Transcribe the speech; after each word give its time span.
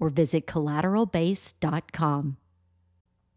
or 0.00 0.08
visit 0.08 0.46
collateralbase.com. 0.46 2.36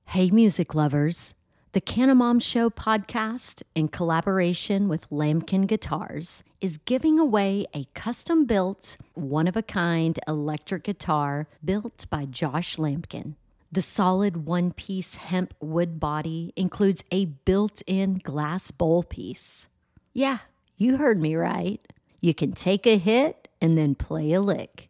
Hey, 0.05 0.31
music 0.31 0.73
lovers. 0.73 1.35
The 1.73 1.81
Canamom 1.81 2.39
Show 2.39 2.69
podcast, 2.69 3.63
in 3.73 3.87
collaboration 3.87 4.87
with 4.87 5.09
Lamkin 5.09 5.65
Guitars, 5.65 6.43
is 6.61 6.77
giving 6.77 7.19
away 7.19 7.65
a 7.73 7.85
custom 7.95 8.45
built, 8.45 8.97
one 9.15 9.47
of 9.47 9.57
a 9.57 9.63
kind 9.63 10.19
electric 10.27 10.83
guitar 10.83 11.47
built 11.65 12.05
by 12.11 12.25
Josh 12.25 12.77
Lamkin. 12.77 13.33
The 13.71 13.81
solid 13.81 14.45
one 14.45 14.71
piece 14.71 15.15
hemp 15.15 15.55
wood 15.59 15.99
body 15.99 16.53
includes 16.55 17.03
a 17.11 17.25
built 17.25 17.81
in 17.87 18.19
glass 18.19 18.69
bowl 18.69 19.01
piece. 19.01 19.65
Yeah, 20.13 20.37
you 20.77 20.97
heard 20.97 21.19
me 21.19 21.35
right. 21.35 21.81
You 22.21 22.35
can 22.35 22.51
take 22.51 22.85
a 22.85 22.99
hit 22.99 23.47
and 23.59 23.75
then 23.75 23.95
play 23.95 24.33
a 24.33 24.41
lick. 24.41 24.89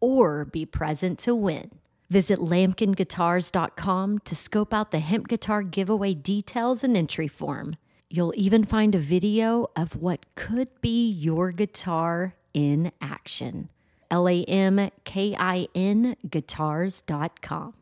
or 0.00 0.44
be 0.44 0.66
present 0.66 1.18
to 1.20 1.34
win. 1.34 1.70
Visit 2.10 2.40
lamkinguitars.com 2.40 4.18
to 4.18 4.36
scope 4.36 4.74
out 4.74 4.90
the 4.90 4.98
hemp 4.98 5.28
guitar 5.28 5.62
giveaway 5.62 6.14
details 6.14 6.82
and 6.82 6.96
entry 6.96 7.28
form. 7.28 7.76
You'll 8.08 8.34
even 8.36 8.64
find 8.64 8.94
a 8.94 8.98
video 8.98 9.68
of 9.76 9.94
what 9.94 10.26
could 10.34 10.68
be 10.80 11.08
your 11.08 11.52
guitar 11.52 12.34
in 12.52 12.90
action. 13.00 13.68
L 14.10 14.28
A 14.28 14.42
M 14.44 14.90
K 15.04 15.36
I 15.38 15.68
N 15.74 16.16
guitars.com. 16.28 17.74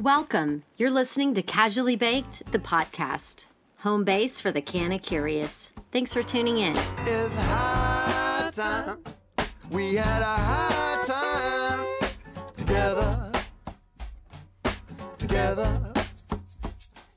Welcome. 0.00 0.62
You're 0.76 0.90
listening 0.90 1.34
to 1.34 1.42
Casually 1.42 1.96
Baked, 1.96 2.50
the 2.52 2.58
podcast, 2.58 3.44
home 3.78 4.04
base 4.04 4.40
for 4.40 4.52
the 4.52 4.62
canna 4.62 4.98
curious. 4.98 5.70
Thanks 5.92 6.14
for 6.14 6.22
tuning 6.22 6.58
in. 6.58 6.74
We 9.70 9.96
had 9.96 10.22
a 10.22 10.24
high 10.24 11.04
time 11.06 11.86
together. 12.56 13.32
Together. 15.18 15.92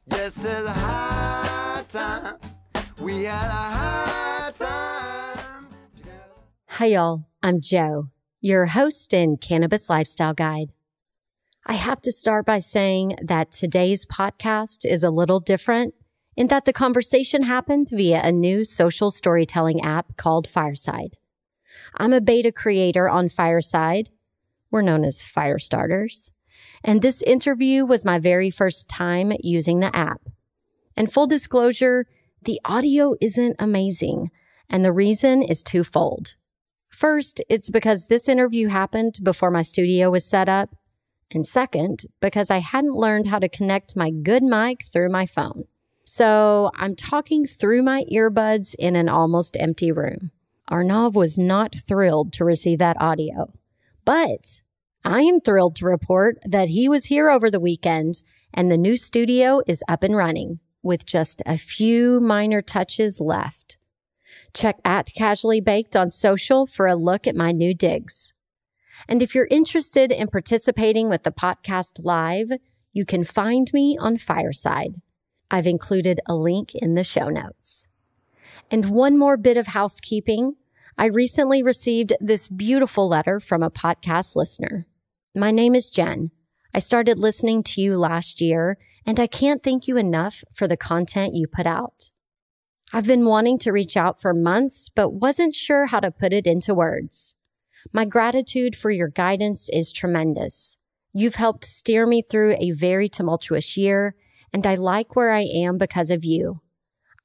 Yes, 0.07 0.43
it's 0.43 0.45
a 0.45 0.73
high 0.73 1.83
time. 1.89 2.35
We 2.99 3.23
had 3.23 3.45
a 3.45 3.51
high 3.77 4.51
time 4.51 5.67
together. 5.95 6.19
Hi, 6.67 6.87
y'all. 6.87 7.23
I'm 7.41 7.61
Joe, 7.61 8.09
your 8.41 8.65
host 8.65 9.13
and 9.13 9.39
cannabis 9.39 9.89
lifestyle 9.89 10.33
guide. 10.33 10.73
I 11.65 11.73
have 11.73 12.01
to 12.01 12.11
start 12.11 12.45
by 12.45 12.59
saying 12.59 13.15
that 13.21 13.53
today's 13.53 14.05
podcast 14.05 14.83
is 14.83 15.05
a 15.05 15.09
little 15.09 15.39
different 15.39 15.93
in 16.35 16.47
that 16.47 16.65
the 16.65 16.73
conversation 16.73 17.43
happened 17.43 17.87
via 17.89 18.19
a 18.21 18.31
new 18.33 18.65
social 18.65 19.09
storytelling 19.09 19.79
app 19.81 20.17
called 20.17 20.49
Fireside. 20.49 21.15
I'm 21.97 22.13
a 22.13 22.21
beta 22.21 22.51
creator 22.51 23.09
on 23.09 23.29
Fireside. 23.29 24.09
We're 24.69 24.81
known 24.81 25.03
as 25.03 25.23
Firestarters. 25.23 26.31
And 26.83 27.01
this 27.01 27.21
interview 27.21 27.85
was 27.85 28.05
my 28.05 28.19
very 28.19 28.49
first 28.49 28.89
time 28.89 29.33
using 29.39 29.79
the 29.79 29.95
app. 29.95 30.21
And 30.95 31.11
full 31.11 31.27
disclosure, 31.27 32.07
the 32.43 32.59
audio 32.65 33.15
isn't 33.21 33.55
amazing. 33.59 34.31
And 34.69 34.83
the 34.83 34.93
reason 34.93 35.41
is 35.41 35.63
twofold. 35.63 36.35
First, 36.89 37.41
it's 37.49 37.69
because 37.69 38.07
this 38.07 38.27
interview 38.27 38.67
happened 38.67 39.19
before 39.23 39.51
my 39.51 39.61
studio 39.61 40.11
was 40.11 40.25
set 40.25 40.49
up. 40.49 40.75
And 41.33 41.47
second, 41.47 42.05
because 42.19 42.49
I 42.49 42.59
hadn't 42.59 42.95
learned 42.95 43.27
how 43.27 43.39
to 43.39 43.49
connect 43.49 43.95
my 43.95 44.11
good 44.11 44.43
mic 44.43 44.83
through 44.83 45.09
my 45.09 45.25
phone. 45.25 45.63
So 46.03 46.71
I'm 46.75 46.95
talking 46.95 47.45
through 47.45 47.83
my 47.83 48.03
earbuds 48.11 48.75
in 48.77 48.95
an 48.95 49.07
almost 49.07 49.55
empty 49.57 49.91
room. 49.91 50.31
Arnav 50.69 51.13
was 51.13 51.37
not 51.37 51.75
thrilled 51.75 52.33
to 52.33 52.45
receive 52.45 52.79
that 52.79 53.01
audio, 53.01 53.47
but 54.05 54.63
I 55.03 55.21
am 55.21 55.39
thrilled 55.39 55.75
to 55.77 55.85
report 55.85 56.37
that 56.45 56.69
he 56.69 56.87
was 56.87 57.05
here 57.05 57.29
over 57.29 57.49
the 57.49 57.59
weekend 57.59 58.21
and 58.53 58.71
the 58.71 58.77
new 58.77 58.97
studio 58.97 59.61
is 59.67 59.83
up 59.87 60.03
and 60.03 60.15
running 60.15 60.59
with 60.83 61.05
just 61.05 61.41
a 61.45 61.57
few 61.57 62.19
minor 62.19 62.61
touches 62.61 63.19
left. 63.19 63.77
Check 64.53 64.79
at 64.83 65.13
Casually 65.13 65.61
Baked 65.61 65.95
on 65.95 66.11
social 66.11 66.67
for 66.67 66.87
a 66.87 66.95
look 66.95 67.25
at 67.25 67.35
my 67.35 67.51
new 67.51 67.73
digs. 67.73 68.33
And 69.07 69.23
if 69.23 69.33
you're 69.33 69.47
interested 69.49 70.11
in 70.11 70.27
participating 70.27 71.09
with 71.09 71.23
the 71.23 71.31
podcast 71.31 72.03
live, 72.03 72.51
you 72.93 73.05
can 73.05 73.23
find 73.23 73.71
me 73.73 73.97
on 73.99 74.17
Fireside. 74.17 75.01
I've 75.49 75.67
included 75.67 76.19
a 76.27 76.35
link 76.35 76.75
in 76.75 76.95
the 76.95 77.03
show 77.03 77.29
notes. 77.29 77.87
And 78.71 78.89
one 78.89 79.17
more 79.17 79.35
bit 79.35 79.57
of 79.57 79.67
housekeeping. 79.67 80.55
I 80.97 81.07
recently 81.07 81.61
received 81.61 82.13
this 82.21 82.47
beautiful 82.47 83.09
letter 83.09 83.41
from 83.41 83.61
a 83.61 83.69
podcast 83.69 84.37
listener. 84.37 84.87
My 85.35 85.51
name 85.51 85.75
is 85.75 85.91
Jen. 85.91 86.31
I 86.73 86.79
started 86.79 87.19
listening 87.19 87.63
to 87.63 87.81
you 87.81 87.97
last 87.97 88.39
year, 88.39 88.77
and 89.05 89.19
I 89.19 89.27
can't 89.27 89.61
thank 89.61 89.89
you 89.89 89.97
enough 89.97 90.45
for 90.55 90.69
the 90.69 90.77
content 90.77 91.35
you 91.35 91.47
put 91.47 91.65
out. 91.65 92.11
I've 92.93 93.07
been 93.07 93.25
wanting 93.25 93.59
to 93.59 93.73
reach 93.73 93.97
out 93.97 94.21
for 94.21 94.33
months, 94.33 94.87
but 94.87 95.09
wasn't 95.09 95.53
sure 95.53 95.87
how 95.87 95.99
to 95.99 96.09
put 96.09 96.31
it 96.31 96.47
into 96.47 96.73
words. 96.73 97.35
My 97.91 98.05
gratitude 98.05 98.77
for 98.77 98.89
your 98.89 99.09
guidance 99.09 99.69
is 99.73 99.91
tremendous. 99.91 100.77
You've 101.11 101.35
helped 101.35 101.65
steer 101.65 102.07
me 102.07 102.21
through 102.21 102.55
a 102.57 102.71
very 102.71 103.09
tumultuous 103.09 103.75
year, 103.75 104.15
and 104.53 104.65
I 104.65 104.75
like 104.75 105.13
where 105.13 105.31
I 105.31 105.41
am 105.41 105.77
because 105.77 106.09
of 106.09 106.23
you. 106.23 106.60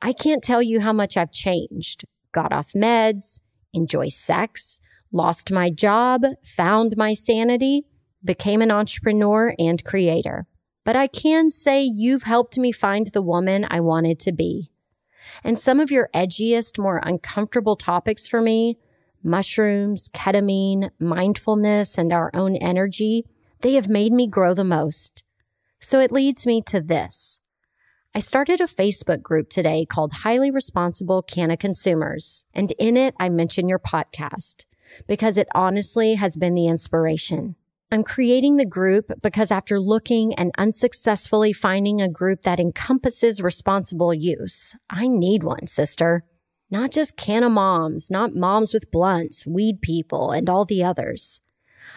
I 0.02 0.12
can't 0.12 0.42
tell 0.42 0.62
you 0.62 0.80
how 0.80 0.92
much 0.92 1.16
I've 1.16 1.32
changed, 1.32 2.04
got 2.32 2.52
off 2.52 2.72
meds, 2.72 3.40
enjoy 3.72 4.08
sex, 4.08 4.80
lost 5.12 5.50
my 5.50 5.70
job, 5.70 6.22
found 6.44 6.96
my 6.96 7.14
sanity, 7.14 7.86
became 8.24 8.60
an 8.60 8.70
entrepreneur 8.70 9.54
and 9.58 9.84
creator. 9.84 10.46
But 10.84 10.96
I 10.96 11.06
can 11.06 11.50
say 11.50 11.82
you've 11.82 12.24
helped 12.24 12.58
me 12.58 12.72
find 12.72 13.08
the 13.08 13.22
woman 13.22 13.66
I 13.68 13.80
wanted 13.80 14.20
to 14.20 14.32
be. 14.32 14.70
And 15.42 15.58
some 15.58 15.80
of 15.80 15.90
your 15.90 16.10
edgiest, 16.14 16.78
more 16.78 17.00
uncomfortable 17.02 17.76
topics 17.76 18.26
for 18.26 18.40
me, 18.40 18.78
mushrooms, 19.22 20.08
ketamine, 20.10 20.90
mindfulness, 21.00 21.98
and 21.98 22.12
our 22.12 22.30
own 22.32 22.56
energy, 22.56 23.24
they 23.62 23.74
have 23.74 23.88
made 23.88 24.12
me 24.12 24.28
grow 24.28 24.54
the 24.54 24.64
most. 24.64 25.24
So 25.80 26.00
it 26.00 26.12
leads 26.12 26.46
me 26.46 26.62
to 26.62 26.80
this. 26.80 27.38
I 28.16 28.20
started 28.20 28.62
a 28.62 28.66
Facebook 28.66 29.20
group 29.20 29.50
today 29.50 29.84
called 29.84 30.10
Highly 30.10 30.50
Responsible 30.50 31.20
Canna 31.20 31.54
Consumers, 31.54 32.44
and 32.54 32.72
in 32.78 32.96
it 32.96 33.14
I 33.20 33.28
mention 33.28 33.68
your 33.68 33.78
podcast 33.78 34.64
because 35.06 35.36
it 35.36 35.48
honestly 35.54 36.14
has 36.14 36.34
been 36.34 36.54
the 36.54 36.66
inspiration. 36.66 37.56
I'm 37.92 38.02
creating 38.02 38.56
the 38.56 38.64
group 38.64 39.12
because 39.22 39.50
after 39.50 39.78
looking 39.78 40.32
and 40.32 40.50
unsuccessfully 40.56 41.52
finding 41.52 42.00
a 42.00 42.08
group 42.08 42.40
that 42.40 42.58
encompasses 42.58 43.42
responsible 43.42 44.14
use, 44.14 44.74
I 44.88 45.08
need 45.08 45.44
one, 45.44 45.66
sister. 45.66 46.24
Not 46.70 46.92
just 46.92 47.18
canna 47.18 47.50
moms, 47.50 48.10
not 48.10 48.34
moms 48.34 48.72
with 48.72 48.90
blunts, 48.90 49.46
weed 49.46 49.82
people, 49.82 50.30
and 50.30 50.48
all 50.48 50.64
the 50.64 50.82
others. 50.82 51.42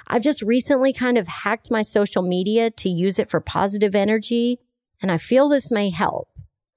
I've 0.05 0.23
just 0.23 0.41
recently 0.41 0.91
kind 0.91 1.17
of 1.17 1.29
hacked 1.29 1.71
my 1.71 1.81
social 1.81 2.23
media 2.23 2.71
to 2.71 2.89
use 2.89 3.19
it 3.19 3.29
for 3.29 3.39
positive 3.39 3.95
energy, 3.95 4.59
and 5.01 5.11
I 5.11 5.17
feel 5.17 5.49
this 5.49 5.71
may 5.71 5.89
help 5.89 6.29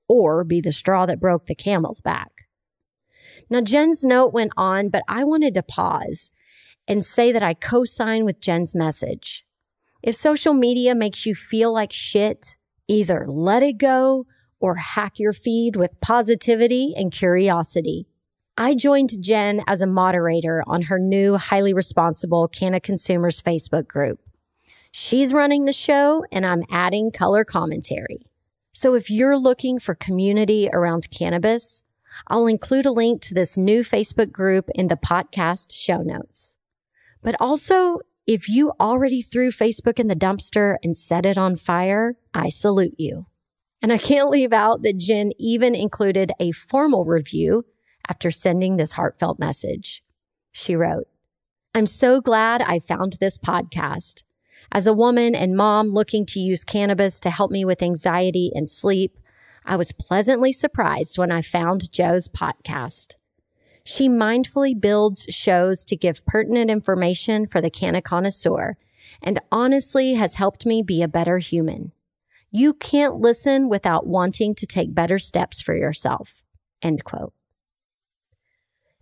or 0.08 0.44
be 0.44 0.60
the 0.60 0.72
straw 0.72 1.06
that 1.06 1.20
broke 1.20 1.46
the 1.46 1.54
camel's 1.54 2.00
back. 2.00 2.48
Now, 3.48 3.60
Jen's 3.60 4.04
note 4.04 4.32
went 4.32 4.52
on, 4.56 4.88
but 4.88 5.02
I 5.08 5.24
wanted 5.24 5.54
to 5.54 5.62
pause 5.62 6.32
and 6.86 7.04
say 7.04 7.32
that 7.32 7.42
I 7.42 7.54
co 7.54 7.84
sign 7.84 8.24
with 8.24 8.40
Jen's 8.40 8.74
message. 8.74 9.44
If 10.02 10.14
social 10.16 10.54
media 10.54 10.94
makes 10.94 11.26
you 11.26 11.34
feel 11.34 11.72
like 11.72 11.92
shit, 11.92 12.56
either 12.88 13.26
let 13.28 13.62
it 13.62 13.78
go 13.78 14.26
or 14.60 14.76
hack 14.76 15.19
your 15.19 15.32
feed 15.32 15.76
with 15.76 16.00
positivity 16.00 16.94
and 16.96 17.12
curiosity. 17.12 18.06
I 18.56 18.74
joined 18.74 19.22
Jen 19.22 19.62
as 19.66 19.80
a 19.80 19.86
moderator 19.86 20.62
on 20.66 20.82
her 20.82 20.98
new 20.98 21.36
highly 21.36 21.72
responsible 21.72 22.48
Canna 22.48 22.80
Consumers 22.80 23.42
Facebook 23.42 23.88
group. 23.88 24.20
She's 24.93 25.33
running 25.33 25.65
the 25.65 25.73
show 25.73 26.23
and 26.31 26.44
I'm 26.44 26.65
adding 26.71 27.11
color 27.11 27.44
commentary. 27.44 28.27
So 28.73 28.94
if 28.94 29.11
you're 29.11 29.39
looking 29.39 29.79
for 29.79 29.94
community 29.94 30.69
around 30.71 31.11
cannabis, 31.11 31.83
I'll 32.29 32.47
include 32.47 32.85
a 32.85 32.93
link 32.93 33.23
to 33.23 33.35
this 33.35 33.56
new 33.56 33.83
Facebook 33.83 34.31
group 34.31 34.69
in 34.75 34.89
the 34.89 34.97
podcast 34.97 35.73
show 35.73 36.03
notes. 36.03 36.56
But 37.23 37.37
also, 37.41 38.00
if 38.27 38.50
you 38.50 38.73
already 38.79 39.23
threw 39.23 39.50
Facebook 39.50 39.99
in 39.99 40.09
the 40.09 40.15
dumpster 40.15 40.77
and 40.83 40.94
set 40.94 41.25
it 41.25 41.39
on 41.39 41.56
fire, 41.56 42.17
I 42.35 42.50
salute 42.50 42.94
you. 42.99 43.27
And 43.81 43.93
I 43.93 43.99
can't 43.99 44.29
leave 44.29 44.53
out 44.53 44.83
that 44.83 44.99
Jen 44.99 45.33
even 45.39 45.75
included 45.75 46.33
a 46.39 46.53
formal 46.53 47.06
review 47.06 47.65
after 48.09 48.31
sending 48.31 48.77
this 48.77 48.93
heartfelt 48.93 49.39
message. 49.39 50.05
She 50.53 50.77
wrote, 50.77 51.09
I'm 51.75 51.87
so 51.87 52.21
glad 52.21 52.61
I 52.61 52.79
found 52.79 53.15
this 53.15 53.39
podcast. 53.39 54.23
As 54.74 54.86
a 54.86 54.94
woman 54.94 55.34
and 55.34 55.54
mom 55.54 55.88
looking 55.88 56.24
to 56.26 56.40
use 56.40 56.64
cannabis 56.64 57.20
to 57.20 57.30
help 57.30 57.50
me 57.50 57.62
with 57.62 57.82
anxiety 57.82 58.50
and 58.54 58.70
sleep, 58.70 59.19
I 59.66 59.76
was 59.76 59.92
pleasantly 59.92 60.50
surprised 60.50 61.19
when 61.19 61.30
I 61.30 61.42
found 61.42 61.92
Joe's 61.92 62.26
podcast. 62.26 63.16
She 63.84 64.08
mindfully 64.08 64.80
builds 64.80 65.26
shows 65.28 65.84
to 65.84 65.96
give 65.96 66.24
pertinent 66.24 66.70
information 66.70 67.46
for 67.46 67.60
the 67.60 67.69
canna 67.69 68.00
connoisseur 68.00 68.78
and 69.20 69.40
honestly 69.52 70.14
has 70.14 70.36
helped 70.36 70.64
me 70.64 70.82
be 70.82 71.02
a 71.02 71.08
better 71.08 71.36
human. 71.36 71.92
You 72.50 72.72
can't 72.72 73.16
listen 73.16 73.69
without 73.69 74.06
wanting 74.06 74.54
to 74.54 74.66
take 74.66 74.94
better 74.94 75.19
steps 75.19 75.60
for 75.60 75.76
yourself. 75.76 76.42
End 76.80 77.04
quote. 77.04 77.34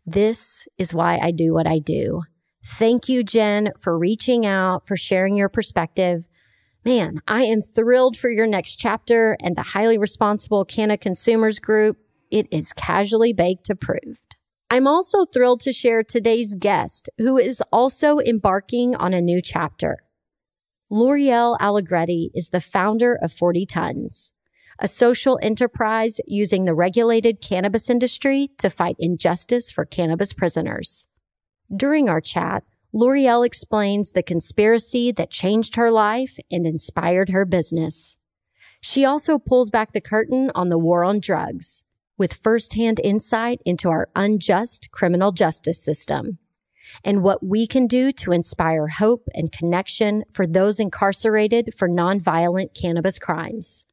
This 0.04 0.66
is 0.78 0.92
why 0.92 1.18
I 1.22 1.30
do 1.30 1.52
what 1.54 1.68
I 1.68 1.78
do. 1.78 2.22
Thank 2.64 3.08
you, 3.08 3.22
Jen, 3.22 3.72
for 3.78 3.98
reaching 3.98 4.44
out, 4.44 4.86
for 4.86 4.96
sharing 4.96 5.36
your 5.36 5.48
perspective. 5.48 6.26
Man, 6.84 7.20
I 7.26 7.42
am 7.44 7.60
thrilled 7.60 8.16
for 8.16 8.30
your 8.30 8.46
next 8.46 8.76
chapter 8.76 9.36
and 9.40 9.56
the 9.56 9.62
highly 9.62 9.98
responsible 9.98 10.64
Canna 10.64 10.96
Consumers 10.96 11.58
Group. 11.58 11.98
It 12.30 12.46
is 12.50 12.72
casually 12.72 13.32
baked 13.32 13.70
approved. 13.70 14.36
I'm 14.70 14.86
also 14.86 15.24
thrilled 15.24 15.60
to 15.60 15.72
share 15.72 16.02
today's 16.02 16.54
guest, 16.54 17.10
who 17.18 17.36
is 17.38 17.62
also 17.72 18.20
embarking 18.20 18.94
on 18.94 19.12
a 19.12 19.20
new 19.20 19.42
chapter. 19.42 19.98
Loriel 20.92 21.58
Alegrete 21.58 22.30
is 22.34 22.50
the 22.50 22.60
founder 22.60 23.18
of 23.20 23.32
40 23.32 23.66
Tons, 23.66 24.32
a 24.78 24.86
social 24.86 25.38
enterprise 25.42 26.20
using 26.26 26.64
the 26.64 26.74
regulated 26.74 27.40
cannabis 27.40 27.90
industry 27.90 28.50
to 28.58 28.70
fight 28.70 28.96
injustice 28.98 29.70
for 29.70 29.84
cannabis 29.84 30.32
prisoners. 30.32 31.06
During 31.74 32.08
our 32.08 32.20
chat, 32.20 32.64
Loriel 32.92 33.46
explains 33.46 34.10
the 34.10 34.22
conspiracy 34.22 35.12
that 35.12 35.30
changed 35.30 35.76
her 35.76 35.90
life 35.90 36.38
and 36.50 36.66
inspired 36.66 37.28
her 37.30 37.44
business. 37.44 38.16
She 38.80 39.04
also 39.04 39.38
pulls 39.38 39.70
back 39.70 39.92
the 39.92 40.00
curtain 40.00 40.50
on 40.54 40.68
the 40.68 40.78
war 40.78 41.04
on 41.04 41.20
drugs 41.20 41.84
with 42.18 42.34
firsthand 42.34 43.00
insight 43.02 43.60
into 43.64 43.88
our 43.88 44.08
unjust 44.16 44.90
criminal 44.90 45.32
justice 45.32 45.82
system 45.82 46.38
and 47.04 47.22
what 47.22 47.44
we 47.46 47.66
can 47.66 47.86
do 47.86 48.12
to 48.12 48.32
inspire 48.32 48.88
hope 48.88 49.28
and 49.34 49.52
connection 49.52 50.24
for 50.32 50.46
those 50.46 50.80
incarcerated 50.80 51.72
for 51.74 51.88
nonviolent 51.88 52.74
cannabis 52.74 53.18
crimes. 53.18 53.86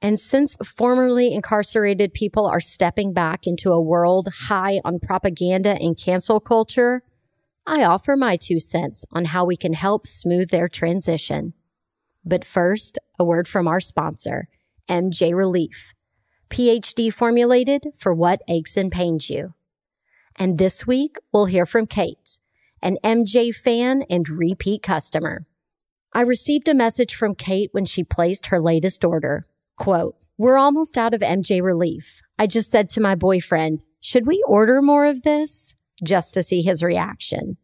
And 0.00 0.20
since 0.20 0.56
formerly 0.64 1.32
incarcerated 1.32 2.12
people 2.12 2.46
are 2.46 2.60
stepping 2.60 3.12
back 3.12 3.46
into 3.46 3.72
a 3.72 3.80
world 3.80 4.28
high 4.48 4.80
on 4.84 5.00
propaganda 5.00 5.76
and 5.80 5.96
cancel 5.96 6.40
culture, 6.40 7.02
I 7.66 7.84
offer 7.84 8.16
my 8.16 8.36
two 8.36 8.58
cents 8.58 9.04
on 9.12 9.26
how 9.26 9.44
we 9.44 9.56
can 9.56 9.72
help 9.72 10.06
smooth 10.06 10.50
their 10.50 10.68
transition. 10.68 11.54
But 12.24 12.44
first, 12.44 12.98
a 13.18 13.24
word 13.24 13.48
from 13.48 13.66
our 13.66 13.80
sponsor, 13.80 14.48
MJ 14.88 15.34
Relief 15.34 15.94
PhD 16.50 17.12
formulated 17.12 17.88
for 17.96 18.14
what 18.14 18.40
aches 18.48 18.76
and 18.76 18.92
pains 18.92 19.28
you. 19.28 19.54
And 20.36 20.56
this 20.56 20.86
week, 20.86 21.16
we'll 21.32 21.46
hear 21.46 21.66
from 21.66 21.86
Kate, 21.86 22.38
an 22.80 22.96
MJ 23.02 23.52
fan 23.52 24.04
and 24.08 24.28
repeat 24.28 24.82
customer. 24.82 25.46
I 26.12 26.20
received 26.20 26.68
a 26.68 26.74
message 26.74 27.14
from 27.14 27.34
Kate 27.34 27.70
when 27.72 27.86
she 27.86 28.04
placed 28.04 28.46
her 28.46 28.60
latest 28.60 29.04
order. 29.04 29.48
Quote, 29.76 30.16
we're 30.38 30.58
almost 30.58 30.96
out 30.96 31.14
of 31.14 31.22
MJ 31.22 31.60
relief. 31.60 32.20
I 32.38 32.46
just 32.46 32.70
said 32.70 32.88
to 32.90 33.00
my 33.00 33.16
boyfriend, 33.16 33.82
should 34.00 34.26
we 34.26 34.44
order 34.46 34.80
more 34.80 35.06
of 35.06 35.22
this? 35.22 35.74
Just 36.04 36.34
to 36.34 36.42
see 36.42 36.62
his 36.62 36.82
reaction. 36.82 37.56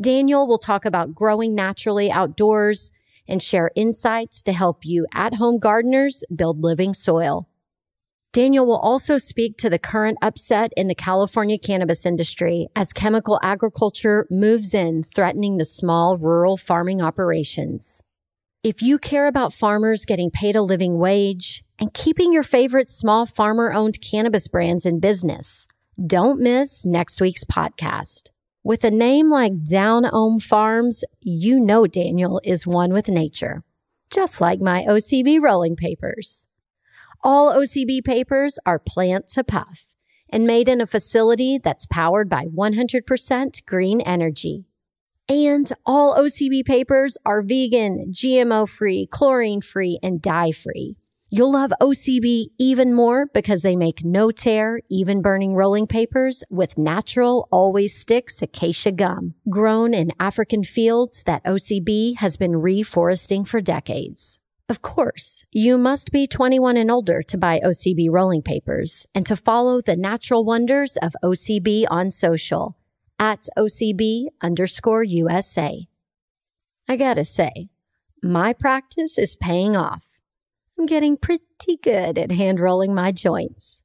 Daniel 0.00 0.46
will 0.46 0.58
talk 0.58 0.84
about 0.84 1.14
growing 1.14 1.54
naturally 1.54 2.10
outdoors 2.10 2.90
and 3.28 3.42
share 3.42 3.70
insights 3.74 4.42
to 4.42 4.52
help 4.52 4.84
you 4.84 5.06
at 5.14 5.34
home 5.34 5.58
gardeners 5.58 6.24
build 6.34 6.62
living 6.62 6.94
soil. 6.94 7.48
Daniel 8.32 8.64
will 8.64 8.78
also 8.78 9.18
speak 9.18 9.58
to 9.58 9.68
the 9.68 9.78
current 9.78 10.16
upset 10.22 10.72
in 10.76 10.88
the 10.88 10.94
California 10.94 11.58
cannabis 11.58 12.06
industry 12.06 12.68
as 12.74 12.92
chemical 12.92 13.40
agriculture 13.42 14.26
moves 14.30 14.72
in, 14.72 15.02
threatening 15.02 15.58
the 15.58 15.64
small 15.64 16.16
rural 16.16 16.56
farming 16.56 17.02
operations. 17.02 18.02
If 18.62 18.82
you 18.82 18.98
care 18.98 19.26
about 19.26 19.52
farmers 19.52 20.04
getting 20.04 20.30
paid 20.30 20.54
a 20.54 20.62
living 20.62 20.98
wage 20.98 21.64
and 21.78 21.92
keeping 21.92 22.32
your 22.32 22.42
favorite 22.42 22.88
small 22.88 23.26
farmer 23.26 23.72
owned 23.72 24.00
cannabis 24.00 24.48
brands 24.48 24.86
in 24.86 25.00
business, 25.00 25.66
Don't 26.06 26.40
miss 26.40 26.86
next 26.86 27.20
week's 27.20 27.44
podcast. 27.44 28.30
With 28.62 28.84
a 28.84 28.90
name 28.90 29.30
like 29.30 29.64
Down 29.64 30.04
Home 30.04 30.38
Farms, 30.38 31.02
you 31.22 31.58
know 31.58 31.86
Daniel 31.86 32.42
is 32.44 32.66
one 32.66 32.92
with 32.92 33.08
nature, 33.08 33.64
just 34.10 34.38
like 34.38 34.60
my 34.60 34.84
OCB 34.86 35.40
rolling 35.40 35.76
papers. 35.76 36.46
All 37.24 37.54
OCB 37.54 38.04
papers 38.04 38.58
are 38.66 38.78
plant 38.78 39.28
to 39.28 39.44
puff 39.44 39.86
and 40.28 40.46
made 40.46 40.68
in 40.68 40.82
a 40.82 40.86
facility 40.86 41.56
that's 41.56 41.86
powered 41.86 42.28
by 42.28 42.44
100% 42.44 43.64
green 43.64 44.02
energy. 44.02 44.66
And 45.26 45.72
all 45.86 46.14
OCB 46.16 46.66
papers 46.66 47.16
are 47.24 47.40
vegan, 47.40 48.12
GMO 48.12 48.68
free, 48.68 49.06
chlorine 49.06 49.62
free, 49.62 49.98
and 50.02 50.20
dye 50.20 50.52
free. 50.52 50.96
You'll 51.32 51.52
love 51.52 51.72
OCB 51.80 52.46
even 52.58 52.92
more 52.92 53.26
because 53.32 53.62
they 53.62 53.76
make 53.76 54.04
no 54.04 54.32
tear, 54.32 54.80
even 54.90 55.22
burning 55.22 55.54
rolling 55.54 55.86
papers 55.86 56.42
with 56.50 56.76
natural, 56.76 57.46
always 57.52 57.96
sticks 57.96 58.42
acacia 58.42 58.90
gum, 58.90 59.34
grown 59.48 59.94
in 59.94 60.10
African 60.18 60.64
fields 60.64 61.22
that 61.22 61.44
OCB 61.44 62.16
has 62.16 62.36
been 62.36 62.54
reforesting 62.54 63.46
for 63.46 63.60
decades. 63.60 64.40
Of 64.68 64.82
course, 64.82 65.44
you 65.52 65.78
must 65.78 66.10
be 66.10 66.26
21 66.26 66.76
and 66.76 66.90
older 66.90 67.22
to 67.22 67.38
buy 67.38 67.60
OCB 67.60 68.08
rolling 68.10 68.42
papers 68.42 69.06
and 69.14 69.24
to 69.26 69.36
follow 69.36 69.80
the 69.80 69.96
natural 69.96 70.44
wonders 70.44 70.96
of 70.96 71.14
OCB 71.22 71.84
on 71.88 72.10
social 72.10 72.76
at 73.20 73.46
OCB 73.56 74.26
underscore 74.42 75.04
USA. 75.04 75.86
I 76.88 76.96
gotta 76.96 77.24
say, 77.24 77.68
my 78.20 78.52
practice 78.52 79.16
is 79.16 79.36
paying 79.36 79.76
off. 79.76 80.09
I'm 80.80 80.86
getting 80.86 81.18
pretty 81.18 81.76
good 81.82 82.16
at 82.16 82.32
hand 82.32 82.58
rolling 82.58 82.94
my 82.94 83.12
joints. 83.12 83.82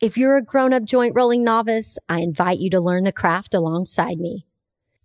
If 0.00 0.18
you're 0.18 0.36
a 0.36 0.42
grown 0.42 0.72
up 0.72 0.82
joint 0.82 1.14
rolling 1.14 1.44
novice, 1.44 1.96
I 2.08 2.18
invite 2.18 2.58
you 2.58 2.70
to 2.70 2.80
learn 2.80 3.04
the 3.04 3.12
craft 3.12 3.54
alongside 3.54 4.18
me. 4.18 4.44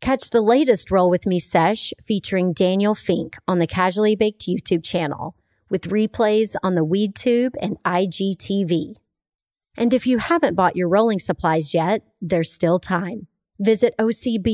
Catch 0.02 0.32
the 0.32 0.42
latest 0.42 0.90
Roll 0.90 1.12
With 1.12 1.28
Me 1.28 1.38
sesh 1.38 1.94
featuring 2.02 2.52
Daniel 2.52 2.96
Fink 2.96 3.38
on 3.48 3.60
the 3.60 3.68
Casually 3.68 4.16
Baked 4.16 4.48
YouTube 4.48 4.84
channel 4.84 5.36
with 5.70 5.90
replays 5.90 6.56
on 6.64 6.74
the 6.74 6.84
WeedTube 6.84 7.52
and 7.62 7.78
IGTV. 7.84 8.96
And 9.78 9.94
if 9.94 10.08
you 10.08 10.18
haven't 10.18 10.56
bought 10.56 10.76
your 10.76 10.90
rolling 10.90 11.20
supplies 11.20 11.76
yet, 11.76 12.02
there's 12.22 12.52
still 12.52 12.80
time. 12.80 13.28
Visit 13.60 13.94
ocbusa.com 14.00 14.48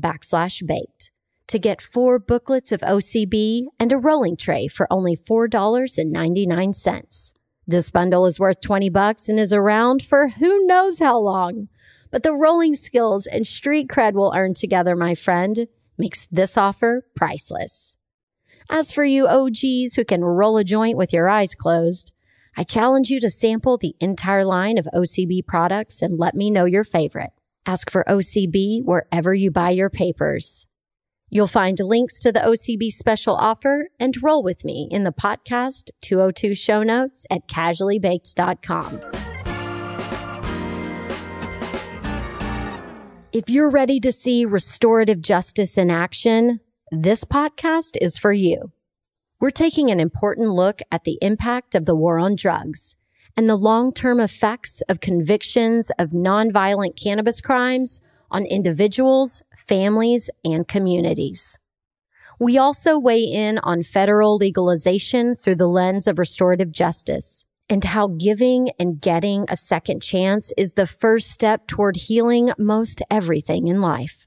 backslash 0.00 0.66
baked 0.66 1.10
to 1.48 1.58
get 1.58 1.82
four 1.82 2.18
booklets 2.18 2.72
of 2.72 2.80
OCB 2.80 3.66
and 3.78 3.90
a 3.90 3.98
rolling 3.98 4.36
tray 4.36 4.68
for 4.68 4.86
only 4.90 5.16
$4.99. 5.16 7.34
This 7.66 7.90
bundle 7.90 8.26
is 8.26 8.40
worth 8.40 8.60
20 8.60 8.90
bucks 8.90 9.28
and 9.28 9.40
is 9.40 9.52
around 9.52 10.02
for 10.02 10.28
who 10.28 10.66
knows 10.66 11.00
how 11.00 11.18
long. 11.18 11.68
But 12.10 12.22
the 12.22 12.32
rolling 12.32 12.74
skills 12.74 13.26
and 13.26 13.46
street 13.46 13.88
cred 13.88 14.14
we'll 14.14 14.32
earn 14.34 14.54
together, 14.54 14.96
my 14.96 15.14
friend, 15.14 15.68
makes 15.98 16.26
this 16.30 16.56
offer 16.56 17.06
priceless. 17.14 17.96
As 18.70 18.92
for 18.92 19.04
you 19.04 19.26
OGs 19.26 19.94
who 19.96 20.04
can 20.04 20.22
roll 20.22 20.58
a 20.58 20.64
joint 20.64 20.96
with 20.96 21.12
your 21.12 21.28
eyes 21.28 21.54
closed, 21.54 22.12
I 22.56 22.64
challenge 22.64 23.10
you 23.10 23.20
to 23.20 23.30
sample 23.30 23.78
the 23.78 23.94
entire 24.00 24.44
line 24.44 24.78
of 24.78 24.88
OCB 24.94 25.46
products 25.46 26.02
and 26.02 26.18
let 26.18 26.34
me 26.34 26.50
know 26.50 26.66
your 26.66 26.84
favorite. 26.84 27.30
Ask 27.64 27.90
for 27.90 28.04
OCB 28.08 28.84
wherever 28.84 29.34
you 29.34 29.50
buy 29.50 29.70
your 29.70 29.90
papers. 29.90 30.67
You'll 31.30 31.46
find 31.46 31.78
links 31.78 32.18
to 32.20 32.32
the 32.32 32.40
OCB 32.40 32.90
special 32.90 33.34
offer 33.34 33.90
and 34.00 34.22
roll 34.22 34.42
with 34.42 34.64
me 34.64 34.88
in 34.90 35.02
the 35.02 35.12
podcast 35.12 35.90
202 36.00 36.54
show 36.54 36.82
notes 36.82 37.26
at 37.30 37.46
casuallybaked.com. 37.48 39.00
If 43.30 43.50
you're 43.50 43.68
ready 43.68 44.00
to 44.00 44.10
see 44.10 44.46
restorative 44.46 45.20
justice 45.20 45.76
in 45.76 45.90
action, 45.90 46.60
this 46.90 47.24
podcast 47.24 47.98
is 48.00 48.16
for 48.16 48.32
you. 48.32 48.72
We're 49.38 49.50
taking 49.50 49.90
an 49.90 50.00
important 50.00 50.48
look 50.48 50.80
at 50.90 51.04
the 51.04 51.18
impact 51.20 51.74
of 51.74 51.84
the 51.84 51.94
war 51.94 52.18
on 52.18 52.36
drugs 52.36 52.96
and 53.36 53.48
the 53.48 53.54
long-term 53.54 54.18
effects 54.18 54.80
of 54.88 55.00
convictions 55.00 55.92
of 55.98 56.10
nonviolent 56.10 57.00
cannabis 57.00 57.42
crimes 57.42 58.00
on 58.30 58.46
individuals, 58.46 59.42
families, 59.68 60.30
and 60.44 60.66
communities. 60.66 61.58
We 62.40 62.56
also 62.56 62.98
weigh 62.98 63.24
in 63.24 63.58
on 63.58 63.82
federal 63.82 64.36
legalization 64.36 65.34
through 65.34 65.56
the 65.56 65.66
lens 65.66 66.06
of 66.06 66.18
restorative 66.18 66.72
justice 66.72 67.44
and 67.68 67.84
how 67.84 68.08
giving 68.08 68.70
and 68.78 69.00
getting 69.00 69.44
a 69.48 69.56
second 69.56 70.00
chance 70.00 70.52
is 70.56 70.72
the 70.72 70.86
first 70.86 71.30
step 71.30 71.66
toward 71.66 71.96
healing 71.96 72.50
most 72.58 73.02
everything 73.10 73.68
in 73.68 73.80
life. 73.80 74.26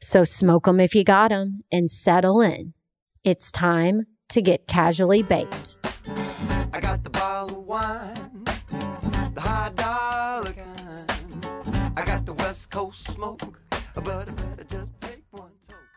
So 0.00 0.24
smoke 0.24 0.66
'em 0.66 0.80
if 0.80 0.94
you 0.94 1.04
got 1.04 1.30
'em 1.30 1.62
and 1.70 1.90
settle 1.90 2.40
in. 2.40 2.74
It's 3.22 3.52
time 3.52 4.06
to 4.30 4.42
get 4.42 4.66
casually 4.66 5.22
baked. 5.22 5.78
I 6.72 6.80
got 6.80 7.04
the 7.04 7.10
bottle 7.10 7.58
of 7.60 7.66
wine, 7.66 8.44
the 9.34 9.40
high 9.40 9.70
dollar 9.76 10.52
kind. 10.52 11.92
I 11.96 12.04
got 12.04 12.26
the 12.26 12.32
West 12.32 12.70
Coast 12.70 13.12
smoke, 13.12 13.61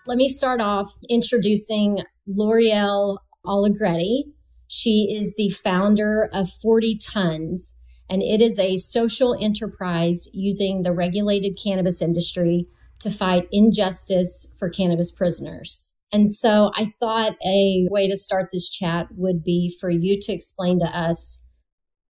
Let 0.08 0.18
me 0.18 0.30
start 0.30 0.62
off 0.62 0.94
introducing 1.10 2.04
Loriel 2.30 3.18
Alegrete. 3.46 4.26
She 4.68 5.16
is 5.20 5.34
the 5.36 5.50
founder 5.50 6.30
of 6.32 6.50
40 6.50 7.00
Tons, 7.00 7.80
and 8.10 8.22
it 8.22 8.42
is 8.42 8.60
a 8.60 8.78
social 8.78 9.36
enterprise 9.40 10.30
using 10.34 10.84
the 10.84 10.94
regulated 10.94 11.58
cannabis 11.62 12.02
industry 12.02 12.68
to 13.00 13.10
fight 13.10 13.48
injustice 13.52 14.56
for 14.60 14.70
cannabis 14.70 15.12
prisoners. 15.12 15.96
And 16.12 16.32
so 16.32 16.72
I 16.76 16.94
thought 17.00 17.34
a 17.46 17.88
way 17.90 18.10
to 18.10 18.16
start 18.16 18.50
this 18.54 18.70
chat 18.70 19.08
would 19.16 19.44
be 19.44 19.76
for 19.80 19.90
you 19.90 20.20
to 20.22 20.32
explain 20.32 20.80
to 20.80 20.86
us 20.86 21.45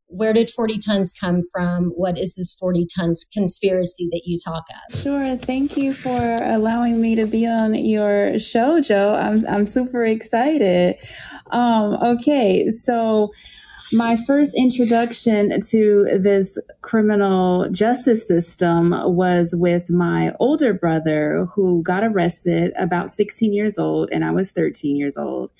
where 0.07 0.33
did 0.33 0.49
40 0.49 0.79
tons 0.79 1.11
come 1.11 1.43
from? 1.51 1.91
What 1.95 2.17
is 2.17 2.35
this 2.35 2.53
40 2.53 2.87
tons 2.95 3.25
conspiracy 3.33 4.07
that 4.11 4.21
you 4.25 4.37
talk 4.43 4.63
of? 4.69 4.99
Sure. 4.99 5.35
Thank 5.35 5.77
you 5.77 5.93
for 5.93 6.39
allowing 6.41 7.01
me 7.01 7.15
to 7.15 7.25
be 7.25 7.47
on 7.47 7.73
your 7.75 8.39
show, 8.39 8.81
Joe. 8.81 9.15
I'm 9.15 9.45
I'm 9.47 9.65
super 9.65 10.05
excited. 10.05 10.97
Um, 11.51 11.93
okay, 12.01 12.69
so 12.69 13.31
my 13.93 14.15
first 14.15 14.55
introduction 14.57 15.61
to 15.61 16.19
this 16.19 16.57
criminal 16.81 17.69
justice 17.69 18.27
system 18.27 18.91
was 19.15 19.53
with 19.55 19.89
my 19.91 20.33
older 20.39 20.73
brother 20.73 21.47
who 21.53 21.83
got 21.83 22.03
arrested 22.03 22.73
about 22.77 23.11
16 23.11 23.53
years 23.53 23.77
old 23.77 24.09
and 24.11 24.25
I 24.25 24.31
was 24.31 24.51
13 24.51 24.95
years 24.95 25.17
old. 25.17 25.51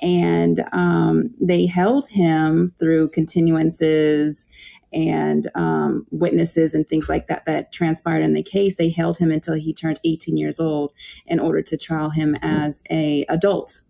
And 0.00 0.64
um, 0.72 1.34
they 1.40 1.66
held 1.66 2.08
him 2.08 2.72
through 2.78 3.10
continuances 3.10 4.46
and 4.92 5.50
um, 5.54 6.06
witnesses 6.10 6.72
and 6.72 6.88
things 6.88 7.08
like 7.08 7.26
that 7.26 7.44
that 7.46 7.72
transpired 7.72 8.22
in 8.22 8.34
the 8.34 8.42
case. 8.42 8.76
They 8.76 8.90
held 8.90 9.18
him 9.18 9.30
until 9.30 9.54
he 9.54 9.74
turned 9.74 10.00
18 10.04 10.36
years 10.36 10.58
old 10.60 10.92
in 11.26 11.40
order 11.40 11.62
to 11.62 11.76
trial 11.76 12.10
him 12.10 12.36
as 12.42 12.82
a 12.90 13.26
adult 13.28 13.82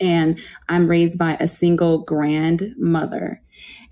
and 0.00 0.38
I'm 0.68 0.88
raised 0.88 1.18
by 1.18 1.36
a 1.38 1.48
single 1.48 1.98
grandmother. 1.98 3.42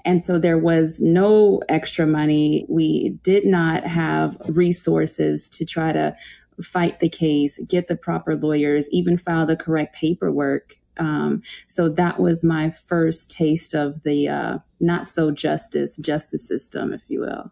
And 0.04 0.22
so 0.22 0.38
there 0.38 0.58
was 0.58 1.00
no 1.00 1.60
extra 1.68 2.06
money. 2.06 2.66
We 2.68 3.10
did 3.22 3.44
not 3.44 3.84
have 3.84 4.36
resources 4.48 5.48
to 5.50 5.64
try 5.64 5.92
to 5.92 6.14
fight 6.62 7.00
the 7.00 7.08
case, 7.08 7.58
get 7.68 7.86
the 7.86 7.96
proper 7.96 8.36
lawyers, 8.36 8.88
even 8.90 9.16
file 9.16 9.46
the 9.46 9.56
correct 9.56 9.94
paperwork. 9.94 10.76
Um, 11.00 11.42
so 11.66 11.88
that 11.88 12.20
was 12.20 12.44
my 12.44 12.70
first 12.70 13.30
taste 13.30 13.74
of 13.74 14.02
the 14.02 14.28
uh, 14.28 14.58
not 14.78 15.08
so 15.08 15.30
justice 15.30 15.96
justice 15.96 16.46
system, 16.46 16.92
if 16.92 17.08
you 17.08 17.20
will. 17.20 17.50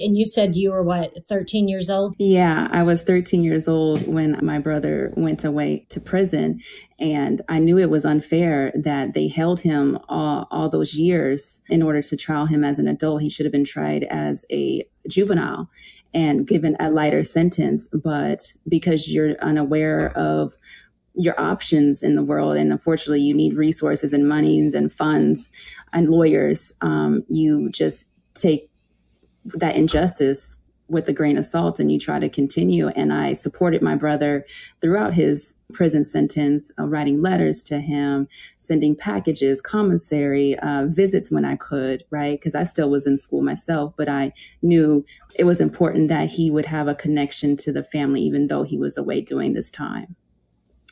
And 0.00 0.18
you 0.18 0.24
said 0.24 0.56
you 0.56 0.72
were 0.72 0.82
what, 0.82 1.12
13 1.28 1.68
years 1.68 1.88
old? 1.88 2.16
Yeah, 2.18 2.68
I 2.72 2.82
was 2.82 3.04
13 3.04 3.44
years 3.44 3.68
old 3.68 4.06
when 4.08 4.38
my 4.44 4.58
brother 4.58 5.12
went 5.16 5.44
away 5.44 5.86
to 5.90 6.00
prison. 6.00 6.60
And 6.98 7.40
I 7.48 7.60
knew 7.60 7.78
it 7.78 7.90
was 7.90 8.04
unfair 8.04 8.72
that 8.74 9.14
they 9.14 9.28
held 9.28 9.60
him 9.60 9.98
all, 10.08 10.48
all 10.50 10.68
those 10.68 10.94
years 10.94 11.62
in 11.68 11.80
order 11.80 12.02
to 12.02 12.16
trial 12.16 12.46
him 12.46 12.64
as 12.64 12.80
an 12.80 12.88
adult. 12.88 13.22
He 13.22 13.30
should 13.30 13.46
have 13.46 13.52
been 13.52 13.64
tried 13.64 14.02
as 14.04 14.44
a 14.50 14.84
juvenile 15.08 15.70
and 16.12 16.46
given 16.46 16.76
a 16.80 16.90
lighter 16.90 17.22
sentence. 17.22 17.88
But 17.92 18.40
because 18.68 19.12
you're 19.12 19.36
unaware 19.40 20.10
of 20.16 20.54
your 21.14 21.38
options 21.40 22.02
in 22.02 22.16
the 22.16 22.22
world, 22.22 22.56
and 22.56 22.72
unfortunately, 22.72 23.22
you 23.22 23.34
need 23.34 23.54
resources 23.54 24.12
and 24.12 24.28
monies 24.28 24.74
and 24.74 24.92
funds 24.92 25.50
and 25.92 26.08
lawyers, 26.08 26.72
um, 26.80 27.24
you 27.28 27.70
just 27.70 28.06
take 28.34 28.70
that 29.44 29.76
injustice 29.76 30.56
with 30.88 31.08
a 31.08 31.12
grain 31.12 31.38
of 31.38 31.46
salt 31.46 31.80
and 31.80 31.90
you 31.90 31.98
try 31.98 32.18
to 32.18 32.28
continue. 32.28 32.88
And 32.88 33.12
I 33.12 33.32
supported 33.32 33.80
my 33.80 33.94
brother 33.94 34.44
throughout 34.80 35.14
his 35.14 35.54
prison 35.72 36.04
sentence, 36.04 36.70
uh, 36.78 36.86
writing 36.86 37.22
letters 37.22 37.62
to 37.64 37.80
him, 37.80 38.28
sending 38.58 38.94
packages, 38.94 39.62
commissary, 39.62 40.58
uh, 40.58 40.86
visits 40.86 41.30
when 41.30 41.44
I 41.44 41.56
could, 41.56 42.02
right? 42.10 42.38
Because 42.38 42.54
I 42.54 42.64
still 42.64 42.90
was 42.90 43.06
in 43.06 43.16
school 43.16 43.42
myself, 43.42 43.94
but 43.96 44.08
I 44.08 44.32
knew 44.62 45.06
it 45.38 45.44
was 45.44 45.60
important 45.60 46.08
that 46.08 46.30
he 46.30 46.50
would 46.50 46.66
have 46.66 46.86
a 46.86 46.94
connection 46.94 47.56
to 47.58 47.72
the 47.72 47.82
family, 47.82 48.20
even 48.20 48.48
though 48.48 48.62
he 48.62 48.78
was 48.78 48.98
away 48.98 49.22
during 49.22 49.54
this 49.54 49.70
time. 49.70 50.16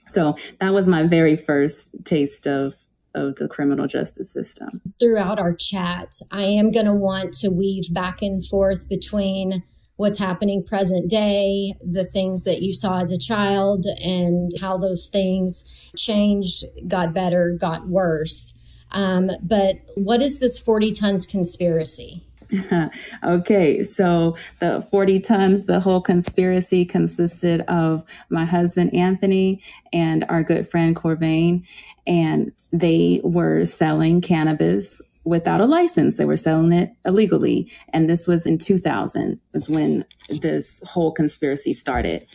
So 0.06 0.36
that 0.60 0.72
was 0.72 0.86
my 0.86 1.02
very 1.04 1.36
first 1.36 2.04
taste 2.04 2.46
of 2.46 2.74
of 3.14 3.36
the 3.36 3.46
criminal 3.48 3.86
justice 3.86 4.32
system. 4.32 4.80
Throughout 4.98 5.38
our 5.38 5.54
chat, 5.54 6.14
I 6.30 6.44
am 6.44 6.70
going 6.70 6.86
to 6.86 6.94
want 6.94 7.34
to 7.34 7.50
weave 7.50 7.92
back 7.92 8.22
and 8.22 8.44
forth 8.44 8.88
between 8.88 9.62
what's 9.96 10.18
happening 10.18 10.64
present 10.64 11.10
day, 11.10 11.74
the 11.80 12.04
things 12.04 12.44
that 12.44 12.62
you 12.62 12.72
saw 12.72 13.00
as 13.00 13.12
a 13.12 13.18
child, 13.18 13.84
and 14.02 14.50
how 14.60 14.78
those 14.78 15.08
things 15.08 15.68
changed, 15.96 16.64
got 16.88 17.12
better, 17.12 17.56
got 17.60 17.86
worse. 17.86 18.58
Um, 18.90 19.30
but 19.42 19.76
what 19.94 20.22
is 20.22 20.40
this 20.40 20.58
40 20.58 20.92
tons 20.92 21.26
conspiracy? 21.26 22.26
okay, 23.24 23.82
so 23.82 24.36
the 24.60 24.82
40 24.90 25.20
tons, 25.20 25.66
the 25.66 25.80
whole 25.80 26.00
conspiracy 26.00 26.84
consisted 26.84 27.62
of 27.62 28.04
my 28.28 28.44
husband 28.44 28.94
Anthony 28.94 29.62
and 29.92 30.24
our 30.28 30.42
good 30.42 30.66
friend 30.66 30.94
Corvain, 30.94 31.66
and 32.06 32.52
they 32.72 33.20
were 33.24 33.64
selling 33.64 34.20
cannabis 34.20 35.00
without 35.24 35.60
a 35.60 35.66
license. 35.66 36.16
They 36.16 36.24
were 36.24 36.36
selling 36.36 36.72
it 36.72 36.92
illegally. 37.04 37.70
And 37.92 38.08
this 38.08 38.26
was 38.26 38.44
in 38.44 38.58
2000 38.58 39.40
was 39.52 39.68
when 39.68 40.04
this 40.40 40.82
whole 40.86 41.12
conspiracy 41.12 41.72
started. 41.72 42.26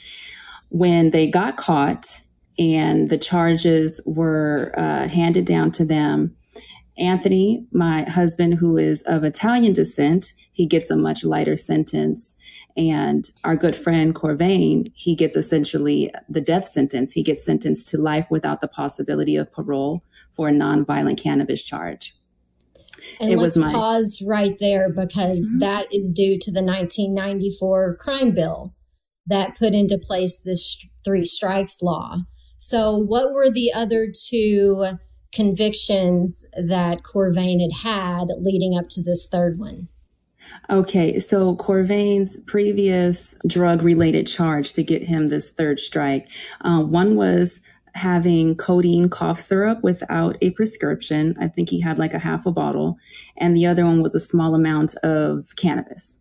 When 0.69 1.11
they 1.11 1.27
got 1.27 1.57
caught 1.57 2.21
and 2.57 3.09
the 3.09 3.17
charges 3.17 4.01
were 4.05 4.73
uh, 4.77 5.07
handed 5.09 5.45
down 5.45 5.71
to 5.71 5.85
them, 5.85 6.35
Anthony, 6.97 7.67
my 7.71 8.03
husband, 8.03 8.55
who 8.55 8.77
is 8.77 9.01
of 9.03 9.23
Italian 9.23 9.73
descent, 9.73 10.33
he 10.51 10.65
gets 10.65 10.89
a 10.89 10.95
much 10.95 11.23
lighter 11.23 11.55
sentence. 11.55 12.35
And 12.75 13.29
our 13.43 13.55
good 13.55 13.75
friend 13.75 14.15
Corvain, 14.15 14.91
he 14.95 15.15
gets 15.15 15.35
essentially 15.35 16.11
the 16.27 16.41
death 16.41 16.67
sentence. 16.67 17.11
He 17.11 17.23
gets 17.23 17.43
sentenced 17.43 17.87
to 17.89 17.97
life 17.97 18.27
without 18.29 18.61
the 18.61 18.67
possibility 18.67 19.35
of 19.35 19.51
parole 19.51 20.03
for 20.31 20.49
a 20.49 20.51
nonviolent 20.51 21.21
cannabis 21.21 21.63
charge. 21.63 22.15
And 23.19 23.31
it 23.31 23.37
let's 23.37 23.57
my- 23.57 23.71
pause 23.71 24.23
right 24.25 24.57
there 24.59 24.89
because 24.89 25.49
mm-hmm. 25.49 25.59
that 25.59 25.93
is 25.93 26.11
due 26.11 26.37
to 26.39 26.51
the 26.51 26.61
1994 26.61 27.97
crime 27.97 28.31
bill 28.31 28.73
that 29.27 29.57
put 29.57 29.73
into 29.73 29.97
place 29.97 30.41
this 30.41 30.85
three 31.03 31.25
strikes 31.25 31.81
law. 31.81 32.19
So, 32.57 32.97
what 32.97 33.33
were 33.33 33.51
the 33.51 33.71
other 33.71 34.11
two 34.11 34.97
convictions 35.31 36.47
that 36.55 37.03
Corvain 37.03 37.59
had 37.61 37.83
had 37.83 38.27
leading 38.39 38.77
up 38.77 38.87
to 38.89 39.03
this 39.03 39.27
third 39.27 39.59
one? 39.59 39.89
Okay, 40.69 41.19
so 41.19 41.55
Corvain's 41.55 42.37
previous 42.45 43.35
drug 43.45 43.83
related 43.83 44.27
charge 44.27 44.73
to 44.73 44.83
get 44.83 45.03
him 45.03 45.27
this 45.27 45.49
third 45.49 45.79
strike, 45.79 46.27
uh, 46.61 46.81
one 46.81 47.15
was 47.15 47.61
having 47.97 48.55
codeine 48.55 49.09
cough 49.09 49.39
syrup 49.39 49.79
without 49.81 50.37
a 50.41 50.51
prescription. 50.51 51.35
I 51.39 51.47
think 51.47 51.69
he 51.69 51.81
had 51.81 51.97
like 51.97 52.13
a 52.13 52.19
half 52.19 52.45
a 52.45 52.51
bottle. 52.51 52.97
And 53.37 53.55
the 53.55 53.65
other 53.65 53.85
one 53.85 54.03
was 54.03 54.13
a 54.13 54.19
small 54.19 54.53
amount 54.53 54.95
of 54.97 55.55
cannabis. 55.55 56.19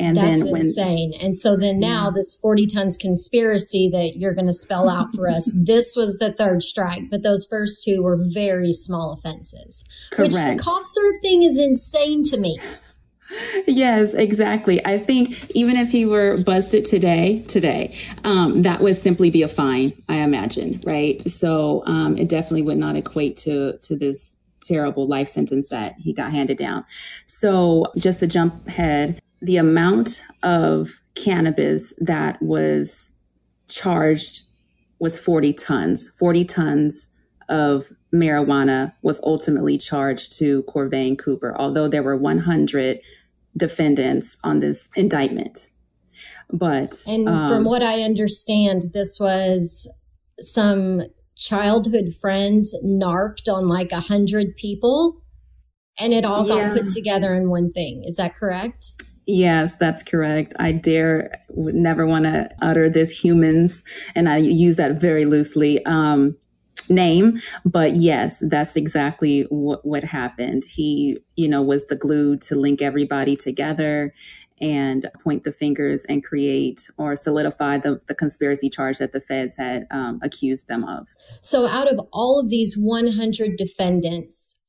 And 0.00 0.16
That's 0.16 0.42
then 0.42 0.50
when, 0.50 0.62
insane. 0.62 1.12
And 1.20 1.36
so 1.36 1.58
then 1.58 1.78
now 1.78 2.10
this 2.10 2.34
40 2.34 2.66
tons 2.68 2.96
conspiracy 2.96 3.90
that 3.92 4.14
you're 4.16 4.34
going 4.34 4.46
to 4.46 4.52
spell 4.52 4.88
out 4.88 5.14
for 5.14 5.28
us, 5.28 5.52
this 5.54 5.94
was 5.94 6.16
the 6.16 6.32
third 6.32 6.62
strike, 6.62 7.10
but 7.10 7.22
those 7.22 7.46
first 7.48 7.84
two 7.84 8.02
were 8.02 8.18
very 8.18 8.72
small 8.72 9.12
offenses. 9.12 9.86
Correct. 10.10 10.32
Which 10.32 10.42
the 10.42 10.58
cough 10.58 10.86
syrup 10.86 11.20
thing 11.20 11.42
is 11.42 11.58
insane 11.58 12.24
to 12.24 12.38
me. 12.38 12.58
Yes, 13.66 14.14
exactly. 14.14 14.84
I 14.84 14.98
think 14.98 15.54
even 15.54 15.76
if 15.76 15.92
he 15.92 16.04
were 16.04 16.42
busted 16.42 16.84
today, 16.84 17.44
today, 17.46 17.94
um, 18.24 18.62
that 18.62 18.80
would 18.80 18.96
simply 18.96 19.30
be 19.30 19.42
a 19.42 19.48
fine. 19.48 19.92
I 20.08 20.16
imagine, 20.16 20.80
right? 20.84 21.30
So 21.30 21.84
um, 21.86 22.16
it 22.16 22.28
definitely 22.28 22.62
would 22.62 22.78
not 22.78 22.96
equate 22.96 23.36
to 23.38 23.78
to 23.78 23.96
this 23.96 24.36
terrible 24.60 25.06
life 25.06 25.28
sentence 25.28 25.68
that 25.70 25.94
he 25.98 26.12
got 26.12 26.32
handed 26.32 26.58
down. 26.58 26.84
So 27.26 27.86
just 27.96 28.18
to 28.20 28.26
jump 28.26 28.66
ahead, 28.66 29.20
the 29.42 29.56
amount 29.56 30.22
of 30.42 31.02
cannabis 31.14 31.94
that 31.98 32.40
was 32.42 33.10
charged 33.68 34.42
was 34.98 35.18
40 35.18 35.52
tons. 35.54 36.08
40 36.18 36.44
tons 36.44 37.08
of 37.48 37.90
marijuana 38.12 38.92
was 39.02 39.20
ultimately 39.24 39.78
charged 39.78 40.36
to 40.38 40.62
Corvain 40.64 41.18
Cooper, 41.18 41.56
although 41.58 41.88
there 41.88 42.02
were 42.02 42.16
100 42.16 43.00
defendants 43.56 44.36
on 44.44 44.60
this 44.60 44.88
indictment. 44.96 45.68
But 46.52 47.04
and 47.06 47.28
um, 47.28 47.48
from 47.48 47.64
what 47.64 47.82
I 47.82 48.02
understand, 48.02 48.82
this 48.92 49.18
was 49.20 49.92
some 50.40 51.02
childhood 51.36 52.12
friend 52.20 52.64
narked 52.82 53.48
on 53.48 53.68
like 53.68 53.92
a 53.92 54.00
hundred 54.00 54.56
people, 54.56 55.22
and 55.98 56.12
it 56.12 56.24
all 56.24 56.46
yeah. 56.46 56.68
got 56.68 56.76
put 56.76 56.88
together 56.88 57.34
in 57.34 57.50
one 57.50 57.72
thing. 57.72 58.04
Is 58.04 58.16
that 58.16 58.34
correct? 58.34 58.84
Yes, 59.32 59.76
that's 59.76 60.02
correct. 60.02 60.54
I 60.58 60.72
dare 60.72 61.40
would 61.50 61.76
never 61.76 62.04
want 62.04 62.24
to 62.24 62.50
utter 62.60 62.90
this 62.90 63.10
humans, 63.10 63.84
and 64.16 64.28
I 64.28 64.38
use 64.38 64.76
that 64.76 65.00
very 65.00 65.24
loosely. 65.24 65.84
Um, 65.86 66.36
name, 66.88 67.38
but 67.64 67.94
yes, 67.94 68.42
that's 68.48 68.74
exactly 68.74 69.42
what, 69.42 69.86
what 69.86 70.02
happened. 70.02 70.64
He, 70.64 71.18
you 71.36 71.46
know, 71.46 71.62
was 71.62 71.86
the 71.86 71.94
glue 71.94 72.36
to 72.38 72.56
link 72.56 72.82
everybody 72.82 73.36
together 73.36 74.12
and 74.60 75.06
point 75.22 75.44
the 75.44 75.52
fingers 75.52 76.04
and 76.08 76.24
create 76.24 76.90
or 76.96 77.14
solidify 77.14 77.78
the, 77.78 78.00
the 78.08 78.14
conspiracy 78.16 78.68
charge 78.68 78.98
that 78.98 79.12
the 79.12 79.20
feds 79.20 79.56
had 79.56 79.86
um, 79.92 80.18
accused 80.22 80.66
them 80.66 80.82
of. 80.82 81.06
So, 81.42 81.68
out 81.68 81.92
of 81.92 82.00
all 82.12 82.40
of 82.40 82.50
these 82.50 82.76
100 82.76 83.56
defendants, 83.56 84.60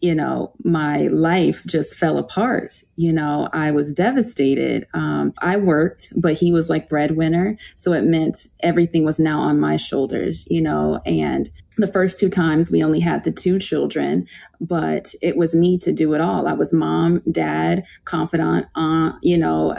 you 0.00 0.14
know, 0.14 0.52
my 0.64 1.08
life 1.08 1.62
just 1.66 1.94
fell 1.94 2.16
apart. 2.18 2.82
You 2.96 3.12
know, 3.12 3.48
I 3.52 3.70
was 3.70 3.92
devastated. 3.92 4.86
Um, 4.94 5.34
I 5.40 5.56
worked, 5.56 6.12
but 6.20 6.34
he 6.34 6.52
was 6.52 6.70
like 6.70 6.88
breadwinner. 6.88 7.56
So 7.76 7.92
it 7.92 8.04
meant 8.04 8.46
everything 8.60 9.04
was 9.04 9.18
now 9.18 9.40
on 9.40 9.60
my 9.60 9.76
shoulders, 9.76 10.46
you 10.50 10.60
know, 10.60 11.00
and 11.04 11.50
the 11.76 11.86
first 11.86 12.18
two 12.18 12.28
times 12.28 12.70
we 12.70 12.82
only 12.82 13.00
had 13.00 13.24
the 13.24 13.32
two 13.32 13.58
children, 13.58 14.26
but 14.60 15.14
it 15.22 15.36
was 15.36 15.54
me 15.54 15.78
to 15.78 15.92
do 15.92 16.14
it 16.14 16.20
all. 16.20 16.46
I 16.46 16.52
was 16.52 16.72
mom, 16.72 17.22
dad, 17.30 17.84
confidant, 18.04 18.66
aunt, 18.74 19.16
you 19.22 19.38
know, 19.38 19.74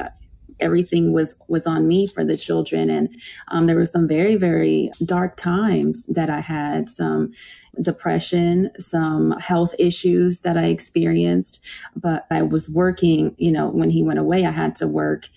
everything 0.61 1.13
was 1.13 1.35
was 1.47 1.67
on 1.67 1.87
me 1.87 2.07
for 2.07 2.23
the 2.23 2.37
children 2.37 2.89
and 2.89 3.15
um, 3.49 3.67
there 3.67 3.75
were 3.75 3.85
some 3.85 4.07
very 4.07 4.35
very 4.35 4.91
dark 5.05 5.35
times 5.35 6.05
that 6.07 6.29
i 6.29 6.39
had 6.39 6.89
some 6.89 7.31
depression, 7.79 8.71
some 8.79 9.31
health 9.39 9.73
issues 9.79 10.39
that 10.39 10.57
I 10.57 10.65
experienced. 10.65 11.63
But 11.95 12.25
I 12.29 12.41
was 12.41 12.69
working, 12.69 13.35
you 13.37 13.51
know, 13.51 13.69
when 13.69 13.89
he 13.89 14.03
went 14.03 14.19
away, 14.19 14.45
I 14.45 14.51
had 14.51 14.75
to 14.77 14.87
work. 14.87 15.29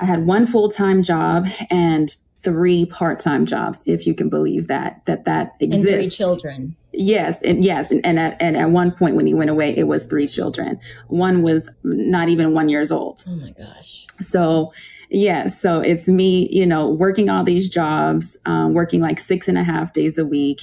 I 0.00 0.04
had 0.04 0.26
one 0.26 0.46
full 0.46 0.70
time 0.70 1.02
job 1.02 1.46
and 1.70 2.14
three 2.36 2.86
part 2.86 3.18
time 3.18 3.46
jobs, 3.46 3.82
if 3.84 4.06
you 4.06 4.14
can 4.14 4.28
believe 4.28 4.68
that, 4.68 5.04
that 5.06 5.24
that 5.24 5.56
exists. 5.60 5.90
And 5.90 6.00
three 6.00 6.10
children. 6.10 6.76
Yes, 6.92 7.42
and 7.42 7.64
yes, 7.64 7.90
and, 7.90 8.04
and 8.04 8.18
at 8.18 8.36
and 8.40 8.56
at 8.56 8.70
one 8.70 8.90
point 8.92 9.14
when 9.14 9.26
he 9.26 9.34
went 9.34 9.50
away, 9.50 9.76
it 9.76 9.84
was 9.84 10.04
three 10.04 10.26
children. 10.26 10.80
One 11.08 11.42
was 11.42 11.68
not 11.84 12.28
even 12.28 12.54
one 12.54 12.68
years 12.68 12.90
old. 12.90 13.22
Oh 13.28 13.36
my 13.36 13.50
gosh! 13.50 14.06
So 14.20 14.72
yeah, 15.10 15.48
so 15.48 15.80
it's 15.80 16.08
me, 16.08 16.48
you 16.50 16.66
know, 16.66 16.88
working 16.88 17.30
all 17.30 17.42
these 17.42 17.68
jobs, 17.68 18.36
um, 18.46 18.74
working 18.74 19.00
like 19.00 19.18
six 19.18 19.48
and 19.48 19.56
a 19.56 19.62
half 19.62 19.92
days 19.92 20.18
a 20.18 20.24
week, 20.24 20.60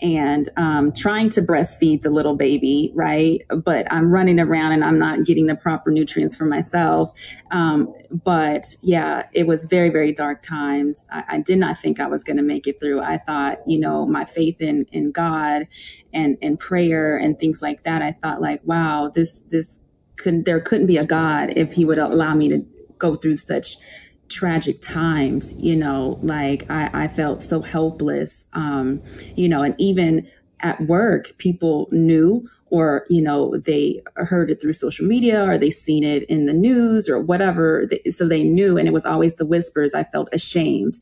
and 0.00 0.48
um, 0.56 0.92
trying 0.92 1.30
to 1.30 1.40
breastfeed 1.40 2.02
the 2.02 2.10
little 2.10 2.36
baby, 2.36 2.92
right? 2.94 3.40
But 3.48 3.90
I'm 3.90 4.10
running 4.10 4.38
around 4.38 4.72
and 4.72 4.84
I'm 4.84 4.98
not 4.98 5.24
getting 5.24 5.46
the 5.46 5.56
proper 5.56 5.90
nutrients 5.90 6.36
for 6.36 6.44
myself. 6.44 7.14
Um, 7.50 7.94
but 8.10 8.74
yeah, 8.82 9.24
it 9.32 9.46
was 9.46 9.64
very, 9.64 9.88
very 9.90 10.12
dark 10.12 10.42
times. 10.42 11.06
I, 11.10 11.24
I 11.28 11.38
did 11.40 11.58
not 11.58 11.78
think 11.78 12.00
I 12.00 12.06
was 12.06 12.24
going 12.24 12.36
to 12.36 12.42
make 12.42 12.66
it 12.66 12.78
through. 12.80 13.00
I 13.00 13.18
thought, 13.18 13.58
you 13.66 13.80
know, 13.80 14.06
my 14.06 14.24
faith 14.24 14.60
in 14.60 14.86
in 14.92 15.12
God 15.12 15.66
and 16.12 16.36
and 16.42 16.58
prayer 16.58 17.16
and 17.16 17.38
things 17.38 17.62
like 17.62 17.84
that. 17.84 18.02
I 18.02 18.12
thought, 18.12 18.40
like, 18.40 18.60
wow, 18.64 19.10
this 19.14 19.42
this 19.42 19.80
couldn't 20.16 20.44
there 20.44 20.60
couldn't 20.60 20.86
be 20.86 20.98
a 20.98 21.04
God 21.06 21.52
if 21.56 21.72
He 21.72 21.84
would 21.84 21.98
allow 21.98 22.34
me 22.34 22.48
to 22.50 22.66
go 22.98 23.14
through 23.14 23.36
such 23.36 23.76
tragic 24.28 24.80
times, 24.82 25.58
you 25.58 25.76
know, 25.76 26.18
like 26.22 26.68
I, 26.70 26.90
I 26.92 27.08
felt 27.08 27.42
so 27.42 27.62
helpless, 27.62 28.44
um, 28.52 29.02
you 29.36 29.48
know, 29.48 29.62
and 29.62 29.74
even 29.78 30.28
at 30.60 30.80
work, 30.82 31.36
people 31.38 31.88
knew 31.90 32.48
or, 32.68 33.04
you 33.08 33.22
know, 33.22 33.56
they 33.56 34.02
heard 34.16 34.50
it 34.50 34.60
through 34.60 34.72
social 34.72 35.06
media 35.06 35.44
or 35.48 35.56
they 35.56 35.70
seen 35.70 36.02
it 36.02 36.24
in 36.24 36.46
the 36.46 36.52
news 36.52 37.08
or 37.08 37.18
whatever. 37.18 37.88
So 38.10 38.26
they 38.26 38.42
knew. 38.42 38.76
And 38.76 38.88
it 38.88 38.92
was 38.92 39.06
always 39.06 39.36
the 39.36 39.46
whispers. 39.46 39.94
I 39.94 40.02
felt 40.02 40.28
ashamed. 40.32 40.98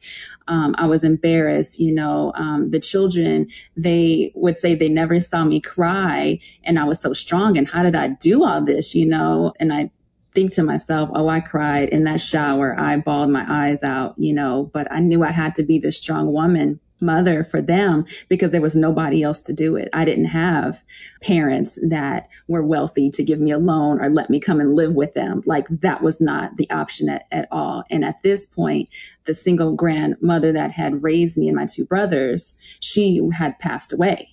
Um, 0.47 0.75
I 0.77 0.87
was 0.87 1.05
embarrassed. 1.05 1.81
You 1.81 1.95
know, 1.95 2.33
um, 2.37 2.71
the 2.71 2.81
children, 2.81 3.49
they 3.77 4.31
would 4.35 4.59
say 4.59 4.75
they 4.75 4.91
never 4.91 5.21
saw 5.21 5.45
me 5.45 5.61
cry 5.61 6.39
and 6.65 6.79
I 6.79 6.85
was 6.85 7.01
so 7.01 7.15
strong. 7.15 7.57
And 7.57 7.67
how 7.67 7.83
did 7.83 7.97
I 7.97 8.09
do 8.09 8.45
all 8.45 8.63
this? 8.63 8.95
You 8.95 9.07
know, 9.07 9.55
and 9.59 9.73
I 9.73 9.91
think 10.35 10.53
to 10.55 10.63
myself, 10.63 11.11
oh, 11.15 11.29
I 11.29 11.41
cried 11.41 11.89
in 11.91 12.05
that 12.05 12.21
shower. 12.21 12.79
I 12.79 12.97
bawled 12.99 13.31
my 13.31 13.45
eyes 13.49 13.83
out, 13.83 14.15
you 14.19 14.35
know, 14.35 14.71
but 14.73 14.91
I 14.91 15.01
knew 15.01 15.23
I 15.23 15.31
had 15.31 15.55
to 15.57 15.63
be 15.63 15.79
the 15.79 15.93
strong 15.93 16.33
woman 16.33 16.81
mother 17.01 17.45
for 17.45 17.61
them 17.61 18.05
because 18.29 18.53
there 18.53 18.61
was 18.61 18.77
nobody 18.77 19.23
else 19.23 19.41
to 19.41 19.53
do 19.53 19.77
it. 19.77 19.89
I 19.93 20.05
didn't 20.05 20.27
have 20.27 20.83
parents 21.23 21.79
that 21.89 22.29
were 22.49 22.65
wealthy 22.65 23.11
to 23.11 23.25
give 23.25 23.41
me 23.41 23.51
a 23.51 23.59
loan 23.59 24.01
or 24.01 24.09
let 24.09 24.31
me 24.31 24.41
come 24.41 24.61
and 24.61 24.75
live 24.75 24.95
with 24.95 25.13
them. 25.15 25.43
Like 25.45 25.67
that 25.69 26.03
was 26.03 26.21
not 26.21 26.57
the 26.57 26.71
option 26.71 27.09
at, 27.09 27.27
at 27.31 27.49
all. 27.51 27.85
And 27.91 28.05
at 28.05 28.23
this 28.23 28.47
point, 28.47 28.89
the 29.25 29.35
single 29.35 29.75
grandmother 29.75 30.53
that 30.53 30.73
had 30.73 31.03
raised 31.03 31.37
me 31.37 31.49
and 31.49 31.57
my 31.57 31.67
two 31.67 31.85
brothers, 31.85 32.57
she 32.81 33.21
had 33.37 33.59
passed 33.59 33.93
away. 33.93 34.31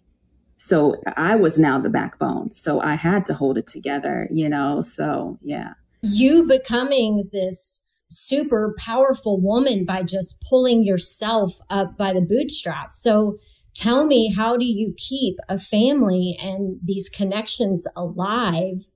So 0.57 1.01
I 1.17 1.35
was 1.35 1.57
now 1.57 1.79
the 1.79 1.89
backbone. 1.89 2.53
So 2.53 2.79
I 2.79 2.93
had 2.93 3.25
to 3.25 3.33
hold 3.33 3.57
it 3.57 3.65
together, 3.65 4.27
you 4.29 4.47
know? 4.47 4.81
So 4.81 5.39
yeah 5.41 5.73
you 6.01 6.45
becoming 6.47 7.29
this 7.31 7.87
super 8.09 8.75
powerful 8.77 9.39
woman 9.39 9.85
by 9.85 10.03
just 10.03 10.43
pulling 10.49 10.83
yourself 10.83 11.59
up 11.69 11.97
by 11.97 12.13
the 12.13 12.21
bootstraps. 12.21 13.01
So 13.01 13.37
tell 13.75 14.05
me, 14.05 14.33
how 14.33 14.57
do 14.57 14.65
you 14.65 14.93
keep 14.97 15.37
a 15.47 15.57
family 15.57 16.37
and 16.41 16.79
these 16.83 17.09
connections 17.09 17.87
alive 17.95 18.87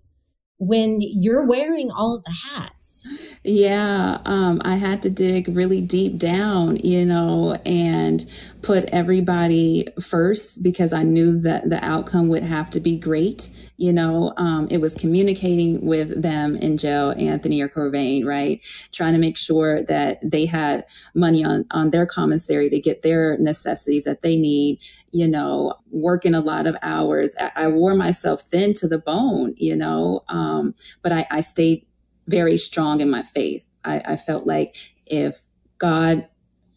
when 0.57 0.99
you're 1.01 1.45
wearing 1.45 1.91
all 1.91 2.21
the 2.25 2.31
hats? 2.31 3.07
Yeah, 3.43 4.19
um, 4.25 4.61
I 4.63 4.75
had 4.75 5.01
to 5.03 5.09
dig 5.09 5.47
really 5.49 5.81
deep 5.81 6.17
down, 6.17 6.77
you 6.77 7.05
know, 7.05 7.53
and 7.65 8.25
put 8.61 8.85
everybody 8.85 9.87
first 10.01 10.63
because 10.63 10.93
I 10.93 11.03
knew 11.03 11.39
that 11.41 11.69
the 11.69 11.83
outcome 11.83 12.29
would 12.29 12.43
have 12.43 12.71
to 12.71 12.79
be 12.79 12.97
great 12.97 13.49
you 13.77 13.91
know, 13.91 14.33
um, 14.37 14.67
it 14.71 14.77
was 14.77 14.93
communicating 14.93 15.85
with 15.85 16.21
them 16.21 16.55
in 16.55 16.77
jail, 16.77 17.13
Anthony 17.17 17.61
or 17.61 17.67
Corvain, 17.67 18.25
right? 18.25 18.61
Trying 18.93 19.13
to 19.13 19.19
make 19.19 19.37
sure 19.37 19.83
that 19.83 20.19
they 20.23 20.45
had 20.45 20.85
money 21.13 21.43
on, 21.43 21.65
on 21.71 21.89
their 21.89 22.05
commissary 22.05 22.69
to 22.69 22.79
get 22.79 23.01
their 23.01 23.37
necessities 23.37 24.05
that 24.05 24.21
they 24.21 24.37
need, 24.37 24.79
you 25.15 25.29
know, 25.29 25.73
working 25.91 26.35
a 26.35 26.41
lot 26.41 26.67
of 26.67 26.75
hours. 26.81 27.33
I, 27.39 27.51
I 27.55 27.67
wore 27.69 27.95
myself 27.95 28.41
thin 28.41 28.73
to 28.73 28.87
the 28.89 28.97
bone, 28.97 29.53
you 29.55 29.73
know, 29.73 30.25
um, 30.27 30.75
but 31.01 31.13
I, 31.13 31.25
I 31.31 31.39
stayed 31.39 31.85
very 32.27 32.57
strong 32.57 32.99
in 32.99 33.09
my 33.09 33.23
faith. 33.23 33.65
I, 33.85 34.01
I 34.05 34.15
felt 34.17 34.45
like 34.45 34.75
if 35.05 35.47
God 35.77 36.27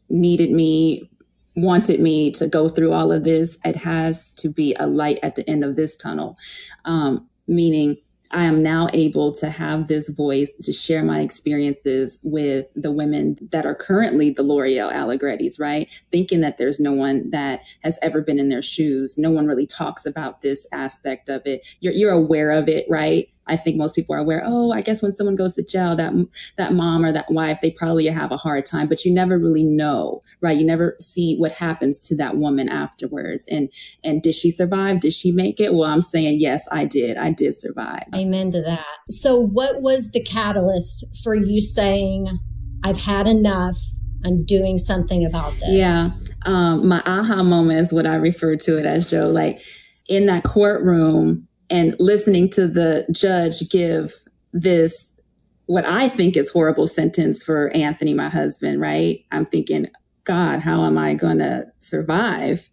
needed 0.08 0.52
me 0.52 1.10
wanted 1.56 1.98
me 1.98 2.30
to 2.30 2.46
go 2.46 2.68
through 2.68 2.92
all 2.92 3.10
of 3.10 3.24
this, 3.24 3.58
it 3.64 3.74
has 3.74 4.32
to 4.34 4.48
be 4.48 4.72
a 4.78 4.86
light 4.86 5.18
at 5.24 5.34
the 5.34 5.48
end 5.50 5.64
of 5.64 5.74
this 5.74 5.96
tunnel. 5.96 6.36
Um, 6.84 7.28
meaning, 7.48 7.96
I 8.30 8.44
am 8.44 8.62
now 8.62 8.88
able 8.92 9.32
to 9.36 9.50
have 9.50 9.88
this 9.88 10.08
voice 10.08 10.50
to 10.62 10.72
share 10.72 11.02
my 11.02 11.20
experiences 11.20 12.18
with 12.22 12.66
the 12.74 12.90
women 12.90 13.36
that 13.52 13.66
are 13.66 13.74
currently 13.74 14.30
the 14.30 14.42
Loriel 14.42 14.92
Alegretes, 14.92 15.58
right? 15.58 15.88
Thinking 16.10 16.40
that 16.42 16.58
there's 16.58 16.78
no 16.78 16.92
one 16.92 17.30
that 17.30 17.62
has 17.82 17.98
ever 18.02 18.20
been 18.20 18.38
in 18.38 18.48
their 18.48 18.62
shoes. 18.62 19.16
No 19.16 19.30
one 19.30 19.46
really 19.46 19.66
talks 19.66 20.04
about 20.04 20.42
this 20.42 20.66
aspect 20.72 21.28
of 21.28 21.42
it. 21.46 21.66
You're, 21.80 21.94
you're 21.94 22.12
aware 22.12 22.50
of 22.50 22.68
it, 22.68 22.86
right? 22.88 23.28
I 23.48 23.56
think 23.56 23.76
most 23.76 23.94
people 23.94 24.14
are 24.14 24.18
aware, 24.18 24.42
oh, 24.44 24.72
I 24.72 24.80
guess 24.80 25.02
when 25.02 25.16
someone 25.16 25.36
goes 25.36 25.54
to 25.54 25.64
jail, 25.64 25.96
that 25.96 26.12
that 26.56 26.74
mom 26.74 27.04
or 27.04 27.12
that 27.12 27.30
wife, 27.30 27.58
they 27.60 27.70
probably 27.70 28.06
have 28.06 28.30
a 28.30 28.36
hard 28.36 28.66
time, 28.66 28.88
but 28.88 29.04
you 29.04 29.12
never 29.12 29.38
really 29.38 29.64
know, 29.64 30.22
right? 30.40 30.56
You 30.56 30.66
never 30.66 30.96
see 31.00 31.36
what 31.36 31.52
happens 31.52 32.06
to 32.08 32.16
that 32.16 32.36
woman 32.36 32.68
afterwards. 32.68 33.46
And 33.50 33.70
and 34.04 34.22
did 34.22 34.34
she 34.34 34.50
survive? 34.50 35.00
Did 35.00 35.12
she 35.12 35.32
make 35.32 35.60
it? 35.60 35.74
Well, 35.74 35.88
I'm 35.88 36.02
saying 36.02 36.38
yes, 36.40 36.68
I 36.70 36.84
did. 36.84 37.16
I 37.16 37.32
did 37.32 37.58
survive. 37.58 38.04
Amen 38.14 38.52
to 38.52 38.62
that. 38.62 38.84
So 39.10 39.38
what 39.38 39.82
was 39.82 40.12
the 40.12 40.22
catalyst 40.22 41.06
for 41.24 41.34
you 41.34 41.60
saying, 41.60 42.38
I've 42.84 43.00
had 43.00 43.26
enough? 43.26 43.76
I'm 44.24 44.44
doing 44.44 44.78
something 44.78 45.24
about 45.24 45.52
this. 45.54 45.70
Yeah. 45.70 46.10
Um, 46.44 46.86
my 46.86 47.02
aha 47.06 47.42
moment 47.42 47.80
is 47.80 47.92
what 47.92 48.06
I 48.06 48.16
refer 48.16 48.56
to 48.56 48.78
it 48.78 48.86
as, 48.86 49.10
Joe. 49.10 49.30
Like 49.30 49.60
in 50.08 50.26
that 50.26 50.44
courtroom, 50.44 51.47
and 51.70 51.94
listening 51.98 52.48
to 52.50 52.66
the 52.66 53.06
judge 53.10 53.68
give 53.70 54.12
this 54.52 55.20
what 55.66 55.84
I 55.84 56.08
think 56.08 56.36
is 56.36 56.50
horrible 56.50 56.88
sentence 56.88 57.42
for 57.42 57.68
Anthony, 57.76 58.14
my 58.14 58.30
husband, 58.30 58.80
right? 58.80 59.22
I'm 59.30 59.44
thinking, 59.44 59.88
God, 60.24 60.60
how 60.60 60.84
am 60.84 60.96
I 60.96 61.14
going 61.14 61.38
to 61.38 61.66
survive? 61.78 62.68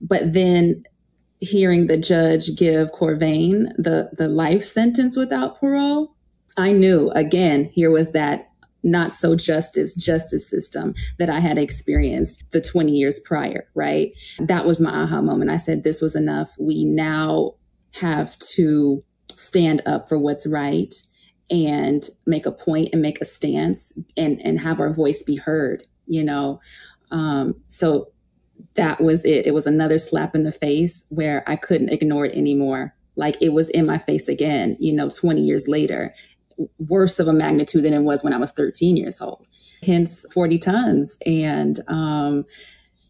But 0.00 0.32
then 0.32 0.82
hearing 1.40 1.86
the 1.86 1.96
judge 1.96 2.56
give 2.56 2.90
Corvain 2.90 3.72
the, 3.76 4.10
the 4.16 4.28
life 4.28 4.64
sentence 4.64 5.16
without 5.16 5.60
parole, 5.60 6.14
I 6.56 6.72
knew 6.72 7.10
again, 7.10 7.64
here 7.66 7.90
was 7.90 8.12
that 8.12 8.50
not 8.82 9.14
so 9.14 9.34
justice 9.34 9.94
justice 9.94 10.48
system 10.48 10.94
that 11.18 11.30
I 11.30 11.40
had 11.40 11.56
experienced 11.56 12.44
the 12.50 12.60
20 12.60 12.92
years 12.92 13.18
prior, 13.20 13.66
right? 13.74 14.12
That 14.38 14.66
was 14.66 14.80
my 14.80 14.90
aha 14.90 15.22
moment. 15.22 15.50
I 15.50 15.56
said, 15.56 15.84
this 15.84 16.02
was 16.02 16.14
enough. 16.14 16.54
We 16.58 16.84
now 16.84 17.54
have 17.94 18.38
to 18.38 19.02
stand 19.34 19.82
up 19.86 20.08
for 20.08 20.18
what's 20.18 20.46
right 20.46 20.94
and 21.50 22.08
make 22.26 22.46
a 22.46 22.52
point 22.52 22.88
and 22.92 23.02
make 23.02 23.20
a 23.20 23.24
stance 23.24 23.92
and 24.16 24.40
and 24.40 24.60
have 24.60 24.80
our 24.80 24.92
voice 24.92 25.22
be 25.22 25.36
heard 25.36 25.84
you 26.06 26.22
know 26.22 26.60
um, 27.10 27.54
so 27.68 28.08
that 28.74 29.00
was 29.00 29.24
it. 29.24 29.46
It 29.46 29.54
was 29.54 29.66
another 29.66 29.98
slap 29.98 30.34
in 30.34 30.44
the 30.44 30.52
face 30.52 31.04
where 31.10 31.44
I 31.46 31.56
couldn't 31.56 31.90
ignore 31.90 32.26
it 32.26 32.36
anymore. 32.36 32.94
Like 33.16 33.36
it 33.40 33.50
was 33.50 33.68
in 33.70 33.86
my 33.86 33.98
face 33.98 34.28
again, 34.28 34.76
you 34.80 34.92
know, 34.92 35.08
20 35.08 35.40
years 35.40 35.68
later, 35.68 36.14
worse 36.78 37.18
of 37.18 37.28
a 37.28 37.32
magnitude 37.32 37.84
than 37.84 37.92
it 37.92 38.00
was 38.00 38.24
when 38.24 38.32
I 38.32 38.38
was 38.38 38.52
13 38.52 38.96
years 38.96 39.20
old. 39.20 39.46
Hence 39.84 40.24
40 40.32 40.58
tons. 40.58 41.16
And, 41.24 41.80
um, 41.88 42.44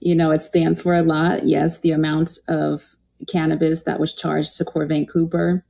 you 0.01 0.15
know, 0.15 0.31
it 0.33 0.41
stands 0.41 0.83
for 0.83 0.95
a 0.95 1.03
lot. 1.03 1.47
Yes, 1.47 1.79
the 1.81 1.93
amount 1.93 2.39
of 2.49 2.85
cannabis 3.27 3.83
that 3.83 4.01
was 4.01 4.13
charged 4.13 4.57
to 4.57 4.65
Corvain 4.65 5.09
Cooper 5.09 5.65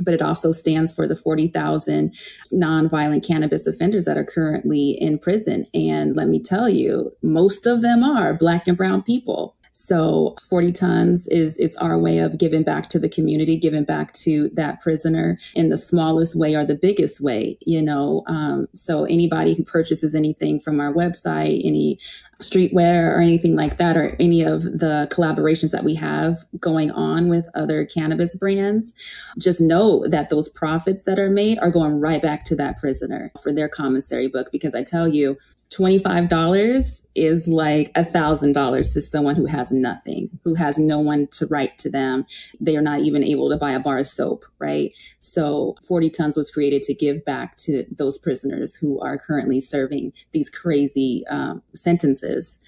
but 0.00 0.14
it 0.14 0.22
also 0.22 0.52
stands 0.52 0.92
for 0.92 1.06
the 1.06 1.16
40,000 1.16 2.14
nonviolent 2.52 3.26
cannabis 3.26 3.66
offenders 3.66 4.06
that 4.06 4.16
are 4.16 4.24
currently 4.24 4.90
in 4.90 5.18
prison. 5.18 5.66
And 5.72 6.16
let 6.16 6.28
me 6.28 6.40
tell 6.40 6.68
you, 6.68 7.12
most 7.22 7.66
of 7.66 7.82
them 7.82 8.02
are 8.02 8.34
Black 8.34 8.66
and 8.66 8.76
Brown 8.76 9.02
people. 9.02 9.56
So 9.76 10.36
40 10.48 10.70
tons 10.70 11.26
is 11.26 11.56
it's 11.56 11.76
our 11.78 11.98
way 11.98 12.18
of 12.18 12.38
giving 12.38 12.62
back 12.62 12.88
to 12.90 12.98
the 13.00 13.08
community, 13.08 13.56
giving 13.56 13.82
back 13.82 14.12
to 14.12 14.48
that 14.50 14.80
prisoner 14.80 15.36
in 15.56 15.68
the 15.68 15.76
smallest 15.76 16.36
way 16.36 16.54
or 16.54 16.64
the 16.64 16.76
biggest 16.76 17.20
way, 17.20 17.58
you 17.60 17.82
know. 17.82 18.22
Um, 18.28 18.68
so 18.72 19.04
anybody 19.04 19.52
who 19.52 19.64
purchases 19.64 20.14
anything 20.14 20.60
from 20.60 20.78
our 20.78 20.92
website, 20.92 21.60
any 21.64 21.98
streetwear 22.40 23.16
or 23.16 23.20
anything 23.20 23.56
like 23.56 23.78
that, 23.78 23.96
or 23.96 24.16
any 24.20 24.42
of 24.42 24.62
the 24.62 25.08
collaborations 25.10 25.72
that 25.72 25.82
we 25.82 25.96
have 25.96 26.44
going 26.60 26.92
on 26.92 27.28
with 27.28 27.48
other 27.56 27.84
cannabis 27.84 28.36
brands, 28.36 28.94
just 29.38 29.60
know 29.60 30.06
that 30.06 30.30
those 30.30 30.48
profits 30.48 31.02
that 31.02 31.18
are 31.18 31.30
made 31.30 31.58
are 31.58 31.70
going 31.70 32.00
right 32.00 32.22
back 32.22 32.44
to 32.44 32.54
that 32.54 32.78
prisoner 32.78 33.32
for 33.42 33.52
their 33.52 33.68
commissary 33.68 34.28
book. 34.28 34.52
Because 34.52 34.74
I 34.76 34.84
tell 34.84 35.08
you, 35.08 35.36
$25 35.70 37.02
is 37.14 37.48
like 37.48 37.90
a 37.94 38.04
$1,000 38.04 38.92
to 38.92 39.00
someone 39.00 39.34
who 39.34 39.46
has 39.46 39.72
nothing, 39.72 40.28
who 40.44 40.54
has 40.54 40.78
no 40.78 40.98
one 40.98 41.26
to 41.28 41.46
write 41.46 41.78
to 41.78 41.90
them. 41.90 42.26
They 42.60 42.76
are 42.76 42.82
not 42.82 43.00
even 43.00 43.24
able 43.24 43.50
to 43.50 43.56
buy 43.56 43.72
a 43.72 43.80
bar 43.80 43.98
of 43.98 44.06
soap, 44.06 44.44
right? 44.58 44.92
So 45.20 45.76
40 45.86 46.10
Tons 46.10 46.36
was 46.36 46.50
created 46.50 46.82
to 46.84 46.94
give 46.94 47.24
back 47.24 47.56
to 47.58 47.84
those 47.96 48.18
prisoners 48.18 48.74
who 48.74 49.00
are 49.00 49.18
currently 49.18 49.60
serving 49.60 50.12
these 50.32 50.50
crazy 50.50 51.24
um, 51.28 51.62
sentences 51.74 52.58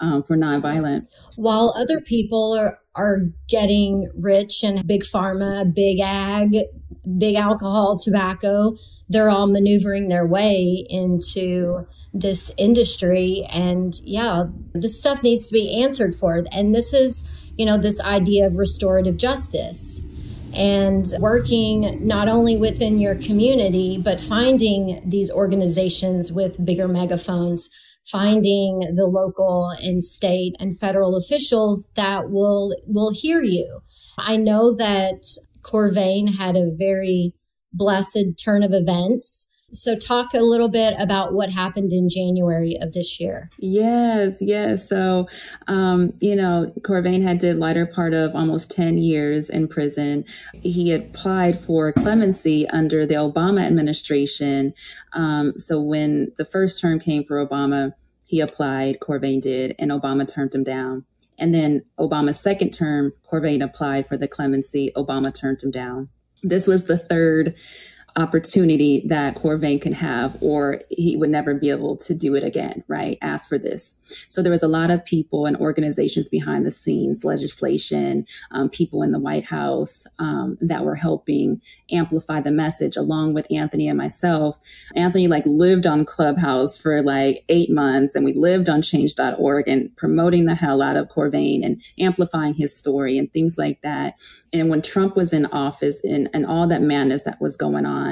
um, 0.00 0.22
for 0.22 0.36
nonviolent. 0.36 1.06
While 1.36 1.74
other 1.76 2.00
people 2.00 2.56
are, 2.58 2.78
are 2.94 3.20
getting 3.48 4.10
rich 4.20 4.62
and 4.62 4.86
big 4.86 5.02
pharma, 5.02 5.72
big 5.72 6.00
ag, 6.00 6.56
big 7.18 7.36
alcohol, 7.36 7.98
tobacco, 7.98 8.76
they're 9.08 9.30
all 9.30 9.46
maneuvering 9.46 10.08
their 10.08 10.26
way 10.26 10.86
into 10.88 11.86
this 12.14 12.54
industry. 12.56 13.46
And 13.50 13.94
yeah, 14.04 14.44
this 14.72 14.98
stuff 14.98 15.22
needs 15.22 15.48
to 15.48 15.52
be 15.52 15.82
answered 15.82 16.14
for. 16.14 16.44
And 16.52 16.74
this 16.74 16.94
is, 16.94 17.28
you 17.58 17.66
know, 17.66 17.76
this 17.76 18.00
idea 18.00 18.46
of 18.46 18.56
restorative 18.56 19.16
justice 19.16 20.06
and 20.54 21.04
working 21.18 22.06
not 22.06 22.28
only 22.28 22.56
within 22.56 23.00
your 23.00 23.16
community, 23.16 23.98
but 23.98 24.20
finding 24.20 25.02
these 25.04 25.30
organizations 25.30 26.32
with 26.32 26.64
bigger 26.64 26.86
megaphones, 26.86 27.68
finding 28.06 28.94
the 28.94 29.06
local 29.06 29.70
and 29.80 30.02
state 30.02 30.54
and 30.60 30.78
federal 30.78 31.16
officials 31.16 31.90
that 31.96 32.30
will, 32.30 32.76
will 32.86 33.12
hear 33.12 33.42
you. 33.42 33.80
I 34.16 34.36
know 34.36 34.76
that 34.76 35.26
Corvain 35.64 36.36
had 36.36 36.56
a 36.56 36.70
very 36.72 37.34
blessed 37.72 38.38
turn 38.42 38.62
of 38.62 38.72
events 38.72 39.50
so, 39.74 39.96
talk 39.96 40.34
a 40.34 40.40
little 40.40 40.68
bit 40.68 40.94
about 40.98 41.32
what 41.34 41.50
happened 41.50 41.92
in 41.92 42.08
January 42.08 42.76
of 42.80 42.92
this 42.92 43.18
year. 43.20 43.50
Yes, 43.58 44.38
yes. 44.40 44.88
So, 44.88 45.28
um, 45.66 46.12
you 46.20 46.36
know, 46.36 46.72
Corvain 46.80 47.22
had 47.22 47.38
did 47.38 47.56
lighter 47.56 47.86
part 47.86 48.14
of 48.14 48.34
almost 48.34 48.70
10 48.70 48.98
years 48.98 49.50
in 49.50 49.68
prison. 49.68 50.24
He 50.54 50.92
applied 50.92 51.58
for 51.58 51.92
clemency 51.92 52.68
under 52.68 53.04
the 53.04 53.14
Obama 53.14 53.64
administration. 53.64 54.74
Um, 55.12 55.58
so, 55.58 55.80
when 55.80 56.32
the 56.36 56.44
first 56.44 56.80
term 56.80 56.98
came 56.98 57.24
for 57.24 57.44
Obama, 57.44 57.92
he 58.26 58.40
applied, 58.40 58.98
Corvain 59.00 59.40
did, 59.40 59.74
and 59.78 59.90
Obama 59.90 60.26
turned 60.26 60.54
him 60.54 60.64
down. 60.64 61.04
And 61.38 61.52
then 61.52 61.82
Obama's 61.98 62.38
second 62.40 62.70
term, 62.70 63.12
Corvain 63.30 63.62
applied 63.62 64.06
for 64.06 64.16
the 64.16 64.28
clemency. 64.28 64.92
Obama 64.96 65.34
turned 65.34 65.62
him 65.62 65.70
down. 65.70 66.08
This 66.42 66.66
was 66.66 66.84
the 66.84 66.98
third 66.98 67.54
opportunity 68.16 69.02
that 69.06 69.36
Corvain 69.36 69.80
can 69.80 69.92
have, 69.92 70.36
or 70.40 70.82
he 70.90 71.16
would 71.16 71.30
never 71.30 71.54
be 71.54 71.70
able 71.70 71.96
to 71.96 72.14
do 72.14 72.34
it 72.34 72.44
again, 72.44 72.84
right? 72.88 73.18
Ask 73.22 73.48
for 73.48 73.58
this. 73.58 73.94
So 74.28 74.42
there 74.42 74.52
was 74.52 74.62
a 74.62 74.68
lot 74.68 74.90
of 74.90 75.04
people 75.04 75.46
and 75.46 75.56
organizations 75.56 76.28
behind 76.28 76.64
the 76.64 76.70
scenes, 76.70 77.24
legislation, 77.24 78.26
um, 78.52 78.68
people 78.68 79.02
in 79.02 79.12
the 79.12 79.18
White 79.18 79.46
House 79.46 80.06
um, 80.18 80.56
that 80.60 80.84
were 80.84 80.94
helping 80.94 81.60
amplify 81.90 82.40
the 82.40 82.50
message 82.52 82.96
along 82.96 83.34
with 83.34 83.50
Anthony 83.50 83.88
and 83.88 83.98
myself. 83.98 84.58
Anthony 84.94 85.26
like 85.26 85.44
lived 85.46 85.86
on 85.86 86.04
Clubhouse 86.04 86.78
for 86.78 87.02
like 87.02 87.44
eight 87.48 87.70
months 87.70 88.14
and 88.14 88.24
we 88.24 88.32
lived 88.32 88.68
on 88.68 88.82
change.org 88.82 89.68
and 89.68 89.94
promoting 89.96 90.44
the 90.44 90.54
hell 90.54 90.82
out 90.82 90.96
of 90.96 91.08
Corvain 91.08 91.64
and 91.64 91.82
amplifying 91.98 92.54
his 92.54 92.76
story 92.76 93.18
and 93.18 93.32
things 93.32 93.58
like 93.58 93.82
that. 93.82 94.14
And 94.52 94.68
when 94.68 94.82
Trump 94.82 95.16
was 95.16 95.32
in 95.32 95.46
office 95.46 96.02
and, 96.04 96.28
and 96.32 96.46
all 96.46 96.68
that 96.68 96.82
madness 96.82 97.24
that 97.24 97.40
was 97.40 97.56
going 97.56 97.86
on, 97.86 98.03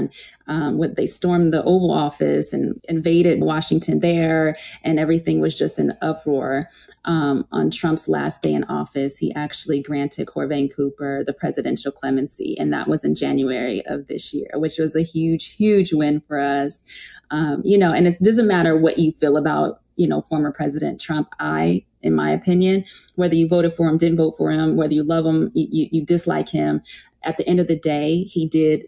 um, 0.46 0.78
when 0.78 0.94
they 0.94 1.06
stormed 1.06 1.52
the 1.52 1.62
Oval 1.62 1.90
Office 1.90 2.52
and 2.52 2.80
invaded 2.88 3.40
Washington 3.40 4.00
there, 4.00 4.56
and 4.82 4.98
everything 4.98 5.40
was 5.40 5.54
just 5.54 5.78
an 5.78 5.92
uproar. 6.02 6.68
Um, 7.04 7.46
on 7.52 7.70
Trump's 7.70 8.08
last 8.08 8.42
day 8.42 8.52
in 8.52 8.64
office, 8.64 9.16
he 9.16 9.34
actually 9.34 9.82
granted 9.82 10.26
Corvain 10.26 10.74
Cooper 10.74 11.22
the 11.24 11.32
presidential 11.32 11.92
clemency, 11.92 12.56
and 12.58 12.72
that 12.72 12.88
was 12.88 13.04
in 13.04 13.14
January 13.14 13.84
of 13.86 14.06
this 14.06 14.32
year, 14.32 14.50
which 14.54 14.78
was 14.78 14.94
a 14.96 15.02
huge, 15.02 15.54
huge 15.54 15.92
win 15.92 16.20
for 16.20 16.38
us. 16.38 16.82
Um, 17.30 17.62
you 17.64 17.78
know, 17.78 17.92
and 17.92 18.06
it 18.06 18.18
doesn't 18.22 18.46
matter 18.46 18.76
what 18.76 18.98
you 18.98 19.12
feel 19.12 19.36
about 19.36 19.80
you 19.96 20.08
know 20.08 20.20
former 20.20 20.52
President 20.52 21.00
Trump. 21.00 21.28
I 21.40 21.84
in 22.02 22.14
my 22.16 22.30
opinion. 22.30 22.84
Whether 23.14 23.36
you 23.36 23.46
voted 23.46 23.72
for 23.72 23.88
him, 23.88 23.96
didn't 23.96 24.16
vote 24.16 24.32
for 24.36 24.50
him, 24.50 24.74
whether 24.74 24.92
you 24.92 25.04
love 25.04 25.24
him, 25.24 25.52
you, 25.54 25.86
you 25.92 26.04
dislike 26.04 26.48
him, 26.48 26.82
at 27.24 27.36
the 27.36 27.48
end 27.48 27.60
of 27.60 27.68
the 27.68 27.78
day, 27.78 28.22
he 28.24 28.46
did 28.46 28.86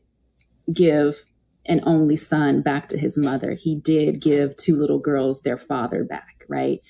give 0.72 1.24
an 1.66 1.80
only 1.86 2.16
son 2.16 2.60
back 2.62 2.88
to 2.88 2.98
his 2.98 3.16
mother. 3.16 3.54
He 3.54 3.74
did 3.74 4.20
give 4.20 4.56
two 4.56 4.76
little 4.76 4.98
girls 4.98 5.40
their 5.40 5.56
father 5.56 6.04
back, 6.04 6.44
right? 6.48 6.80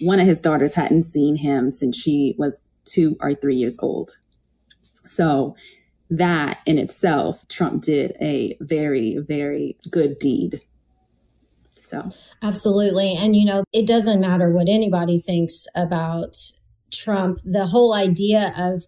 One 0.00 0.18
of 0.18 0.26
his 0.26 0.40
daughters 0.40 0.74
hadn't 0.74 1.04
seen 1.04 1.36
him 1.36 1.70
since 1.70 1.96
she 1.96 2.34
was 2.38 2.60
two 2.84 3.16
or 3.20 3.34
three 3.34 3.56
years 3.56 3.76
old. 3.80 4.18
So 5.04 5.54
that 6.10 6.58
in 6.66 6.78
itself, 6.78 7.46
Trump 7.48 7.82
did 7.82 8.16
a 8.20 8.56
very, 8.60 9.18
very 9.18 9.76
good 9.90 10.18
deed. 10.18 10.60
So, 11.74 12.10
absolutely. 12.42 13.14
And, 13.14 13.36
you 13.36 13.44
know, 13.44 13.64
it 13.72 13.86
doesn't 13.86 14.20
matter 14.20 14.50
what 14.50 14.68
anybody 14.68 15.18
thinks 15.18 15.66
about 15.76 16.36
Trump, 16.92 17.40
the 17.44 17.66
whole 17.66 17.94
idea 17.94 18.52
of 18.56 18.84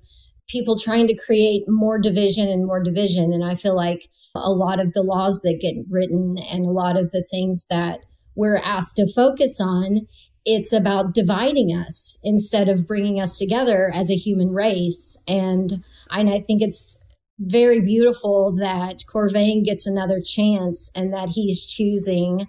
people 0.48 0.79
trying 0.79 1.07
to 1.07 1.16
create 1.16 1.64
more 1.68 1.98
division 1.98 2.48
and 2.48 2.66
more 2.66 2.83
division. 2.83 3.33
And 3.33 3.44
I 3.44 3.55
feel 3.55 3.77
like 3.77 4.09
a 4.34 4.50
lot 4.50 4.80
of 4.80 4.92
the 4.92 5.02
laws 5.02 5.42
that 5.42 5.58
get 5.60 5.74
written 5.90 6.36
and 6.50 6.64
a 6.64 6.70
lot 6.70 6.96
of 6.96 7.10
the 7.10 7.24
things 7.30 7.66
that 7.68 8.00
we're 8.34 8.58
asked 8.58 8.96
to 8.96 9.12
focus 9.12 9.60
on, 9.60 10.06
it's 10.44 10.72
about 10.72 11.12
dividing 11.12 11.70
us 11.70 12.18
instead 12.22 12.68
of 12.68 12.86
bringing 12.86 13.20
us 13.20 13.36
together 13.36 13.90
as 13.92 14.10
a 14.10 14.16
human 14.16 14.50
race. 14.50 15.20
And, 15.26 15.84
and 16.10 16.30
I 16.30 16.40
think 16.40 16.62
it's 16.62 16.98
very 17.38 17.80
beautiful 17.80 18.56
that 18.56 19.02
Corvain 19.12 19.64
gets 19.64 19.86
another 19.86 20.20
chance 20.24 20.90
and 20.94 21.12
that 21.12 21.30
he's 21.30 21.66
choosing 21.66 22.48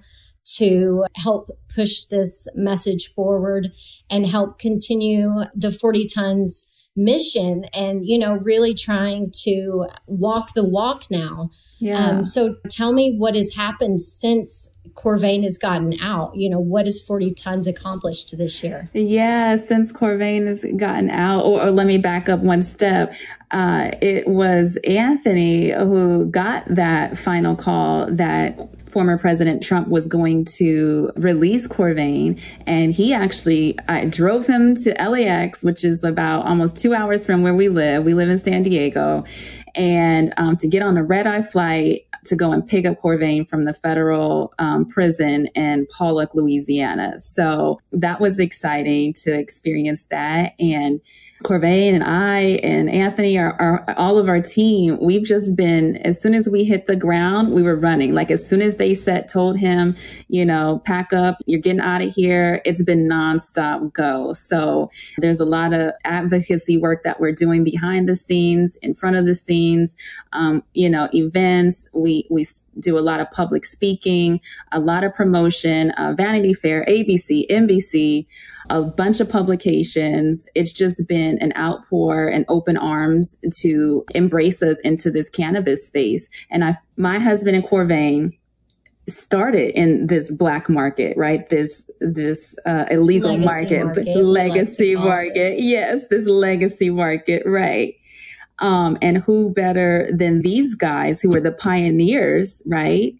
to 0.57 1.05
help 1.15 1.49
push 1.73 2.05
this 2.05 2.47
message 2.55 3.13
forward 3.13 3.71
and 4.09 4.25
help 4.25 4.57
continue 4.57 5.43
the 5.55 5.71
40 5.71 6.07
tons 6.07 6.68
mission 7.03 7.65
and, 7.73 8.05
you 8.05 8.17
know, 8.17 8.33
really 8.33 8.73
trying 8.73 9.31
to 9.43 9.87
walk 10.07 10.53
the 10.53 10.63
walk 10.63 11.05
now 11.09 11.49
yeah. 11.79 12.07
Um, 12.07 12.23
so 12.23 12.55
tell 12.69 12.91
me 12.91 13.15
what 13.17 13.35
has 13.35 13.53
happened 13.55 14.01
since 14.01 14.69
Corvain 15.03 15.43
has 15.43 15.57
gotten 15.57 15.99
out. 16.01 16.35
You 16.35 16.49
know, 16.49 16.59
what 16.59 16.85
has 16.85 17.01
40 17.01 17.33
tons 17.33 17.67
accomplished 17.67 18.37
this 18.37 18.63
year? 18.63 18.87
Yeah, 18.93 19.55
since 19.55 19.93
Corvain 19.93 20.47
has 20.47 20.65
gotten 20.77 21.09
out, 21.09 21.45
or, 21.45 21.67
or 21.67 21.71
let 21.71 21.87
me 21.87 21.97
back 21.97 22.27
up 22.27 22.41
one 22.41 22.61
step. 22.61 23.13
Uh, 23.51 23.91
it 24.01 24.27
was 24.27 24.77
Anthony 24.85 25.71
who 25.71 26.29
got 26.29 26.65
that 26.67 27.17
final 27.17 27.55
call 27.55 28.07
that 28.11 28.59
former 28.89 29.17
President 29.17 29.63
Trump 29.63 29.87
was 29.87 30.07
going 30.07 30.45
to 30.45 31.11
release 31.15 31.67
Corvain. 31.67 32.41
And 32.65 32.93
he 32.93 33.13
actually, 33.13 33.77
I 33.87 34.05
drove 34.05 34.47
him 34.47 34.75
to 34.75 34.91
LAX, 34.93 35.63
which 35.63 35.83
is 35.83 36.03
about 36.03 36.45
almost 36.45 36.77
two 36.77 36.93
hours 36.93 37.25
from 37.25 37.43
where 37.43 37.53
we 37.53 37.69
live. 37.69 38.03
We 38.03 38.13
live 38.13 38.29
in 38.29 38.37
San 38.37 38.63
Diego 38.63 39.25
and 39.75 40.33
um, 40.37 40.57
to 40.57 40.67
get 40.67 40.81
on 40.81 40.97
a 40.97 41.03
red 41.03 41.27
eye 41.27 41.41
flight 41.41 42.01
to 42.25 42.35
go 42.35 42.51
and 42.51 42.65
pick 42.67 42.85
up 42.85 42.99
Corvain 42.99 43.47
from 43.47 43.65
the 43.65 43.73
federal 43.73 44.53
um, 44.59 44.85
prison 44.85 45.47
in 45.55 45.87
Pollock, 45.87 46.33
Louisiana. 46.33 47.19
So 47.19 47.79
that 47.91 48.19
was 48.19 48.39
exciting 48.39 49.13
to 49.23 49.37
experience 49.37 50.05
that. 50.05 50.53
And 50.59 51.01
Corvain 51.43 51.93
and 51.93 52.03
I 52.03 52.59
and 52.63 52.89
Anthony, 52.89 53.37
are, 53.37 53.85
all 53.95 54.17
of 54.17 54.27
our 54.27 54.41
team, 54.41 54.97
we've 55.01 55.23
just 55.23 55.55
been, 55.55 55.95
as 55.97 56.21
soon 56.21 56.33
as 56.33 56.49
we 56.49 56.65
hit 56.65 56.85
the 56.85 56.97
ground, 56.97 57.53
we 57.53 57.63
were 57.63 57.77
running. 57.77 58.13
Like 58.13 58.29
as 58.29 58.45
soon 58.45 58.61
as 58.61 58.75
they 58.75 58.93
said, 58.93 59.29
told 59.29 59.57
him, 59.57 59.95
you 60.27 60.45
know, 60.45 60.81
pack 60.85 61.13
up, 61.13 61.37
you're 61.45 61.61
getting 61.61 61.79
out 61.79 62.01
of 62.01 62.13
here, 62.13 62.61
it's 62.65 62.83
been 62.83 63.07
nonstop 63.07 63.93
go. 63.93 64.33
So 64.33 64.91
there's 65.17 65.39
a 65.39 65.45
lot 65.45 65.73
of 65.73 65.93
advocacy 66.03 66.77
work 66.77 67.03
that 67.03 67.21
we're 67.21 67.31
doing 67.31 67.63
behind 67.63 68.09
the 68.09 68.17
scenes, 68.17 68.77
in 68.81 68.93
front 68.93 69.15
of 69.15 69.25
the 69.25 69.35
scenes, 69.35 69.95
um, 70.33 70.61
you 70.73 70.89
know, 70.89 71.07
events. 71.13 71.87
We, 71.93 72.25
we 72.29 72.45
do 72.79 72.97
a 72.97 73.01
lot 73.01 73.19
of 73.19 73.29
public 73.31 73.65
speaking, 73.65 74.39
a 74.71 74.79
lot 74.79 75.03
of 75.03 75.13
promotion, 75.13 75.91
uh, 75.91 76.13
Vanity 76.15 76.53
Fair, 76.53 76.85
ABC, 76.87 77.47
NBC, 77.49 78.27
a 78.69 78.81
bunch 78.83 79.19
of 79.19 79.29
publications. 79.29 80.47
It's 80.55 80.71
just 80.71 81.07
been 81.07 81.37
an 81.39 81.53
outpour 81.57 82.27
and 82.27 82.45
open 82.47 82.77
arms 82.77 83.37
to 83.61 84.05
embrace 84.13 84.61
us 84.61 84.79
into 84.81 85.11
this 85.11 85.29
cannabis 85.29 85.85
space. 85.87 86.29
And 86.49 86.63
I, 86.63 86.75
my 86.97 87.19
husband 87.19 87.55
and 87.55 87.65
Corvain, 87.65 88.33
started 89.09 89.77
in 89.77 90.07
this 90.07 90.31
black 90.31 90.69
market, 90.69 91.17
right? 91.17 91.49
This 91.49 91.89
this 91.99 92.57
uh, 92.65 92.85
illegal 92.89 93.31
legacy 93.31 93.45
market, 93.45 93.85
market 93.85 94.23
legacy 94.23 94.95
like 94.95 95.05
market. 95.05 95.59
Yes, 95.59 96.07
this 96.09 96.27
legacy 96.27 96.89
market, 96.89 97.43
right? 97.45 97.95
Um, 98.59 98.97
and 99.01 99.17
who 99.17 99.53
better 99.53 100.09
than 100.11 100.41
these 100.41 100.75
guys 100.75 101.21
who 101.21 101.29
were 101.29 101.39
the 101.39 101.51
pioneers, 101.51 102.61
right? 102.67 103.13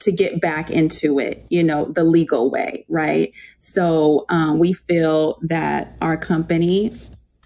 to 0.00 0.12
get 0.12 0.40
back 0.40 0.70
into 0.70 1.18
it, 1.18 1.46
you 1.50 1.62
know, 1.62 1.84
the 1.84 2.04
legal 2.04 2.50
way, 2.50 2.84
right? 2.88 3.32
So 3.60 4.26
um, 4.28 4.58
we 4.58 4.72
feel 4.72 5.38
that 5.42 5.96
our 6.00 6.16
company 6.16 6.90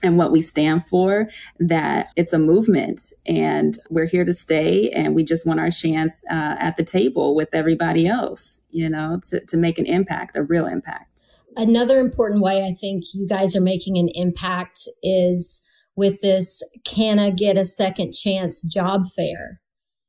and 0.02 0.18
what 0.18 0.32
we 0.32 0.40
stand 0.40 0.86
for, 0.86 1.28
that 1.60 2.08
it's 2.16 2.32
a 2.32 2.38
movement 2.38 3.12
and 3.26 3.78
we're 3.90 4.06
here 4.06 4.24
to 4.24 4.32
stay 4.32 4.90
and 4.90 5.14
we 5.14 5.24
just 5.24 5.46
want 5.46 5.60
our 5.60 5.70
chance 5.70 6.24
uh, 6.30 6.56
at 6.58 6.76
the 6.76 6.84
table 6.84 7.34
with 7.34 7.54
everybody 7.54 8.06
else, 8.06 8.60
you 8.70 8.88
know, 8.88 9.20
to, 9.28 9.40
to 9.46 9.56
make 9.56 9.78
an 9.78 9.86
impact, 9.86 10.34
a 10.34 10.42
real 10.42 10.66
impact. 10.66 11.26
Another 11.54 12.00
important 12.00 12.42
way 12.42 12.64
I 12.64 12.72
think 12.72 13.04
you 13.12 13.28
guys 13.28 13.54
are 13.54 13.60
making 13.60 13.98
an 13.98 14.08
impact 14.14 14.88
is 15.02 15.61
with 15.96 16.20
this 16.20 16.62
Can 16.84 17.18
I 17.18 17.30
Get 17.30 17.56
a 17.56 17.64
Second 17.64 18.12
Chance 18.12 18.62
job 18.62 19.02
fair. 19.14 19.60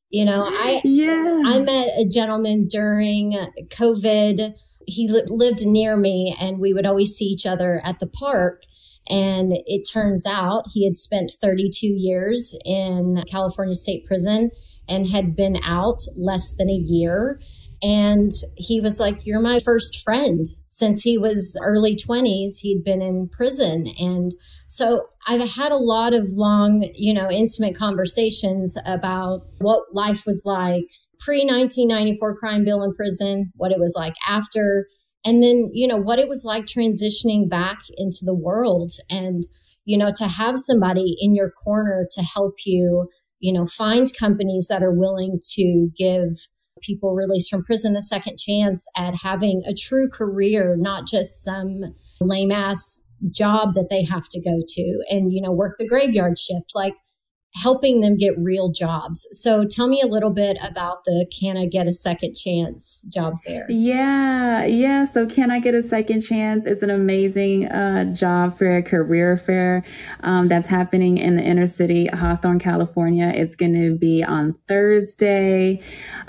You 0.10 0.26
know, 0.26 0.46
I 0.46 0.82
yeah. 0.84 1.42
I 1.46 1.60
met 1.60 1.88
a 1.98 2.08
gentleman 2.08 2.68
during 2.68 3.32
COVID. 3.72 4.54
He 4.86 5.08
li- 5.10 5.24
lived 5.28 5.66
near 5.66 5.98
me, 5.98 6.36
and 6.40 6.60
we 6.60 6.74
would 6.74 6.86
always 6.86 7.16
see 7.16 7.26
each 7.26 7.48
other 7.48 7.82
at 7.84 8.00
the 8.00 8.08
park. 8.08 8.62
And 9.10 9.52
it 9.66 9.90
turns 9.92 10.26
out 10.26 10.66
he 10.72 10.86
had 10.86 10.96
spent 10.96 11.34
32 11.42 11.88
years 11.88 12.56
in 12.64 13.24
California 13.30 13.74
State 13.74 14.06
Prison 14.06 14.52
and 14.88 15.10
had 15.10 15.36
been 15.36 15.58
out 15.64 16.00
less 16.16 16.54
than 16.58 16.70
a 16.70 16.74
year. 16.74 17.40
And 17.82 18.32
he 18.56 18.80
was 18.80 19.00
like, 19.00 19.26
You're 19.26 19.42
my 19.42 19.60
first 19.60 20.02
friend. 20.04 20.46
Since 20.68 21.02
he 21.02 21.18
was 21.18 21.58
early 21.62 21.96
20s, 21.96 22.60
he'd 22.60 22.84
been 22.84 23.02
in 23.02 23.30
prison. 23.30 23.88
And 24.00 24.32
so 24.74 25.06
I've 25.28 25.48
had 25.48 25.72
a 25.72 25.78
lot 25.78 26.16
of 26.16 26.30
long, 26.30 26.90
you 26.96 27.14
know, 27.14 27.30
intimate 27.30 27.78
conversations 27.78 28.76
about 28.88 29.42
what 29.60 29.84
life 29.94 30.24
was 30.26 30.44
like 30.48 30.86
pre 31.20 31.46
1994 31.46 32.36
crime 32.38 32.66
bill 32.66 32.82
in 32.82 32.92
prison, 32.96 33.52
what 33.56 33.72
it 33.72 33.78
was 33.78 33.94
like 33.96 34.16
after, 34.28 34.88
and 35.24 35.44
then, 35.44 35.70
you 35.74 35.88
know, 35.88 35.98
what 35.98 36.18
it 36.18 36.28
was 36.28 36.44
like 36.44 36.66
transitioning 36.66 37.48
back 37.48 37.82
into 37.98 38.22
the 38.24 38.34
world 38.34 38.94
and, 39.12 39.44
you 39.86 39.96
know, 39.96 40.12
to 40.18 40.28
have 40.28 40.58
somebody 40.58 41.18
in 41.20 41.36
your 41.36 41.52
corner 41.52 42.08
to 42.10 42.24
help 42.24 42.56
you, 42.66 43.10
you 43.40 43.54
know, 43.54 43.68
find 43.68 44.08
companies 44.18 44.66
that 44.70 44.82
are 44.82 44.92
willing 44.92 45.40
to 45.52 45.90
give 45.96 46.32
people 46.82 47.14
released 47.14 47.52
from 47.52 47.64
prison 47.64 47.96
a 47.96 48.02
second 48.02 48.40
chance 48.40 48.88
at 48.98 49.14
having 49.22 49.62
a 49.68 49.74
true 49.76 50.10
career, 50.10 50.76
not 50.80 51.06
just 51.06 51.44
some 51.44 51.94
lame 52.20 52.52
ass 52.52 53.03
job 53.32 53.74
that 53.76 53.88
they 53.90 54.04
have 54.04 54.28
to 54.30 54.42
go 54.42 54.62
to 54.66 55.04
and, 55.10 55.32
you 55.32 55.42
know, 55.42 55.52
work 55.52 55.76
the 55.78 55.88
graveyard 55.88 56.38
shift, 56.38 56.72
like 56.76 56.94
helping 57.56 58.02
them 58.02 58.18
get 58.18 58.34
real 58.38 58.72
jobs. 58.72 59.28
So 59.34 59.64
tell 59.64 59.88
me 59.88 60.02
a 60.02 60.08
little 60.08 60.32
bit 60.32 60.58
about 60.64 61.06
the 61.06 61.26
Can 61.40 61.56
I 61.56 61.68
Get 61.68 61.88
a 61.88 61.94
Second 61.94 62.36
Chance 62.36 63.06
job 63.14 63.36
fair? 63.46 63.68
Yeah, 63.70 64.66
yeah. 64.66 65.06
So 65.06 65.28
Can 65.28 65.52
I 65.52 65.60
Get 65.60 65.76
a 65.76 65.84
Second 65.84 66.22
Chance? 66.22 66.66
It's 66.66 66.82
an 66.82 66.90
amazing 66.90 67.68
uh, 67.68 68.14
job 68.14 68.58
fair, 68.58 68.82
career 68.82 69.38
fair 69.38 69.84
um, 70.22 70.48
that's 70.48 70.68
happening 70.68 71.20
in 71.20 71.36
the 71.36 71.44
inner 71.44 71.68
city, 71.68 72.08
Hawthorne, 72.08 72.60
California. 72.60 73.32
It's 73.36 73.56
going 73.56 73.74
to 73.76 73.96
be 73.96 74.24
on 74.24 74.56
Thursday. 74.68 75.84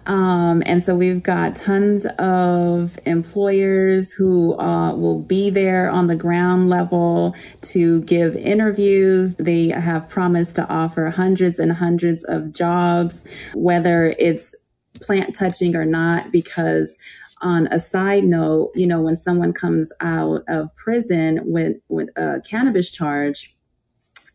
Um, 0.06 0.62
and 0.66 0.84
so 0.84 0.94
we've 0.94 1.22
got 1.22 1.56
tons 1.56 2.06
of 2.18 2.98
employers 3.06 4.12
who 4.12 4.58
uh, 4.58 4.94
will 4.94 5.20
be 5.20 5.48
there 5.48 5.88
on 5.88 6.06
the 6.06 6.16
ground 6.16 6.68
level 6.68 7.34
to 7.62 8.02
give 8.02 8.36
interviews. 8.36 9.36
They 9.36 9.68
have 9.68 10.08
promised 10.10 10.56
to 10.56 10.68
offer 10.68 11.13
hundreds 11.14 11.58
and 11.58 11.72
hundreds 11.72 12.24
of 12.24 12.52
jobs, 12.52 13.24
whether 13.54 14.14
it's 14.18 14.54
plant 15.00 15.34
touching 15.34 15.74
or 15.74 15.84
not, 15.84 16.30
because 16.32 16.96
on 17.42 17.66
a 17.68 17.78
side 17.78 18.24
note, 18.24 18.70
you 18.74 18.86
know, 18.86 19.00
when 19.00 19.16
someone 19.16 19.52
comes 19.52 19.92
out 20.00 20.42
of 20.48 20.74
prison 20.76 21.40
with, 21.44 21.76
with 21.88 22.08
a 22.16 22.40
cannabis 22.48 22.90
charge, 22.90 23.50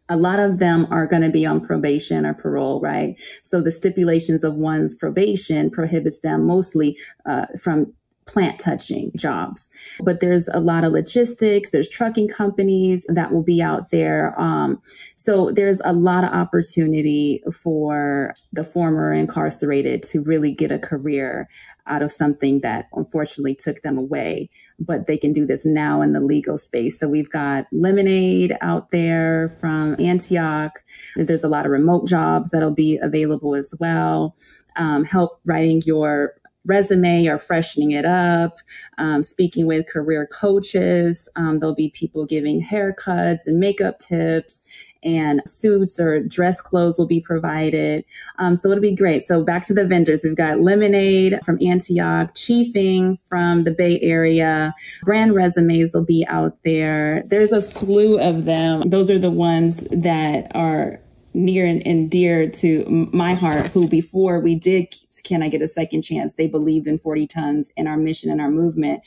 a 0.09 0.17
lot 0.17 0.39
of 0.39 0.59
them 0.59 0.87
are 0.91 1.05
going 1.05 1.21
to 1.21 1.29
be 1.29 1.45
on 1.45 1.61
probation 1.61 2.25
or 2.25 2.33
parole, 2.33 2.81
right? 2.81 3.15
So 3.43 3.61
the 3.61 3.71
stipulations 3.71 4.43
of 4.43 4.55
one's 4.55 4.95
probation 4.95 5.69
prohibits 5.69 6.19
them 6.19 6.45
mostly 6.45 6.97
uh, 7.27 7.45
from 7.61 7.93
plant 8.29 8.59
touching 8.59 9.11
jobs. 9.15 9.71
But 10.01 10.19
there's 10.19 10.47
a 10.49 10.59
lot 10.59 10.83
of 10.83 10.93
logistics, 10.93 11.71
there's 11.71 11.89
trucking 11.89 12.27
companies 12.27 13.05
that 13.09 13.31
will 13.33 13.43
be 13.43 13.61
out 13.61 13.89
there. 13.89 14.39
Um, 14.39 14.81
so 15.15 15.51
there's 15.51 15.81
a 15.83 15.93
lot 15.93 16.23
of 16.23 16.31
opportunity 16.31 17.43
for 17.51 18.35
the 18.53 18.63
former 18.63 19.11
incarcerated 19.11 20.03
to 20.03 20.21
really 20.21 20.51
get 20.51 20.71
a 20.71 20.77
career 20.77 21.49
out 21.87 22.03
of 22.03 22.11
something 22.11 22.61
that 22.61 22.87
unfortunately 22.93 23.55
took 23.55 23.81
them 23.81 23.97
away. 23.97 24.47
But 24.79 25.07
they 25.07 25.17
can 25.17 25.31
do 25.31 25.47
this 25.47 25.65
now 25.65 26.01
in 26.03 26.13
the 26.13 26.21
legal 26.21 26.57
space. 26.57 26.99
So 26.99 27.09
we've 27.09 27.29
got 27.29 27.65
Lemonade 27.71 28.55
out 28.61 28.91
there 28.91 29.49
from 29.59 29.99
Antioch. 29.99 30.73
There's 31.15 31.43
a 31.43 31.49
lot 31.49 31.65
of 31.65 31.71
remote 31.71 32.07
jobs 32.07 32.51
that'll 32.51 32.69
be 32.69 32.99
available 33.01 33.55
as 33.55 33.73
well. 33.79 34.35
Um, 34.77 35.03
help 35.03 35.39
writing 35.45 35.81
your 35.85 36.35
resume 36.65 37.27
or 37.27 37.37
freshening 37.37 37.91
it 37.91 38.05
up, 38.05 38.57
um, 38.97 39.23
speaking 39.23 39.67
with 39.67 39.87
career 39.87 40.27
coaches. 40.27 41.29
Um, 41.35 41.59
there'll 41.59 41.75
be 41.75 41.91
people 41.95 42.25
giving 42.25 42.63
haircuts 42.63 43.47
and 43.47 43.59
makeup 43.59 43.99
tips 43.99 44.63
and 45.03 45.41
suits 45.45 45.99
or 45.99 46.19
dress 46.19 46.61
clothes 46.61 46.97
will 46.97 47.07
be 47.07 47.21
provided. 47.21 48.03
Um, 48.37 48.55
so 48.55 48.69
it'll 48.69 48.81
be 48.81 48.95
great. 48.95 49.23
So 49.23 49.43
back 49.43 49.63
to 49.65 49.73
the 49.73 49.85
vendors. 49.85 50.23
We've 50.23 50.35
got 50.35 50.59
Lemonade 50.59 51.39
from 51.45 51.57
Antioch, 51.61 52.35
Chiefing 52.35 53.17
from 53.27 53.63
the 53.63 53.71
Bay 53.71 53.99
Area, 54.01 54.73
brand 55.03 55.33
resumes 55.35 55.93
will 55.93 56.05
be 56.05 56.25
out 56.27 56.57
there. 56.63 57.23
There's 57.27 57.51
a 57.51 57.61
slew 57.61 58.19
of 58.19 58.45
them. 58.45 58.89
Those 58.89 59.09
are 59.09 59.19
the 59.19 59.31
ones 59.31 59.77
that 59.91 60.51
are 60.53 60.99
near 61.33 61.65
and, 61.65 61.85
and 61.85 62.09
dear 62.09 62.49
to 62.49 62.85
my 63.13 63.33
heart 63.33 63.67
who 63.67 63.87
before 63.87 64.39
we 64.39 64.55
did 64.55 64.93
can 65.23 65.43
i 65.43 65.49
get 65.49 65.61
a 65.61 65.67
second 65.67 66.01
chance 66.01 66.33
they 66.33 66.47
believed 66.47 66.87
in 66.87 66.97
40 66.97 67.27
tons 67.27 67.71
and 67.77 67.87
our 67.87 67.97
mission 67.97 68.31
and 68.31 68.41
our 68.41 68.49
movement 68.49 69.03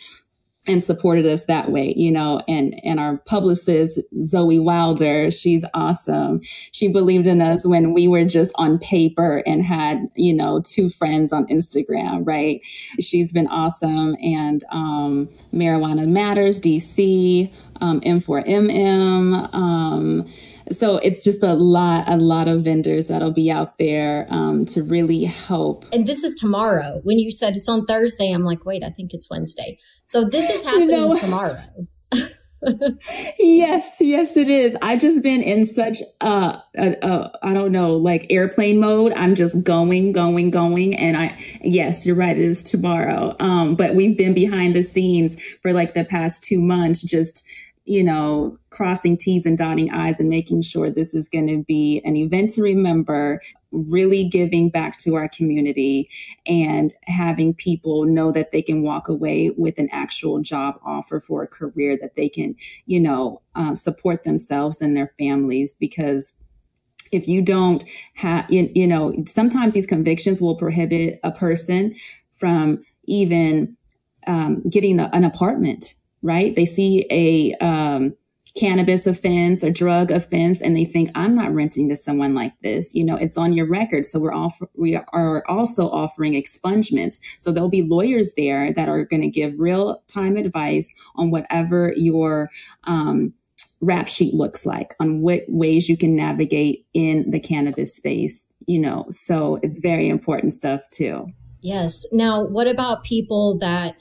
and 0.66 0.82
supported 0.82 1.26
us 1.26 1.46
that 1.46 1.72
way, 1.72 1.92
you 1.96 2.12
know, 2.12 2.40
and, 2.46 2.78
and 2.84 3.00
our 3.00 3.16
publicist, 3.26 3.98
Zoe 4.22 4.60
Wilder, 4.60 5.30
she's 5.30 5.64
awesome. 5.74 6.38
She 6.70 6.86
believed 6.86 7.26
in 7.26 7.42
us 7.42 7.66
when 7.66 7.92
we 7.92 8.06
were 8.06 8.24
just 8.24 8.52
on 8.54 8.78
paper 8.78 9.42
and 9.44 9.64
had, 9.64 10.08
you 10.14 10.32
know, 10.32 10.62
two 10.64 10.88
friends 10.88 11.32
on 11.32 11.46
Instagram, 11.46 12.24
right? 12.24 12.60
She's 13.00 13.32
been 13.32 13.48
awesome. 13.48 14.16
And, 14.22 14.62
um, 14.70 15.28
Marijuana 15.52 16.08
Matters, 16.08 16.60
DC, 16.60 17.50
um, 17.80 18.00
M4MM, 18.02 19.52
um, 19.52 20.28
so 20.72 20.96
it's 20.98 21.22
just 21.22 21.42
a 21.42 21.54
lot 21.54 22.08
a 22.08 22.16
lot 22.16 22.48
of 22.48 22.64
vendors 22.64 23.06
that'll 23.06 23.32
be 23.32 23.50
out 23.50 23.78
there 23.78 24.26
um, 24.30 24.64
to 24.64 24.82
really 24.82 25.24
help 25.24 25.84
and 25.92 26.06
this 26.06 26.24
is 26.24 26.34
tomorrow 26.36 27.00
when 27.04 27.18
you 27.18 27.30
said 27.30 27.56
it's 27.56 27.68
on 27.68 27.86
thursday 27.86 28.32
i'm 28.32 28.44
like 28.44 28.64
wait 28.64 28.82
i 28.82 28.90
think 28.90 29.12
it's 29.14 29.30
wednesday 29.30 29.78
so 30.12 30.24
this 30.24 30.50
is 30.50 30.64
happening 30.64 30.90
you 30.90 30.96
know, 30.96 31.18
tomorrow. 31.18 31.62
yes, 33.38 33.96
yes, 33.98 34.36
it 34.36 34.48
is. 34.48 34.76
I've 34.82 35.00
just 35.00 35.22
been 35.22 35.42
in 35.42 35.64
such 35.64 35.98
uh, 36.20 36.58
a, 36.76 36.96
a, 37.02 37.32
I 37.42 37.54
don't 37.54 37.72
know, 37.72 37.92
like 37.92 38.26
airplane 38.30 38.78
mode. 38.78 39.12
I'm 39.14 39.34
just 39.34 39.64
going, 39.64 40.12
going, 40.12 40.50
going. 40.50 40.94
And 40.94 41.16
I, 41.16 41.38
yes, 41.62 42.06
you're 42.06 42.14
right. 42.14 42.36
It 42.36 42.44
is 42.44 42.62
tomorrow. 42.62 43.34
Um, 43.40 43.74
but 43.74 43.94
we've 43.94 44.16
been 44.16 44.34
behind 44.34 44.76
the 44.76 44.82
scenes 44.82 45.42
for 45.62 45.72
like 45.72 45.94
the 45.94 46.04
past 46.04 46.44
two 46.44 46.60
months, 46.60 47.02
just 47.02 47.42
you 47.84 48.04
know, 48.04 48.58
crossing 48.72 49.16
T's 49.16 49.46
and 49.46 49.56
dotting 49.56 49.90
I's 49.90 50.18
and 50.18 50.28
making 50.28 50.62
sure 50.62 50.90
this 50.90 51.14
is 51.14 51.28
going 51.28 51.46
to 51.46 51.62
be 51.62 52.00
an 52.04 52.16
event 52.16 52.50
to 52.50 52.62
remember, 52.62 53.40
really 53.70 54.24
giving 54.24 54.68
back 54.68 54.98
to 54.98 55.14
our 55.14 55.28
community 55.28 56.08
and 56.46 56.92
having 57.04 57.54
people 57.54 58.04
know 58.04 58.32
that 58.32 58.50
they 58.50 58.62
can 58.62 58.82
walk 58.82 59.08
away 59.08 59.50
with 59.56 59.78
an 59.78 59.88
actual 59.92 60.40
job 60.40 60.78
offer 60.84 61.20
for 61.20 61.42
a 61.42 61.48
career 61.48 61.96
that 62.00 62.16
they 62.16 62.28
can, 62.28 62.54
you 62.86 63.00
know, 63.00 63.40
uh, 63.54 63.74
support 63.74 64.24
themselves 64.24 64.80
and 64.80 64.96
their 64.96 65.12
families 65.18 65.76
because 65.78 66.32
if 67.12 67.28
you 67.28 67.42
don't 67.42 67.84
have, 68.14 68.50
you, 68.50 68.70
you 68.74 68.86
know, 68.86 69.14
sometimes 69.26 69.74
these 69.74 69.86
convictions 69.86 70.40
will 70.40 70.56
prohibit 70.56 71.20
a 71.22 71.30
person 71.30 71.94
from 72.32 72.82
even 73.04 73.76
um, 74.26 74.62
getting 74.68 74.98
a, 74.98 75.10
an 75.12 75.24
apartment 75.24 75.94
right? 76.22 76.54
They 76.54 76.66
see 76.66 77.06
a 77.10 77.54
um, 77.64 78.14
cannabis 78.54 79.06
offense 79.06 79.64
or 79.64 79.70
drug 79.70 80.10
offense 80.10 80.60
and 80.60 80.76
they 80.76 80.84
think 80.84 81.08
I'm 81.14 81.34
not 81.34 81.54
renting 81.54 81.88
to 81.88 81.96
someone 81.96 82.34
like 82.34 82.58
this. 82.60 82.94
You 82.94 83.04
know, 83.04 83.16
it's 83.16 83.38
on 83.38 83.52
your 83.52 83.66
record. 83.66 84.04
So 84.04 84.18
we're 84.18 84.34
off 84.34 84.60
we 84.74 84.96
are 84.96 85.42
also 85.48 85.88
offering 85.88 86.34
expungements. 86.34 87.18
So 87.40 87.50
there'll 87.50 87.70
be 87.70 87.82
lawyers 87.82 88.34
there 88.36 88.72
that 88.74 88.88
are 88.88 89.04
going 89.04 89.22
to 89.22 89.28
give 89.28 89.58
real 89.58 90.02
time 90.08 90.36
advice 90.36 90.92
on 91.16 91.30
whatever 91.30 91.92
your 91.96 92.50
um, 92.84 93.32
rap 93.80 94.06
sheet 94.06 94.34
looks 94.34 94.66
like, 94.66 94.94
on 95.00 95.22
what 95.22 95.42
ways 95.48 95.88
you 95.88 95.96
can 95.96 96.14
navigate 96.14 96.86
in 96.94 97.30
the 97.30 97.40
cannabis 97.40 97.96
space. 97.96 98.46
You 98.66 98.80
know, 98.80 99.06
so 99.10 99.58
it's 99.62 99.78
very 99.78 100.08
important 100.08 100.52
stuff 100.52 100.88
too. 100.90 101.26
Yes. 101.62 102.04
Now, 102.12 102.44
what 102.44 102.66
about 102.66 103.04
people 103.04 103.58
that 103.58 103.94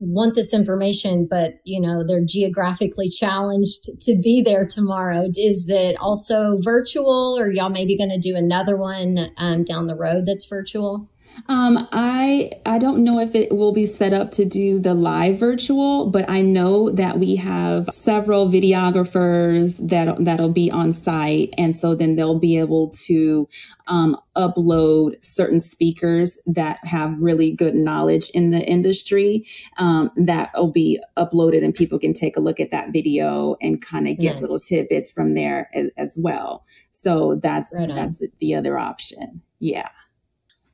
want 0.00 0.34
this 0.34 0.54
information, 0.54 1.26
but 1.28 1.60
you 1.64 1.80
know, 1.80 2.04
they're 2.06 2.24
geographically 2.24 3.08
challenged 3.08 4.00
to 4.02 4.16
be 4.16 4.42
there 4.42 4.66
tomorrow. 4.66 5.28
Is 5.36 5.68
it 5.68 5.96
also 5.98 6.58
virtual 6.60 7.36
or 7.38 7.50
y'all 7.50 7.68
maybe 7.68 7.96
going 7.96 8.10
to 8.10 8.18
do 8.18 8.36
another 8.36 8.76
one 8.76 9.30
um, 9.36 9.64
down 9.64 9.86
the 9.86 9.96
road 9.96 10.26
that's 10.26 10.46
virtual? 10.46 11.08
Um, 11.48 11.88
I 11.92 12.50
I 12.66 12.78
don't 12.78 13.04
know 13.04 13.20
if 13.20 13.34
it 13.34 13.52
will 13.52 13.72
be 13.72 13.86
set 13.86 14.12
up 14.12 14.32
to 14.32 14.44
do 14.44 14.78
the 14.78 14.94
live 14.94 15.38
virtual, 15.38 16.10
but 16.10 16.28
I 16.28 16.42
know 16.42 16.90
that 16.90 17.18
we 17.18 17.36
have 17.36 17.88
several 17.92 18.48
videographers 18.48 19.88
that 19.88 20.24
that'll 20.24 20.52
be 20.52 20.70
on 20.70 20.92
site, 20.92 21.54
and 21.56 21.76
so 21.76 21.94
then 21.94 22.16
they'll 22.16 22.38
be 22.38 22.58
able 22.58 22.90
to 23.06 23.48
um, 23.86 24.16
upload 24.36 25.22
certain 25.24 25.60
speakers 25.60 26.38
that 26.46 26.78
have 26.84 27.18
really 27.20 27.52
good 27.52 27.74
knowledge 27.74 28.30
in 28.30 28.50
the 28.50 28.64
industry. 28.66 29.44
Um, 29.78 30.10
that 30.16 30.50
will 30.54 30.72
be 30.72 31.00
uploaded, 31.16 31.64
and 31.64 31.74
people 31.74 31.98
can 31.98 32.12
take 32.12 32.36
a 32.36 32.40
look 32.40 32.60
at 32.60 32.70
that 32.70 32.92
video 32.92 33.56
and 33.60 33.80
kind 33.80 34.08
of 34.08 34.18
get 34.18 34.34
nice. 34.34 34.42
little 34.42 34.60
tidbits 34.60 35.10
from 35.10 35.34
there 35.34 35.70
as, 35.74 35.90
as 35.96 36.18
well. 36.18 36.64
So 36.90 37.38
that's 37.42 37.74
right 37.78 37.88
that's 37.88 38.22
the 38.38 38.54
other 38.54 38.78
option. 38.78 39.42
Yeah. 39.60 39.88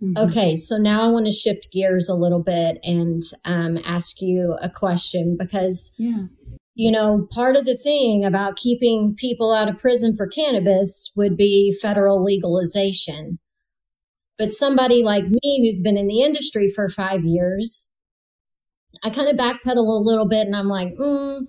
Mm-hmm. 0.05 0.29
Okay, 0.29 0.57
so 0.57 0.77
now 0.77 1.03
I 1.03 1.11
want 1.11 1.27
to 1.27 1.33
shift 1.33 1.73
gears 1.73 2.09
a 2.09 2.15
little 2.15 2.43
bit 2.43 2.79
and 2.83 3.23
um, 3.47 3.79
ask 3.85 4.21
you 4.21 4.57
a 4.61 4.69
question 4.69 5.37
because, 5.39 5.95
yeah. 5.99 6.25
you 6.75 6.91
know, 6.91 7.27
part 7.31 7.57
of 7.57 7.65
the 7.65 7.77
thing 7.77 8.23
about 8.25 8.57
keeping 8.57 9.15
people 9.17 9.53
out 9.53 9.69
of 9.69 9.79
prison 9.79 10.15
for 10.15 10.27
cannabis 10.27 11.11
would 11.17 11.39
be 11.39 11.75
federal 11.81 12.23
legalization. 12.23 13.39
But 14.37 14.51
somebody 14.51 15.03
like 15.03 15.25
me 15.25 15.65
who's 15.65 15.81
been 15.81 15.97
in 15.97 16.09
the 16.09 16.21
industry 16.21 16.71
for 16.75 16.89
five 16.91 17.25
years, 17.25 17.91
I 19.03 19.09
kind 19.09 19.29
of 19.29 19.37
backpedal 19.37 19.77
a 19.77 20.05
little 20.05 20.29
bit 20.29 20.47
and 20.47 20.57
I'm 20.57 20.69
like, 20.69 20.89
mm, 21.01 21.47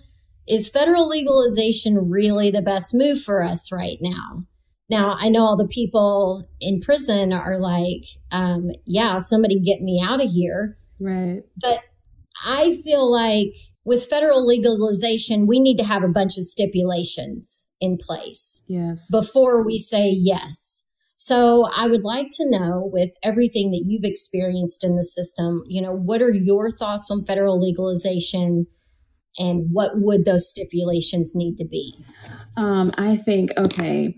is 0.47 0.69
federal 0.69 1.09
legalization 1.09 2.09
really 2.09 2.51
the 2.51 2.61
best 2.61 2.93
move 2.93 3.21
for 3.21 3.43
us 3.43 3.69
right 3.71 3.97
now? 3.99 4.45
Now, 4.89 5.17
I 5.19 5.29
know 5.29 5.43
all 5.43 5.57
the 5.57 5.67
people 5.67 6.47
in 6.61 6.79
prison 6.79 7.33
are 7.33 7.59
like, 7.59 8.03
um, 8.31 8.69
yeah, 8.85 9.19
somebody 9.19 9.59
get 9.59 9.81
me 9.81 10.03
out 10.03 10.23
of 10.23 10.29
here. 10.29 10.77
Right. 10.99 11.41
But 11.59 11.79
I 12.45 12.75
feel 12.83 13.11
like 13.11 13.55
with 13.83 14.05
federal 14.05 14.45
legalization, 14.45 15.47
we 15.47 15.59
need 15.59 15.77
to 15.77 15.83
have 15.83 16.03
a 16.03 16.07
bunch 16.09 16.37
of 16.37 16.43
stipulations 16.43 17.69
in 17.79 17.97
place. 17.97 18.63
Yes. 18.67 19.09
Before 19.09 19.65
we 19.65 19.79
say 19.79 20.09
yes. 20.09 20.87
So 21.15 21.67
I 21.75 21.87
would 21.87 22.03
like 22.03 22.27
to 22.33 22.49
know 22.49 22.89
with 22.91 23.11
everything 23.23 23.71
that 23.71 23.83
you've 23.85 24.03
experienced 24.03 24.83
in 24.83 24.97
the 24.97 25.03
system, 25.03 25.63
you 25.65 25.81
know, 25.81 25.93
what 25.93 26.21
are 26.21 26.33
your 26.33 26.69
thoughts 26.69 27.09
on 27.09 27.25
federal 27.25 27.59
legalization? 27.59 28.67
And 29.37 29.67
what 29.71 29.91
would 29.95 30.25
those 30.25 30.49
stipulations 30.49 31.33
need 31.35 31.57
to 31.57 31.65
be? 31.65 31.95
Um, 32.57 32.91
I 32.97 33.17
think, 33.17 33.51
okay, 33.57 34.15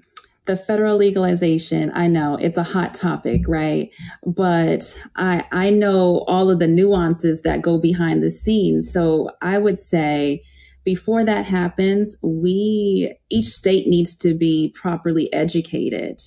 the 0.47 0.57
federal 0.57 0.97
legalization, 0.97 1.91
I 1.93 2.07
know 2.07 2.35
it's 2.35 2.57
a 2.57 2.63
hot 2.63 2.93
topic, 2.93 3.47
right? 3.47 3.91
But 4.25 5.01
I 5.15 5.45
I 5.51 5.69
know 5.69 6.25
all 6.27 6.49
of 6.49 6.59
the 6.59 6.67
nuances 6.67 7.41
that 7.43 7.61
go 7.61 7.77
behind 7.77 8.23
the 8.23 8.31
scenes. 8.31 8.91
So 8.91 9.29
I 9.41 9.57
would 9.57 9.79
say 9.79 10.43
before 10.83 11.23
that 11.25 11.45
happens, 11.45 12.17
we 12.23 13.13
each 13.29 13.45
state 13.45 13.87
needs 13.87 14.15
to 14.19 14.33
be 14.33 14.73
properly 14.73 15.31
educated 15.33 16.21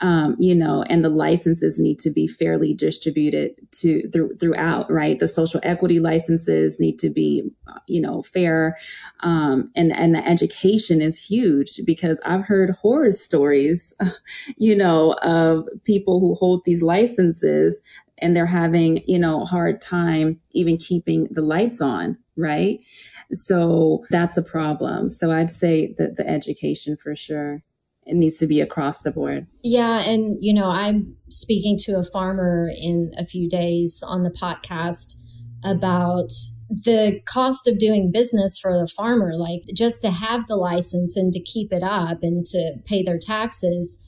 um, 0.00 0.36
you 0.38 0.54
know, 0.54 0.84
and 0.84 1.04
the 1.04 1.08
licenses 1.08 1.78
need 1.78 1.98
to 2.00 2.10
be 2.10 2.28
fairly 2.28 2.72
distributed 2.72 3.56
to 3.72 4.08
th- 4.08 4.38
throughout, 4.38 4.90
right? 4.90 5.18
The 5.18 5.26
social 5.26 5.60
equity 5.64 5.98
licenses 5.98 6.78
need 6.78 6.98
to 7.00 7.10
be, 7.10 7.50
you 7.86 8.00
know, 8.00 8.22
fair, 8.22 8.76
um, 9.20 9.70
and 9.74 9.92
and 9.92 10.14
the 10.14 10.26
education 10.26 11.02
is 11.02 11.22
huge 11.22 11.80
because 11.84 12.20
I've 12.24 12.44
heard 12.46 12.70
horror 12.70 13.10
stories, 13.12 13.92
you 14.56 14.76
know, 14.76 15.14
of 15.22 15.66
people 15.84 16.20
who 16.20 16.34
hold 16.34 16.64
these 16.64 16.82
licenses 16.82 17.80
and 18.18 18.36
they're 18.36 18.46
having, 18.46 19.02
you 19.06 19.18
know, 19.18 19.44
hard 19.44 19.80
time 19.80 20.40
even 20.52 20.76
keeping 20.76 21.28
the 21.30 21.42
lights 21.42 21.80
on, 21.80 22.18
right? 22.36 22.80
So 23.32 24.04
that's 24.10 24.36
a 24.36 24.42
problem. 24.42 25.10
So 25.10 25.30
I'd 25.30 25.50
say 25.50 25.94
that 25.98 26.16
the 26.16 26.28
education 26.28 26.96
for 26.96 27.14
sure 27.14 27.62
it 28.08 28.16
needs 28.16 28.38
to 28.38 28.46
be 28.46 28.60
across 28.62 29.02
the 29.02 29.10
board. 29.10 29.46
Yeah. 29.62 30.00
And, 30.00 30.38
you 30.40 30.54
know, 30.54 30.70
I'm 30.70 31.14
speaking 31.28 31.76
to 31.80 31.98
a 31.98 32.04
farmer 32.04 32.70
in 32.74 33.12
a 33.18 33.24
few 33.26 33.50
days 33.50 34.02
on 34.04 34.22
the 34.22 34.30
podcast 34.30 35.14
about 35.62 36.30
the 36.70 37.20
cost 37.26 37.68
of 37.68 37.78
doing 37.78 38.10
business 38.10 38.58
for 38.58 38.72
the 38.72 38.88
farmer, 38.88 39.34
like 39.36 39.60
just 39.74 40.00
to 40.02 40.10
have 40.10 40.48
the 40.48 40.56
license 40.56 41.18
and 41.18 41.32
to 41.34 41.42
keep 41.42 41.70
it 41.70 41.82
up 41.82 42.20
and 42.22 42.46
to 42.46 42.76
pay 42.86 43.02
their 43.02 43.18
taxes, 43.18 44.00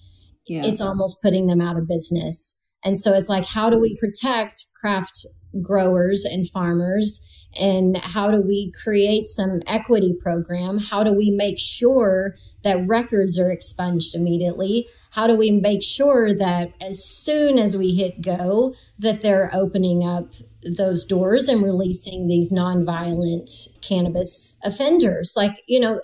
yeah. 0.46 0.64
it's 0.64 0.80
almost 0.80 1.22
putting 1.22 1.46
them 1.46 1.60
out 1.60 1.76
of 1.76 1.86
business. 1.86 2.58
And 2.82 2.98
so 2.98 3.12
it's 3.12 3.28
like, 3.28 3.44
how 3.44 3.68
do 3.68 3.78
we 3.78 3.98
protect 3.98 4.64
craft 4.80 5.26
growers 5.60 6.24
and 6.24 6.48
farmers? 6.48 7.22
And 7.58 7.96
how 7.96 8.30
do 8.30 8.40
we 8.40 8.72
create 8.82 9.24
some 9.24 9.60
equity 9.66 10.14
program? 10.18 10.78
How 10.78 11.02
do 11.02 11.12
we 11.12 11.30
make 11.30 11.58
sure 11.58 12.36
that 12.62 12.86
records 12.86 13.38
are 13.38 13.50
expunged 13.50 14.14
immediately? 14.14 14.88
How 15.10 15.26
do 15.26 15.36
we 15.36 15.50
make 15.50 15.82
sure 15.82 16.32
that 16.32 16.72
as 16.80 17.04
soon 17.04 17.58
as 17.58 17.76
we 17.76 17.94
hit 17.94 18.22
go, 18.22 18.74
that 18.98 19.22
they're 19.22 19.50
opening 19.52 20.04
up 20.04 20.32
those 20.62 21.04
doors 21.04 21.48
and 21.48 21.64
releasing 21.64 22.28
these 22.28 22.52
nonviolent 22.52 23.50
cannabis 23.80 24.56
offenders? 24.62 25.34
Like, 25.36 25.62
you 25.66 25.80
know, 25.80 26.00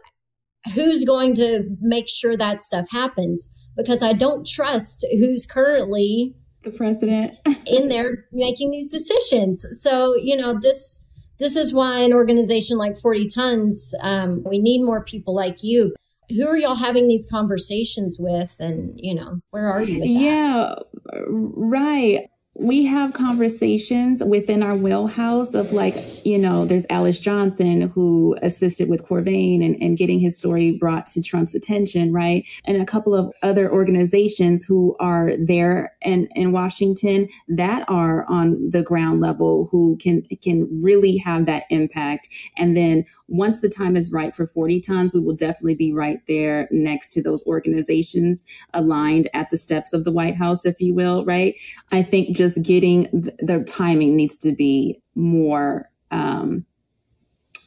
who's 0.74 1.04
going 1.04 1.34
to 1.36 1.76
make 1.80 2.08
sure 2.08 2.36
that 2.36 2.60
stuff 2.60 2.86
happens? 2.90 3.56
Because 3.76 4.02
I 4.02 4.12
don't 4.12 4.46
trust 4.46 5.06
who's 5.12 5.46
currently 5.46 6.34
the 6.62 6.70
president 6.72 7.38
in 7.66 7.88
there 7.88 8.24
making 8.32 8.72
these 8.72 8.90
decisions. 8.90 9.64
So, 9.80 10.16
you 10.16 10.36
know, 10.36 10.58
this 10.58 11.05
this 11.38 11.56
is 11.56 11.74
why 11.74 12.00
an 12.00 12.12
organization 12.12 12.78
like 12.78 12.98
40 12.98 13.28
Tons, 13.28 13.94
um, 14.02 14.42
we 14.44 14.58
need 14.58 14.82
more 14.82 15.04
people 15.04 15.34
like 15.34 15.62
you. 15.62 15.94
Who 16.28 16.46
are 16.48 16.56
y'all 16.56 16.74
having 16.74 17.06
these 17.06 17.28
conversations 17.30 18.18
with? 18.18 18.56
And 18.58 18.92
you 18.96 19.14
know 19.14 19.40
where 19.50 19.70
are 19.70 19.82
you 19.82 20.02
yeah 20.02 20.74
right 21.22 22.28
we 22.58 22.84
have 22.86 23.12
conversations 23.12 24.22
within 24.24 24.62
our 24.62 24.76
wheelhouse 24.76 25.54
of 25.54 25.72
like, 25.72 26.24
you 26.24 26.38
know, 26.38 26.64
there's 26.64 26.86
Alice 26.90 27.20
Johnson 27.20 27.82
who 27.82 28.36
assisted 28.42 28.88
with 28.88 29.04
Corvain 29.04 29.64
and, 29.64 29.76
and 29.82 29.96
getting 29.96 30.18
his 30.18 30.36
story 30.36 30.72
brought 30.72 31.06
to 31.08 31.22
Trump's 31.22 31.54
attention, 31.54 32.12
right? 32.12 32.48
And 32.64 32.80
a 32.80 32.86
couple 32.86 33.14
of 33.14 33.32
other 33.42 33.70
organizations 33.70 34.64
who 34.64 34.96
are 35.00 35.32
there 35.38 35.92
and 36.02 36.28
in 36.34 36.52
Washington 36.52 37.28
that 37.48 37.84
are 37.88 38.24
on 38.28 38.70
the 38.70 38.82
ground 38.82 39.20
level 39.20 39.68
who 39.70 39.96
can 40.00 40.22
can 40.42 40.68
really 40.82 41.16
have 41.18 41.46
that 41.46 41.64
impact. 41.70 42.28
And 42.56 42.76
then 42.76 43.04
once 43.28 43.60
the 43.60 43.68
time 43.68 43.96
is 43.96 44.12
right 44.12 44.34
for 44.34 44.46
40 44.46 44.80
tons, 44.80 45.12
we 45.12 45.20
will 45.20 45.34
definitely 45.34 45.74
be 45.74 45.92
right 45.92 46.20
there 46.26 46.68
next 46.70 47.12
to 47.12 47.22
those 47.22 47.42
organizations 47.44 48.44
aligned 48.72 49.28
at 49.34 49.50
the 49.50 49.56
steps 49.56 49.92
of 49.92 50.04
the 50.04 50.12
White 50.12 50.36
House, 50.36 50.64
if 50.64 50.80
you 50.80 50.94
will, 50.94 51.24
right? 51.24 51.54
I 51.92 52.02
think 52.02 52.36
just 52.36 52.45
just 52.46 52.62
getting 52.62 53.02
the 53.12 53.64
timing 53.66 54.16
needs 54.16 54.38
to 54.38 54.52
be 54.52 55.00
more 55.14 55.90
um, 56.10 56.64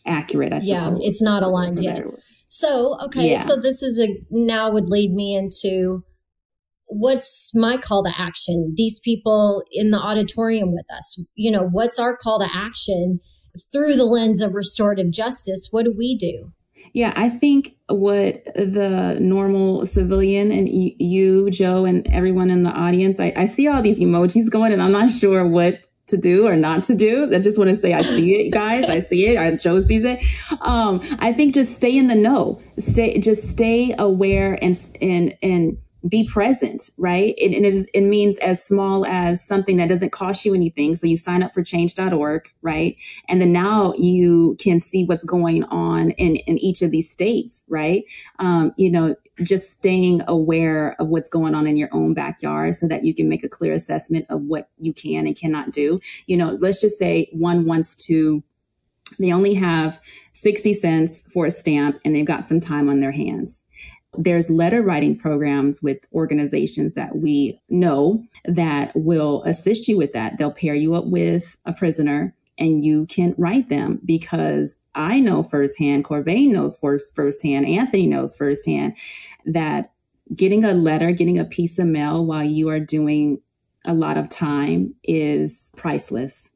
accurate. 0.06 0.54
I 0.54 0.60
yeah, 0.62 0.96
it's 1.00 1.22
not 1.22 1.44
aligned 1.44 1.82
yet. 1.84 2.04
So, 2.48 2.98
okay, 3.06 3.32
yeah. 3.32 3.44
so 3.44 3.56
this 3.56 3.84
is 3.84 4.00
a 4.00 4.08
now 4.32 4.72
would 4.72 4.90
lead 4.90 5.14
me 5.14 5.36
into 5.36 6.04
what's 6.88 7.52
my 7.54 7.78
call 7.78 8.04
to 8.04 8.12
action? 8.18 8.74
These 8.76 9.00
people 9.00 9.64
in 9.72 9.92
the 9.92 10.00
auditorium 10.00 10.74
with 10.74 10.86
us, 10.92 11.24
you 11.36 11.52
know, 11.52 11.68
what's 11.72 12.00
our 12.00 12.18
call 12.18 12.40
to 12.40 12.50
action 12.52 13.20
through 13.72 13.96
the 13.96 14.06
lens 14.06 14.42
of 14.42 14.56
restorative 14.56 15.12
justice? 15.12 15.68
What 15.72 15.86
do 15.86 15.94
we 15.96 16.18
do? 16.18 16.52
Yeah, 16.94 17.14
I 17.16 17.30
think 17.30 17.76
what 17.88 18.44
the 18.56 19.18
normal 19.20 19.86
civilian 19.86 20.52
and 20.52 20.70
you, 20.70 21.50
Joe, 21.50 21.86
and 21.86 22.08
everyone 22.08 22.50
in 22.50 22.64
the 22.64 22.72
audience, 22.72 23.20
I, 23.20 23.34
I 23.36 23.46
see 23.46 23.68
all 23.68 23.82
these 23.82 24.00
emojis 24.00 24.50
going, 24.50 24.74
and 24.74 24.82
I'm 24.82 24.92
not 24.92 25.12
sure 25.12 25.46
what 25.46 25.82
to 26.08 26.18
do 26.18 26.48
or 26.48 26.56
not 26.56 26.84
to 26.84 26.96
do. 26.96 27.34
I 27.34 27.40
just 27.40 27.58
want 27.58 27.70
to 27.70 27.76
say 27.76 27.94
I 27.94 28.02
see 28.02 28.48
it, 28.48 28.52
guys. 28.52 28.86
I 28.86 29.00
see 29.00 29.28
it. 29.28 29.38
I, 29.38 29.56
Joe 29.56 29.80
sees 29.80 30.04
it. 30.04 30.20
Um, 30.62 31.02
I 31.20 31.32
think 31.34 31.54
just 31.54 31.74
stay 31.74 31.96
in 31.96 32.08
the 32.08 32.16
know. 32.16 32.62
Stay, 32.78 33.20
just 33.20 33.48
stay 33.50 33.96
aware 33.98 34.58
and 34.62 34.76
and 35.02 35.38
and 35.42 35.78
be 36.08 36.24
present, 36.24 36.90
right? 36.98 37.36
And, 37.42 37.54
and 37.54 37.66
it, 37.66 37.74
is, 37.74 37.86
it 37.94 38.02
means 38.02 38.38
as 38.38 38.64
small 38.64 39.06
as 39.06 39.44
something 39.46 39.78
that 39.78 39.90
doesn't 39.90 40.12
cost 40.12 40.46
you 40.46 40.54
anything. 40.54 40.96
So 40.96 41.08
you 41.08 41.18
sign 41.18 41.44
up 41.44 41.54
for 41.54 41.62
change.org, 41.62 42.54
right? 42.62 42.96
And 43.28 43.42
then 43.42 43.52
now 43.52 43.94
you 43.98 44.56
can 44.62 44.80
see 44.80 45.04
what's 45.04 45.26
going 45.26 45.66
on 45.66 46.12
in, 46.12 46.38
in 46.38 46.58
each 46.58 46.82
of 46.82 46.92
these 46.92 47.10
states, 47.10 47.66
right? 47.68 48.06
Um, 48.40 48.74
you 48.78 48.90
know, 48.90 49.16
just 49.44 49.72
staying 49.72 50.22
aware 50.28 50.96
of 51.00 51.08
what's 51.08 51.30
going 51.30 51.54
on 51.54 51.68
in 51.68 51.76
your 51.76 51.90
own 51.92 52.14
backyard 52.14 52.76
so 52.76 52.88
that 52.88 53.04
you 53.04 53.14
can 53.14 53.28
make 53.28 53.44
a 53.44 53.50
clear 53.50 53.74
assessment 53.74 54.26
of 54.30 54.42
what 54.44 54.70
you 54.80 54.94
can 54.94 55.26
and 55.26 55.36
cannot 55.36 55.72
do. 55.72 56.00
You 56.28 56.38
know, 56.38 56.58
let's 56.62 56.80
just 56.80 56.98
say 56.98 57.30
one 57.32 57.66
wants 57.66 57.96
to 58.08 58.44
they 59.18 59.34
only 59.34 59.56
have 59.56 60.00
60 60.34 60.72
cents 60.76 61.22
for 61.34 61.48
a 61.48 61.52
stamp 61.52 62.00
and 62.06 62.16
they've 62.16 62.24
got 62.24 62.46
some 62.46 62.60
time 62.60 62.88
on 62.90 63.00
their 63.00 63.12
hands 63.12 63.66
there's 64.18 64.50
letter 64.50 64.82
writing 64.82 65.18
programs 65.18 65.82
with 65.82 66.00
organizations 66.14 66.94
that 66.94 67.18
we 67.18 67.62
know 67.70 68.24
that 68.46 68.92
will 68.96 69.44
assist 69.44 69.88
you 69.88 69.98
with 69.98 70.14
that. 70.14 70.38
They'll 70.38 70.52
pair 70.52 70.74
you 70.74 70.96
up 70.96 71.06
with 71.06 71.56
a 71.66 71.74
prisoner 71.74 72.36
and 72.58 72.84
you 72.84 73.06
can 73.06 73.36
write 73.38 73.70
them 73.70 74.02
because 74.04 74.78
I 74.96 75.20
know 75.20 75.44
firsthand, 75.44 76.06
Corvain 76.06 76.52
knows 76.52 76.78
first, 76.78 77.16
firsthand, 77.16 77.68
Anthony 77.68 78.08
knows 78.08 78.36
firsthand 78.36 78.98
that 79.46 79.92
getting 80.36 80.66
a 80.66 80.74
letter, 80.74 81.12
getting 81.12 81.40
a 81.40 81.46
piece 81.46 81.80
of 81.80 81.88
mail 81.88 82.26
while 82.26 82.44
you 82.44 82.70
are 82.70 82.80
doing 82.80 83.42
a 83.86 83.94
lot 83.94 84.18
of 84.18 84.30
time 84.30 84.94
is 85.04 85.70
priceless 85.78 86.52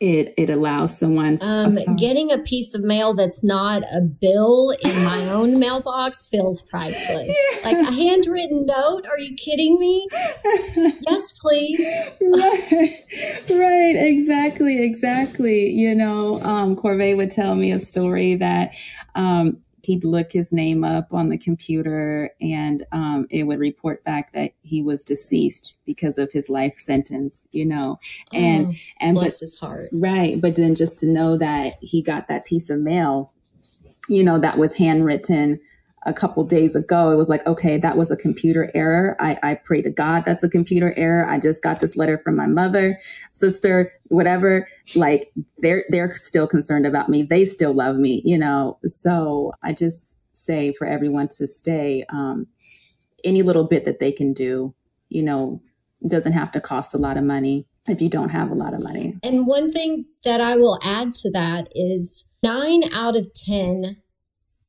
it 0.00 0.32
it 0.38 0.48
allows 0.48 0.98
someone 0.98 1.38
um, 1.42 1.76
getting 1.96 2.32
a 2.32 2.38
piece 2.38 2.74
of 2.74 2.82
mail 2.82 3.12
that's 3.14 3.44
not 3.44 3.82
a 3.94 4.00
bill 4.00 4.74
in 4.82 4.94
my 5.04 5.28
own 5.30 5.58
mailbox 5.58 6.26
feels 6.26 6.62
priceless. 6.62 7.28
Yeah. 7.28 7.70
like 7.70 7.88
a 7.88 7.92
handwritten 7.92 8.64
note? 8.64 9.02
Are 9.06 9.18
you 9.18 9.34
kidding 9.36 9.78
me? 9.78 10.08
Yes 11.08 11.38
please. 11.38 11.80
Right. 12.20 13.04
Right. 13.50 13.96
Exactly. 13.96 14.82
Exactly. 14.82 15.68
You 15.70 15.94
know 15.94 16.40
um 16.42 16.76
Corvain 16.76 17.16
would 17.16 17.30
tell 17.30 17.54
me 17.54 17.72
a 17.72 17.78
story 17.78 18.34
that 18.36 18.72
um 19.14 19.60
he'd 19.82 20.04
look 20.04 20.32
his 20.32 20.52
name 20.52 20.84
up 20.84 21.12
on 21.12 21.28
the 21.28 21.38
computer 21.38 22.30
and 22.40 22.86
um, 22.92 23.26
it 23.30 23.44
would 23.44 23.58
report 23.58 24.02
back 24.04 24.32
that 24.32 24.52
he 24.62 24.82
was 24.82 25.04
deceased 25.04 25.80
because 25.86 26.18
of 26.18 26.32
his 26.32 26.48
life 26.48 26.76
sentence 26.76 27.46
you 27.52 27.64
know? 27.64 27.98
And 28.32 28.68
oh, 28.68 28.74
and 29.00 29.14
bless 29.14 29.38
but, 29.38 29.44
his 29.44 29.58
heart. 29.58 29.88
Right 29.92 30.40
but 30.40 30.56
then 30.56 30.74
just 30.74 30.98
to 31.00 31.06
know 31.06 31.36
that 31.38 31.74
he 31.80 32.02
got 32.02 32.28
that 32.28 32.44
piece 32.44 32.70
of 32.70 32.80
mail 32.80 33.32
you 34.08 34.24
know 34.24 34.38
that 34.38 34.58
was 34.58 34.74
handwritten 34.74 35.60
a 36.06 36.14
couple 36.14 36.44
days 36.44 36.74
ago, 36.74 37.10
it 37.10 37.16
was 37.16 37.28
like, 37.28 37.46
okay, 37.46 37.76
that 37.76 37.96
was 37.96 38.10
a 38.10 38.16
computer 38.16 38.70
error. 38.74 39.16
I, 39.20 39.36
I 39.42 39.54
pray 39.54 39.82
to 39.82 39.90
God 39.90 40.24
that's 40.24 40.42
a 40.42 40.48
computer 40.48 40.94
error. 40.96 41.28
I 41.28 41.38
just 41.38 41.62
got 41.62 41.80
this 41.80 41.96
letter 41.96 42.16
from 42.16 42.36
my 42.36 42.46
mother, 42.46 42.98
sister, 43.32 43.92
whatever. 44.08 44.66
Like 44.96 45.30
they're 45.58 45.84
they're 45.90 46.12
still 46.14 46.46
concerned 46.46 46.86
about 46.86 47.08
me. 47.08 47.22
They 47.22 47.44
still 47.44 47.74
love 47.74 47.96
me, 47.96 48.22
you 48.24 48.38
know. 48.38 48.78
So 48.86 49.52
I 49.62 49.72
just 49.72 50.18
say 50.32 50.72
for 50.72 50.86
everyone 50.86 51.28
to 51.28 51.46
stay, 51.46 52.04
um, 52.08 52.46
any 53.24 53.42
little 53.42 53.64
bit 53.64 53.84
that 53.84 54.00
they 54.00 54.12
can 54.12 54.32
do, 54.32 54.74
you 55.10 55.22
know, 55.22 55.60
doesn't 56.08 56.32
have 56.32 56.50
to 56.52 56.60
cost 56.60 56.94
a 56.94 56.98
lot 56.98 57.18
of 57.18 57.24
money 57.24 57.66
if 57.88 58.00
you 58.00 58.08
don't 58.08 58.30
have 58.30 58.50
a 58.50 58.54
lot 58.54 58.72
of 58.72 58.82
money. 58.82 59.16
And 59.22 59.46
one 59.46 59.70
thing 59.70 60.06
that 60.24 60.40
I 60.40 60.56
will 60.56 60.78
add 60.82 61.12
to 61.14 61.30
that 61.32 61.68
is 61.74 62.32
nine 62.42 62.84
out 62.92 63.16
of 63.16 63.32
10 63.34 63.96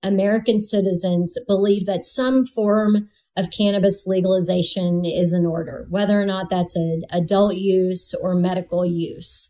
American 0.04 0.60
citizens 0.60 1.38
believe 1.48 1.86
that 1.86 2.06
some 2.06 2.46
form 2.46 3.10
of 3.38 3.52
cannabis 3.52 4.06
legalization 4.06 5.04
is 5.06 5.34
in 5.34 5.46
order, 5.46 5.86
whether 5.90 6.20
or 6.20 6.26
not 6.26 6.50
that's 6.50 6.76
an 6.76 7.04
adult 7.12 7.56
use 7.56 8.14
or 8.22 8.36
medical 8.36 8.86
use. 8.86 9.50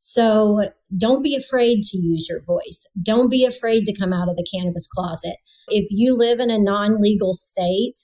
So 0.00 0.70
don't 0.96 1.22
be 1.22 1.36
afraid 1.36 1.82
to 1.84 1.96
use 1.96 2.26
your 2.28 2.42
voice. 2.42 2.86
Don't 3.00 3.30
be 3.30 3.44
afraid 3.44 3.84
to 3.84 3.96
come 3.96 4.12
out 4.12 4.28
of 4.28 4.36
the 4.36 4.46
cannabis 4.52 4.88
closet. 4.88 5.36
If 5.68 5.86
you 5.90 6.16
live 6.16 6.40
in 6.40 6.50
a 6.50 6.58
non 6.58 7.00
legal 7.00 7.32
state, 7.32 7.94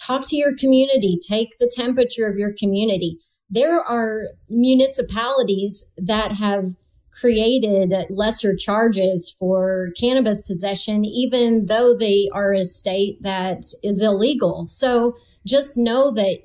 talk 0.00 0.26
to 0.28 0.36
your 0.36 0.56
community, 0.56 1.18
take 1.28 1.58
the 1.58 1.70
temperature 1.74 2.26
of 2.28 2.36
your 2.36 2.54
community. 2.56 3.18
There 3.50 3.80
are 3.80 4.28
municipalities 4.48 5.92
that 5.98 6.32
have 6.32 6.66
created 7.12 7.92
lesser 8.10 8.54
charges 8.56 9.34
for 9.38 9.88
cannabis 9.98 10.40
possession, 10.42 11.04
even 11.04 11.66
though 11.66 11.94
they 11.94 12.28
are 12.32 12.52
a 12.52 12.64
state 12.64 13.22
that 13.22 13.58
is 13.82 14.02
illegal. 14.02 14.66
So 14.66 15.16
just 15.46 15.76
know 15.76 16.12
that 16.12 16.38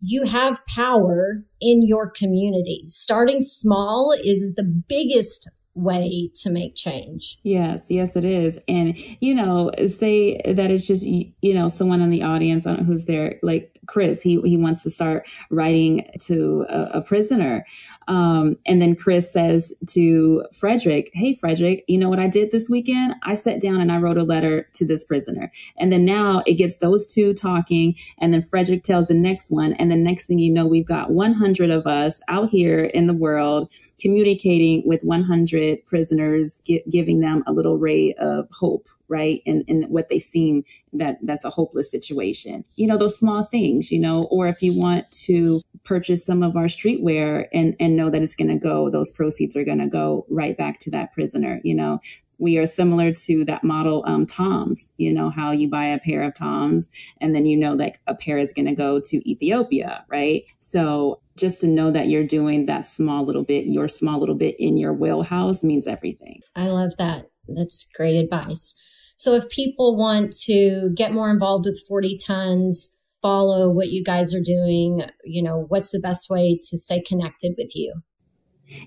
you 0.00 0.24
have 0.24 0.64
power 0.66 1.44
in 1.60 1.86
your 1.86 2.10
community. 2.10 2.84
Starting 2.86 3.40
small 3.40 4.14
is 4.22 4.54
the 4.54 4.62
biggest 4.62 5.50
way 5.74 6.30
to 6.34 6.50
make 6.50 6.74
change. 6.74 7.38
Yes, 7.42 7.86
yes, 7.90 8.16
it 8.16 8.24
is. 8.24 8.58
And, 8.66 8.96
you 9.20 9.34
know, 9.34 9.70
say 9.88 10.40
that 10.46 10.70
it's 10.70 10.86
just, 10.86 11.04
you 11.04 11.34
know, 11.42 11.68
someone 11.68 12.00
in 12.00 12.10
the 12.10 12.22
audience 12.22 12.64
who's 12.86 13.04
there, 13.04 13.38
like 13.42 13.75
Chris, 13.86 14.22
he, 14.22 14.40
he 14.42 14.56
wants 14.56 14.82
to 14.82 14.90
start 14.90 15.26
writing 15.50 16.06
to 16.22 16.66
a, 16.68 16.98
a 16.98 17.02
prisoner. 17.02 17.64
Um, 18.08 18.54
and 18.66 18.80
then 18.80 18.94
Chris 18.94 19.32
says 19.32 19.72
to 19.88 20.44
Frederick, 20.52 21.10
Hey, 21.12 21.34
Frederick, 21.34 21.84
you 21.88 21.98
know 21.98 22.08
what 22.08 22.20
I 22.20 22.28
did 22.28 22.50
this 22.50 22.68
weekend? 22.70 23.14
I 23.22 23.34
sat 23.34 23.60
down 23.60 23.80
and 23.80 23.90
I 23.90 23.98
wrote 23.98 24.18
a 24.18 24.22
letter 24.22 24.68
to 24.74 24.86
this 24.86 25.04
prisoner. 25.04 25.50
And 25.76 25.92
then 25.92 26.04
now 26.04 26.42
it 26.46 26.54
gets 26.54 26.76
those 26.76 27.06
two 27.06 27.34
talking. 27.34 27.96
And 28.18 28.32
then 28.32 28.42
Frederick 28.42 28.82
tells 28.82 29.08
the 29.08 29.14
next 29.14 29.50
one. 29.50 29.72
And 29.74 29.90
the 29.90 29.96
next 29.96 30.26
thing 30.26 30.38
you 30.38 30.52
know, 30.52 30.66
we've 30.66 30.86
got 30.86 31.10
100 31.10 31.70
of 31.70 31.86
us 31.86 32.20
out 32.28 32.50
here 32.50 32.84
in 32.84 33.06
the 33.06 33.14
world 33.14 33.70
communicating 34.00 34.82
with 34.86 35.02
100 35.02 35.84
prisoners, 35.86 36.60
gi- 36.64 36.84
giving 36.90 37.20
them 37.20 37.42
a 37.46 37.52
little 37.52 37.78
ray 37.78 38.14
of 38.14 38.48
hope 38.52 38.88
right? 39.08 39.42
And 39.46 39.64
and 39.68 39.88
what 39.88 40.08
they 40.08 40.18
seem 40.18 40.62
that 40.92 41.18
that's 41.22 41.44
a 41.44 41.50
hopeless 41.50 41.90
situation. 41.90 42.64
You 42.76 42.86
know 42.86 42.98
those 42.98 43.18
small 43.18 43.44
things 43.44 43.90
you 43.90 44.00
know 44.00 44.24
or 44.24 44.48
if 44.48 44.62
you 44.62 44.78
want 44.78 45.10
to 45.12 45.60
purchase 45.84 46.24
some 46.24 46.42
of 46.42 46.56
our 46.56 46.64
streetwear 46.64 47.46
and 47.52 47.74
and 47.80 47.96
know 47.96 48.10
that 48.10 48.22
it's 48.22 48.34
going 48.34 48.48
to 48.48 48.58
go 48.58 48.90
those 48.90 49.10
proceeds 49.10 49.56
are 49.56 49.64
going 49.64 49.78
to 49.78 49.86
go 49.86 50.26
right 50.28 50.56
back 50.56 50.78
to 50.80 50.90
that 50.90 51.12
prisoner 51.12 51.60
you 51.62 51.74
know? 51.74 52.00
We 52.38 52.58
are 52.58 52.66
similar 52.66 53.12
to 53.12 53.46
that 53.46 53.64
model 53.64 54.04
um, 54.06 54.26
toms 54.26 54.92
you 54.98 55.12
know 55.12 55.30
how 55.30 55.52
you 55.52 55.70
buy 55.70 55.86
a 55.86 55.98
pair 55.98 56.22
of 56.22 56.34
toms 56.34 56.88
and 57.20 57.34
then 57.34 57.46
you 57.46 57.58
know 57.58 57.76
that 57.76 57.96
a 58.06 58.14
pair 58.14 58.38
is 58.38 58.52
going 58.52 58.66
to 58.66 58.74
go 58.74 59.00
to 59.00 59.30
ethiopia 59.30 60.04
right? 60.08 60.42
So 60.58 61.20
just 61.36 61.60
to 61.62 61.66
know 61.66 61.90
that 61.90 62.08
you're 62.08 62.26
doing 62.26 62.66
that 62.66 62.86
small 62.86 63.24
little 63.24 63.44
bit 63.44 63.64
your 63.64 63.88
small 63.88 64.20
little 64.20 64.34
bit 64.34 64.56
in 64.58 64.76
your 64.76 64.92
wheelhouse 64.92 65.64
means 65.64 65.86
everything. 65.86 66.40
I 66.54 66.66
love 66.66 66.96
that. 66.98 67.30
That's 67.48 67.90
great 67.96 68.16
advice 68.16 68.78
so 69.16 69.34
if 69.34 69.48
people 69.48 69.96
want 69.96 70.32
to 70.44 70.90
get 70.94 71.12
more 71.12 71.30
involved 71.30 71.64
with 71.64 71.82
40 71.88 72.18
tons, 72.24 72.98
follow 73.22 73.70
what 73.70 73.88
you 73.88 74.04
guys 74.04 74.34
are 74.34 74.42
doing, 74.42 75.02
you 75.24 75.42
know, 75.42 75.64
what's 75.68 75.90
the 75.90 76.00
best 76.00 76.28
way 76.30 76.58
to 76.70 76.78
stay 76.78 77.02
connected 77.02 77.54
with 77.58 77.74
you? 77.74 77.94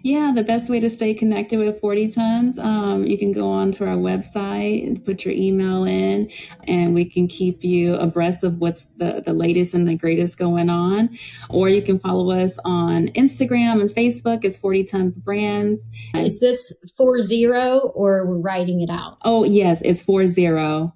Yeah, 0.03 0.34
the 0.36 0.43
best 0.43 0.69
way 0.69 0.80
to 0.82 0.89
stay 0.89 1.13
connected 1.13 1.57
with 1.57 1.80
40 1.80 2.11
Tons, 2.11 2.59
um, 2.59 3.05
you 3.05 3.17
can 3.17 3.32
go 3.32 3.49
on 3.49 3.71
to 3.73 3.88
our 3.88 3.95
website 3.95 4.86
and 4.86 5.03
put 5.03 5.23
your 5.23 5.34
email 5.34 5.86
in, 5.86 6.30
and 6.67 6.93
we 6.93 7.05
can 7.05 7.27
keep 7.27 7.63
you 7.63 7.95
abreast 7.95 8.43
of 8.43 8.59
what's 8.59 8.88
the, 8.97 9.21
the 9.25 9.32
latest 9.32 9.73
and 9.73 9.88
the 9.88 9.95
greatest 9.95 10.38
going 10.38 10.69
on. 10.69 11.17
Or 11.49 11.69
you 11.69 11.82
can 11.82 11.97
follow 11.97 12.32
us 12.32 12.57
on 12.65 13.07
Instagram 13.09 13.80
and 13.80 13.89
Facebook. 13.89 14.43
It's 14.43 14.57
40 14.57 14.84
Tons 14.84 15.17
Brands. 15.17 15.89
Is 16.13 16.39
this 16.39 16.73
40 16.97 17.47
or 17.47 18.25
we're 18.25 18.38
writing 18.38 18.82
it 18.82 18.89
out? 18.89 19.17
Oh, 19.23 19.43
yes, 19.45 19.82
it's 19.86 20.01
40. 20.01 20.89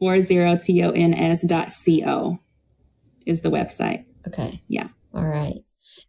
40tons 0.00 1.46
dot 1.46 1.70
co 1.84 2.38
is 3.26 3.40
the 3.40 3.50
website. 3.50 4.04
Okay. 4.26 4.60
Yeah. 4.68 4.88
All 5.12 5.26
right. 5.26 5.60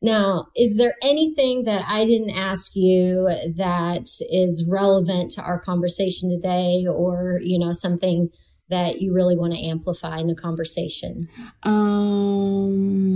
Now, 0.02 0.48
is 0.56 0.78
there 0.78 0.96
anything 1.04 1.66
that 1.66 1.84
I 1.88 2.06
didn't 2.06 2.30
ask 2.38 2.74
you 2.76 3.30
that 3.58 4.08
is 4.32 4.64
relevant 4.66 5.32
to 5.32 5.42
our 5.42 5.60
conversation 5.60 6.30
today 6.30 6.86
or, 6.88 7.42
you 7.44 7.60
know, 7.60 7.74
something 7.74 8.30
that 8.70 9.02
you 9.02 9.14
really 9.14 9.36
want 9.36 9.54
to 9.54 9.60
amplify 9.60 10.20
in 10.20 10.28
the 10.28 10.36
conversation? 10.36 11.28
Um 11.64 13.10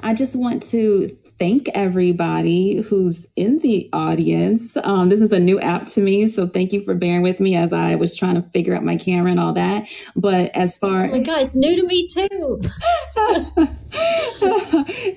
I 0.00 0.14
just 0.14 0.34
want 0.36 0.62
to 0.64 1.16
thank 1.42 1.68
everybody 1.70 2.82
who's 2.82 3.26
in 3.34 3.58
the 3.58 3.90
audience. 3.92 4.76
Um, 4.84 5.08
this 5.08 5.20
is 5.20 5.32
a 5.32 5.40
new 5.40 5.58
app 5.58 5.86
to 5.86 6.00
me, 6.00 6.28
so 6.28 6.46
thank 6.46 6.72
you 6.72 6.84
for 6.84 6.94
bearing 6.94 7.22
with 7.22 7.40
me 7.40 7.56
as 7.56 7.72
I 7.72 7.96
was 7.96 8.14
trying 8.14 8.36
to 8.36 8.48
figure 8.50 8.76
out 8.76 8.84
my 8.84 8.96
camera 8.96 9.32
and 9.32 9.40
all 9.40 9.52
that. 9.54 9.88
But 10.14 10.52
as 10.54 10.76
far, 10.76 11.06
oh 11.06 11.10
my 11.10 11.18
God, 11.18 11.42
it's 11.42 11.56
new 11.56 11.74
to 11.74 11.84
me 11.84 12.06
too. 12.06 12.60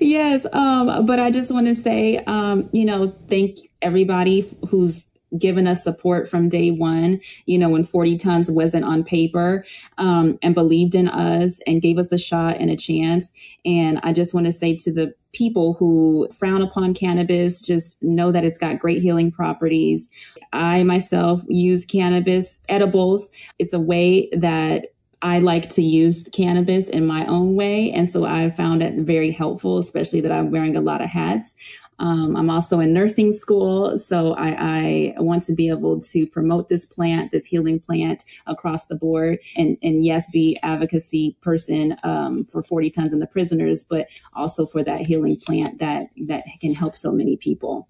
yes, 0.00 0.44
um, 0.52 1.06
but 1.06 1.20
I 1.20 1.30
just 1.30 1.52
want 1.52 1.68
to 1.68 1.76
say, 1.76 2.16
um, 2.26 2.70
you 2.72 2.86
know, 2.86 3.14
thank 3.30 3.58
everybody 3.80 4.52
who's 4.68 5.06
given 5.38 5.66
us 5.66 5.82
support 5.82 6.28
from 6.28 6.48
day 6.48 6.70
one, 6.70 7.20
you 7.46 7.58
know, 7.58 7.68
when 7.68 7.84
40 7.84 8.18
tons 8.18 8.50
wasn't 8.50 8.84
on 8.84 9.04
paper, 9.04 9.64
um, 9.98 10.38
and 10.42 10.54
believed 10.54 10.94
in 10.94 11.08
us 11.08 11.60
and 11.66 11.82
gave 11.82 11.98
us 11.98 12.12
a 12.12 12.18
shot 12.18 12.56
and 12.58 12.70
a 12.70 12.76
chance. 12.76 13.32
And 13.64 14.00
I 14.02 14.12
just 14.12 14.34
want 14.34 14.46
to 14.46 14.52
say 14.52 14.76
to 14.76 14.92
the 14.92 15.14
people 15.32 15.74
who 15.74 16.28
frown 16.38 16.62
upon 16.62 16.94
cannabis, 16.94 17.60
just 17.60 18.02
know 18.02 18.32
that 18.32 18.44
it's 18.44 18.58
got 18.58 18.78
great 18.78 19.02
healing 19.02 19.30
properties. 19.30 20.08
I 20.52 20.82
myself 20.82 21.40
use 21.48 21.84
cannabis 21.84 22.58
edibles. 22.68 23.28
It's 23.58 23.72
a 23.72 23.80
way 23.80 24.30
that 24.32 24.86
I 25.22 25.38
like 25.38 25.68
to 25.70 25.82
use 25.82 26.28
cannabis 26.32 26.88
in 26.88 27.06
my 27.06 27.26
own 27.26 27.56
way. 27.56 27.90
And 27.90 28.08
so 28.08 28.24
I 28.24 28.50
found 28.50 28.82
it 28.82 28.94
very 28.94 29.30
helpful, 29.30 29.78
especially 29.78 30.20
that 30.20 30.32
I'm 30.32 30.50
wearing 30.50 30.76
a 30.76 30.80
lot 30.80 31.02
of 31.02 31.08
hats. 31.08 31.54
Um, 31.98 32.36
I'm 32.36 32.50
also 32.50 32.78
in 32.80 32.92
nursing 32.92 33.32
school, 33.32 33.98
so 33.98 34.34
I, 34.34 35.14
I, 35.16 35.20
want 35.20 35.44
to 35.44 35.54
be 35.54 35.70
able 35.70 35.98
to 36.00 36.26
promote 36.26 36.68
this 36.68 36.84
plant, 36.84 37.30
this 37.30 37.46
healing 37.46 37.80
plant 37.80 38.22
across 38.46 38.86
the 38.86 38.96
board, 38.96 39.38
and 39.56 39.78
and 39.82 40.04
yes, 40.04 40.30
be 40.30 40.58
advocacy 40.62 41.38
person 41.40 41.96
um, 42.02 42.44
for 42.44 42.62
40 42.62 42.90
tons 42.90 43.12
and 43.14 43.22
the 43.22 43.26
prisoners, 43.26 43.82
but 43.82 44.08
also 44.34 44.66
for 44.66 44.84
that 44.84 45.06
healing 45.06 45.36
plant 45.36 45.78
that 45.78 46.08
that 46.26 46.44
can 46.60 46.74
help 46.74 46.96
so 46.96 47.12
many 47.12 47.36
people. 47.36 47.88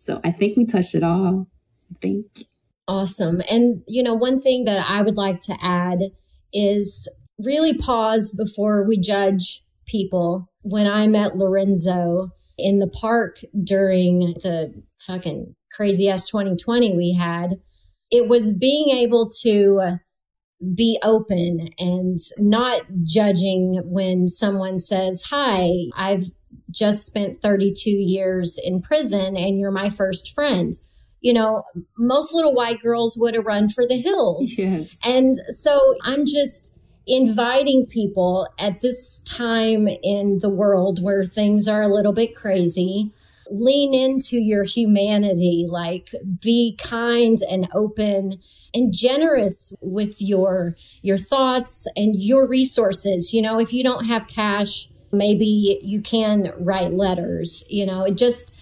So 0.00 0.20
I 0.24 0.32
think 0.32 0.56
we 0.56 0.64
touched 0.64 0.94
it 0.94 1.02
all. 1.02 1.46
I 1.90 1.94
think. 2.00 2.22
Awesome, 2.88 3.42
and 3.50 3.82
you 3.86 4.02
know 4.02 4.14
one 4.14 4.40
thing 4.40 4.64
that 4.64 4.88
I 4.88 5.02
would 5.02 5.16
like 5.18 5.40
to 5.40 5.56
add 5.60 5.98
is 6.54 7.06
really 7.38 7.76
pause 7.76 8.34
before 8.34 8.82
we 8.82 8.98
judge 8.98 9.60
people. 9.84 10.48
When 10.62 10.86
I 10.86 11.06
met 11.06 11.36
Lorenzo 11.36 12.30
in 12.58 12.78
the 12.78 12.88
park 12.88 13.38
during 13.62 14.20
the 14.20 14.82
fucking 14.98 15.54
crazy 15.72 16.08
ass 16.08 16.24
2020 16.26 16.96
we 16.96 17.12
had, 17.12 17.60
it 18.10 18.28
was 18.28 18.56
being 18.56 18.90
able 18.90 19.28
to 19.42 19.98
be 20.74 20.98
open 21.02 21.68
and 21.78 22.18
not 22.38 22.82
judging 23.02 23.82
when 23.84 24.26
someone 24.26 24.78
says, 24.78 25.24
Hi, 25.30 25.70
I've 25.96 26.26
just 26.70 27.06
spent 27.06 27.42
32 27.42 27.90
years 27.90 28.58
in 28.62 28.82
prison 28.82 29.36
and 29.36 29.58
you're 29.58 29.70
my 29.70 29.90
first 29.90 30.32
friend. 30.34 30.72
You 31.20 31.32
know, 31.32 31.64
most 31.98 32.34
little 32.34 32.54
white 32.54 32.80
girls 32.82 33.16
would 33.18 33.34
have 33.34 33.46
run 33.46 33.68
for 33.68 33.86
the 33.86 33.96
hills. 33.96 34.54
Yes. 34.58 34.98
And 35.02 35.36
so 35.48 35.94
I'm 36.02 36.24
just 36.24 36.75
inviting 37.06 37.86
people 37.86 38.48
at 38.58 38.80
this 38.80 39.20
time 39.20 39.86
in 39.86 40.38
the 40.40 40.48
world 40.48 41.02
where 41.02 41.24
things 41.24 41.68
are 41.68 41.82
a 41.82 41.92
little 41.92 42.12
bit 42.12 42.34
crazy 42.34 43.12
lean 43.50 43.94
into 43.94 44.38
your 44.38 44.64
humanity 44.64 45.66
like 45.68 46.10
be 46.40 46.76
kind 46.82 47.38
and 47.50 47.68
open 47.74 48.40
and 48.74 48.92
generous 48.92 49.74
with 49.80 50.20
your 50.20 50.76
your 51.02 51.18
thoughts 51.18 51.86
and 51.96 52.20
your 52.20 52.46
resources. 52.46 53.32
You 53.32 53.42
know 53.42 53.58
if 53.58 53.72
you 53.72 53.82
don't 53.82 54.06
have 54.06 54.26
cash 54.26 54.88
maybe 55.12 55.80
you 55.82 56.00
can 56.00 56.52
write 56.58 56.92
letters 56.92 57.64
you 57.70 57.86
know 57.86 58.04
it 58.04 58.16
just 58.16 58.55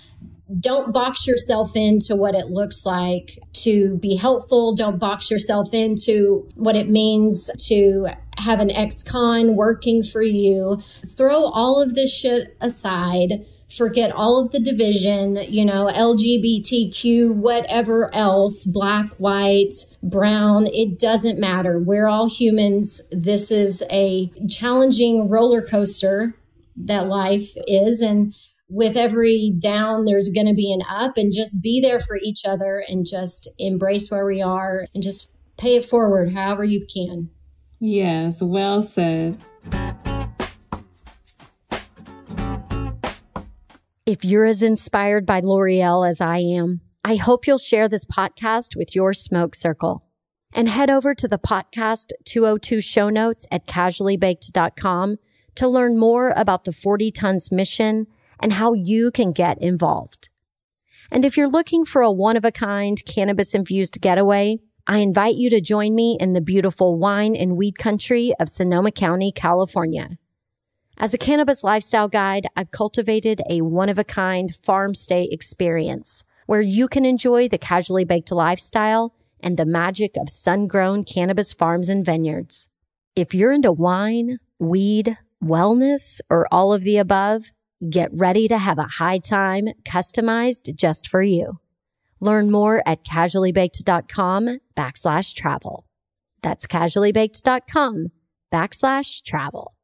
don't 0.61 0.92
box 0.92 1.26
yourself 1.26 1.72
into 1.74 2.14
what 2.16 2.34
it 2.34 2.47
looks 2.47 2.84
like 2.84 3.38
to 3.53 3.97
be 3.97 4.16
helpful. 4.16 4.74
Don't 4.74 4.99
box 4.99 5.30
yourself 5.30 5.72
into 5.72 6.47
what 6.57 6.76
it 6.76 6.88
means 6.88 7.51
to 7.68 8.09
have 8.36 8.61
an 8.61 8.70
ex-con 8.70 9.57
working 9.57 10.03
for 10.03 10.22
you. 10.22 10.82
Throw 11.07 11.45
all 11.47 11.80
of 11.80 11.95
this 11.95 12.14
shit 12.14 12.57
aside. 12.61 13.47
Forget 13.74 14.12
all 14.12 14.40
of 14.40 14.53
the 14.53 14.61
division, 14.61 15.38
you 15.49 15.64
know, 15.64 15.86
LGBTQ, 15.86 17.34
whatever 17.34 18.14
else, 18.14 18.64
black, 18.64 19.14
white, 19.16 19.74
brown, 20.03 20.66
it 20.68 20.99
doesn't 20.99 21.40
matter. 21.40 21.80
We're 21.80 22.07
all 22.07 22.28
humans. 22.28 23.09
This 23.11 23.51
is 23.51 23.82
a 23.90 24.30
challenging 24.49 25.28
roller 25.28 25.62
coaster 25.62 26.36
that 26.76 27.09
life 27.09 27.57
is. 27.66 28.01
And 28.01 28.34
with 28.75 28.97
every 28.97 29.55
down, 29.57 30.05
there's 30.05 30.31
going 30.31 30.49
to 30.49 30.53
be 30.53 30.72
an 30.72 30.83
up 30.89 31.16
and 31.16 31.33
just 31.33 31.62
be 31.62 31.81
there 31.81 32.01
for 32.01 32.16
each 32.16 32.45
other 32.45 32.85
and 32.89 33.07
just 33.07 33.49
embrace 33.57 34.11
where 34.11 34.27
we 34.27 34.43
are 34.43 34.85
and 34.93 35.03
just 35.03 35.33
pay 35.57 35.77
it 35.77 35.85
forward 35.85 36.33
however 36.33 36.64
you 36.64 36.85
can. 36.93 37.31
Yes, 37.79 38.43
well 38.43 38.83
said. 38.83 39.37
If 44.05 44.25
you're 44.25 44.45
as 44.45 44.61
inspired 44.61 45.25
by 45.25 45.41
Loriel 45.41 46.09
as 46.09 46.20
I 46.20 46.39
am, 46.39 46.81
I 47.05 47.14
hope 47.14 47.47
you'll 47.47 47.59
share 47.59 47.89
this 47.89 48.05
podcast 48.05 48.75
with 48.75 48.97
your 48.97 49.14
smoke 49.14 49.55
circle 49.55 50.05
and 50.53 50.68
head 50.68 50.91
over 50.91 51.14
to 51.14 51.29
the 51.29 51.39
podcast 51.39 52.11
202 52.25 52.81
show 52.81 53.09
notes 53.09 53.47
at 53.53 53.68
casuallybaked.com 53.68 55.16
to 55.55 55.68
learn 55.68 55.97
more 55.97 56.33
about 56.37 56.64
the 56.64 56.72
40 56.72 57.12
tons 57.12 57.53
mission 57.53 58.09
and 58.45 58.53
how 58.53 58.74
you 58.74 59.11
can 59.11 59.32
get 59.32 59.57
involved. 59.62 60.28
And 61.11 61.24
if 61.24 61.34
you're 61.34 61.49
looking 61.49 61.86
for 61.86 62.03
a 62.03 62.12
one 62.12 62.36
of 62.36 62.45
a 62.45 62.53
kind 62.53 63.03
cannabis 63.07 63.55
infused 63.55 64.03
getaway, 64.03 64.59
I 64.86 64.99
invite 64.99 65.36
you 65.36 65.49
to 65.49 65.62
join 65.62 65.95
me 65.95 66.18
in 66.20 66.34
the 66.34 66.42
beautiful 66.42 66.99
wine 66.99 67.34
and 67.34 67.57
weed 67.57 67.78
country 67.78 68.34
of 68.38 68.51
Sonoma 68.51 68.92
County, 68.92 69.32
California. 69.32 70.18
As 70.99 71.14
a 71.14 71.18
cannabis 71.18 71.64
lifestyle 71.64 72.07
guide, 72.07 72.47
I've 72.55 72.70
cultivated 72.70 73.40
a 73.49 73.62
one 73.62 73.88
of 73.88 73.99
a 73.99 74.05
kind 74.05 74.55
farm 74.55 74.92
stay 74.92 75.26
experience 75.32 76.22
where 76.45 76.61
you 76.61 76.86
can 76.86 77.07
enjoy 77.07 77.49
the 77.49 77.57
casually 77.57 78.05
baked 78.05 78.30
lifestyle 78.30 79.14
and 79.40 79.57
the 79.57 79.64
magic 79.64 80.18
of 80.18 80.28
sun 80.28 80.66
grown 80.66 81.03
cannabis 81.03 81.55
farms 81.55 81.88
and 81.88 82.05
vineyards. 82.05 82.68
If 83.16 83.34
you're 83.34 83.53
into 83.53 83.72
wine, 83.72 84.38
weed, 84.59 85.16
wellness, 85.42 86.20
or 86.28 86.47
all 86.53 86.74
of 86.74 86.84
the 86.84 86.99
above, 86.99 87.55
Get 87.89 88.11
ready 88.14 88.49
to 88.49 88.57
have 88.57 88.78
a 88.78 88.85
high 88.85 89.18
time 89.18 89.68
customized 89.85 90.74
just 90.74 91.07
for 91.07 91.20
you. 91.20 91.59
Learn 92.18 92.51
more 92.51 92.82
at 92.87 93.05
casuallybaked.com 93.05 94.59
backslash 94.74 95.35
travel. 95.35 95.85
That's 96.41 96.66
casuallybaked.com 96.66 98.07
backslash 98.51 99.22
travel. 99.22 99.74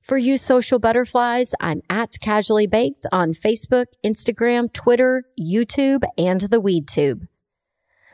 For 0.00 0.18
you 0.18 0.36
social 0.36 0.80
butterflies, 0.80 1.54
I'm 1.60 1.82
at 1.88 2.18
Casually 2.20 2.66
Baked 2.66 3.06
on 3.12 3.32
Facebook, 3.32 3.86
Instagram, 4.04 4.72
Twitter, 4.72 5.24
YouTube, 5.38 6.02
and 6.18 6.40
the 6.40 6.60
WeedTube. 6.60 7.28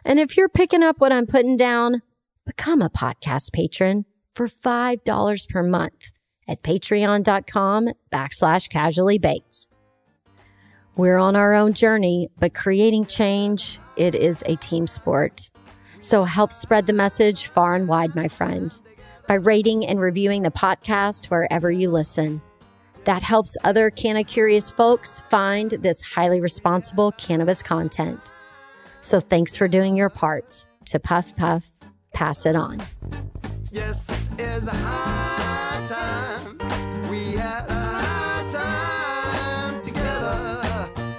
And 0.04 0.18
if 0.18 0.36
you're 0.36 0.50
picking 0.50 0.82
up 0.82 1.00
what 1.00 1.12
I'm 1.12 1.26
putting 1.26 1.56
down, 1.56 2.02
become 2.44 2.82
a 2.82 2.90
podcast 2.90 3.52
patron 3.52 4.04
for 4.34 4.46
$5 4.46 5.48
per 5.48 5.62
month 5.62 6.10
at 6.48 6.62
patreon.com 6.62 7.90
backslash 8.10 8.68
casually 8.70 9.18
baked. 9.18 9.68
We're 10.96 11.18
on 11.18 11.36
our 11.36 11.54
own 11.54 11.74
journey, 11.74 12.28
but 12.40 12.54
creating 12.54 13.06
change, 13.06 13.78
it 13.96 14.14
is 14.14 14.42
a 14.46 14.56
team 14.56 14.86
sport. 14.86 15.50
So 16.00 16.24
help 16.24 16.52
spread 16.52 16.86
the 16.86 16.92
message 16.92 17.46
far 17.46 17.74
and 17.74 17.86
wide, 17.86 18.16
my 18.16 18.28
friend. 18.28 18.72
by 19.28 19.34
rating 19.34 19.86
and 19.86 20.00
reviewing 20.00 20.42
the 20.42 20.50
podcast 20.50 21.26
wherever 21.26 21.70
you 21.70 21.90
listen. 21.90 22.40
That 23.04 23.22
helps 23.22 23.56
other 23.62 23.90
canna 23.90 24.24
curious 24.24 24.70
folks 24.70 25.20
find 25.28 25.70
this 25.70 26.00
highly 26.00 26.40
responsible 26.40 27.12
cannabis 27.12 27.62
content. 27.62 28.18
So 29.02 29.20
thanks 29.20 29.54
for 29.56 29.68
doing 29.68 29.96
your 29.96 30.08
part 30.08 30.66
to 30.86 30.98
Puff 30.98 31.36
Puff, 31.36 31.68
pass 32.14 32.46
it 32.46 32.56
on. 32.56 32.82
Yes, 33.70 34.30
it's 34.38 34.66
a 34.66 34.74
high 34.74 35.67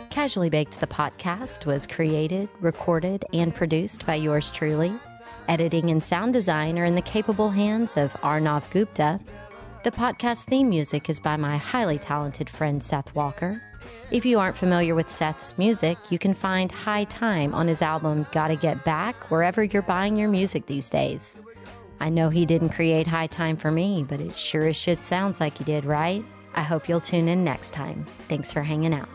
Casually 0.10 0.50
Baked 0.50 0.80
the 0.82 0.88
podcast 0.88 1.66
was 1.66 1.88
created, 1.88 2.50
recorded, 2.60 3.24
and 3.32 3.56
produced 3.56 4.06
by 4.06 4.16
yours 4.16 4.52
truly. 4.52 4.94
Editing 5.48 5.90
and 5.90 6.04
sound 6.04 6.34
design 6.34 6.78
are 6.78 6.84
in 6.84 6.96
the 6.96 7.02
capable 7.02 7.50
hands 7.50 7.96
of 7.96 8.12
Arnav 8.16 8.70
Gupta. 8.70 9.20
The 9.86 9.92
podcast 9.92 10.46
theme 10.46 10.68
music 10.68 11.10
is 11.10 11.22
by 11.22 11.38
my 11.38 11.56
highly 11.56 11.98
talented 11.98 12.50
friend 12.50 12.84
Seth 12.84 13.16
Walker. 13.16 13.62
If 14.12 14.26
you 14.26 14.40
aren't 14.40 14.58
familiar 14.58 14.94
with 14.94 15.10
Seth's 15.10 15.58
music, 15.58 15.98
you 16.10 16.20
can 16.20 16.34
find 16.34 16.70
High 16.70 17.06
Time 17.06 17.54
on 17.54 17.68
his 17.68 17.82
album 17.82 18.28
Gotta 18.34 18.58
Get 18.58 18.84
Back 18.84 19.32
wherever 19.32 19.64
you're 19.64 19.82
buying 19.82 20.18
your 20.18 20.30
music 20.30 20.66
these 20.66 20.90
days. 20.90 21.38
I 22.00 22.10
know 22.10 22.30
he 22.30 22.46
didn't 22.46 22.70
create 22.70 23.08
High 23.08 23.28
Time 23.28 23.58
for 23.58 23.72
me, 23.72 24.06
but 24.08 24.22
it 24.22 24.38
sure 24.38 24.68
as 24.68 24.76
shit 24.76 25.04
sounds 25.04 25.40
like 25.40 25.58
he 25.58 25.64
did, 25.64 25.86
right? 25.86 26.24
I 26.54 26.62
hope 26.62 26.88
you'll 26.88 27.02
tune 27.02 27.28
in 27.28 27.44
next 27.44 27.74
time. 27.74 28.06
Thanks 28.28 28.52
for 28.52 28.62
hanging 28.62 28.94
out. 28.94 29.10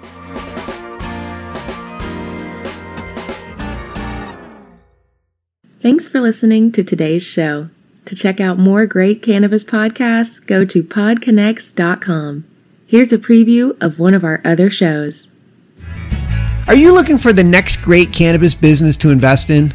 Thanks 5.81 6.09
for 6.09 6.21
listening 6.21 6.73
to 6.73 6.83
today's 6.83 7.23
show. 7.23 7.69
To 8.07 8.15
check 8.15 8.41
out 8.41 8.59
more 8.59 8.87
great 8.87 9.23
cannabis 9.23 9.65
podcasts, 9.65 10.45
go 10.47 10.65
to 10.65 10.83
podconnects.com. 10.83 12.45
Here's 12.87 13.13
a 13.13 13.19
preview 13.19 13.77
of 13.83 13.99
one 13.99 14.15
of 14.15 14.25
our 14.25 14.41
other 14.45 14.71
shows. 14.71 15.29
Are 16.67 16.75
you 16.75 16.95
looking 16.95 17.19
for 17.19 17.33
the 17.33 17.45
next 17.45 17.83
great 17.83 18.13
cannabis 18.13 18.55
business 18.55 18.97
to 18.99 19.11
invest 19.11 19.51
in? 19.51 19.75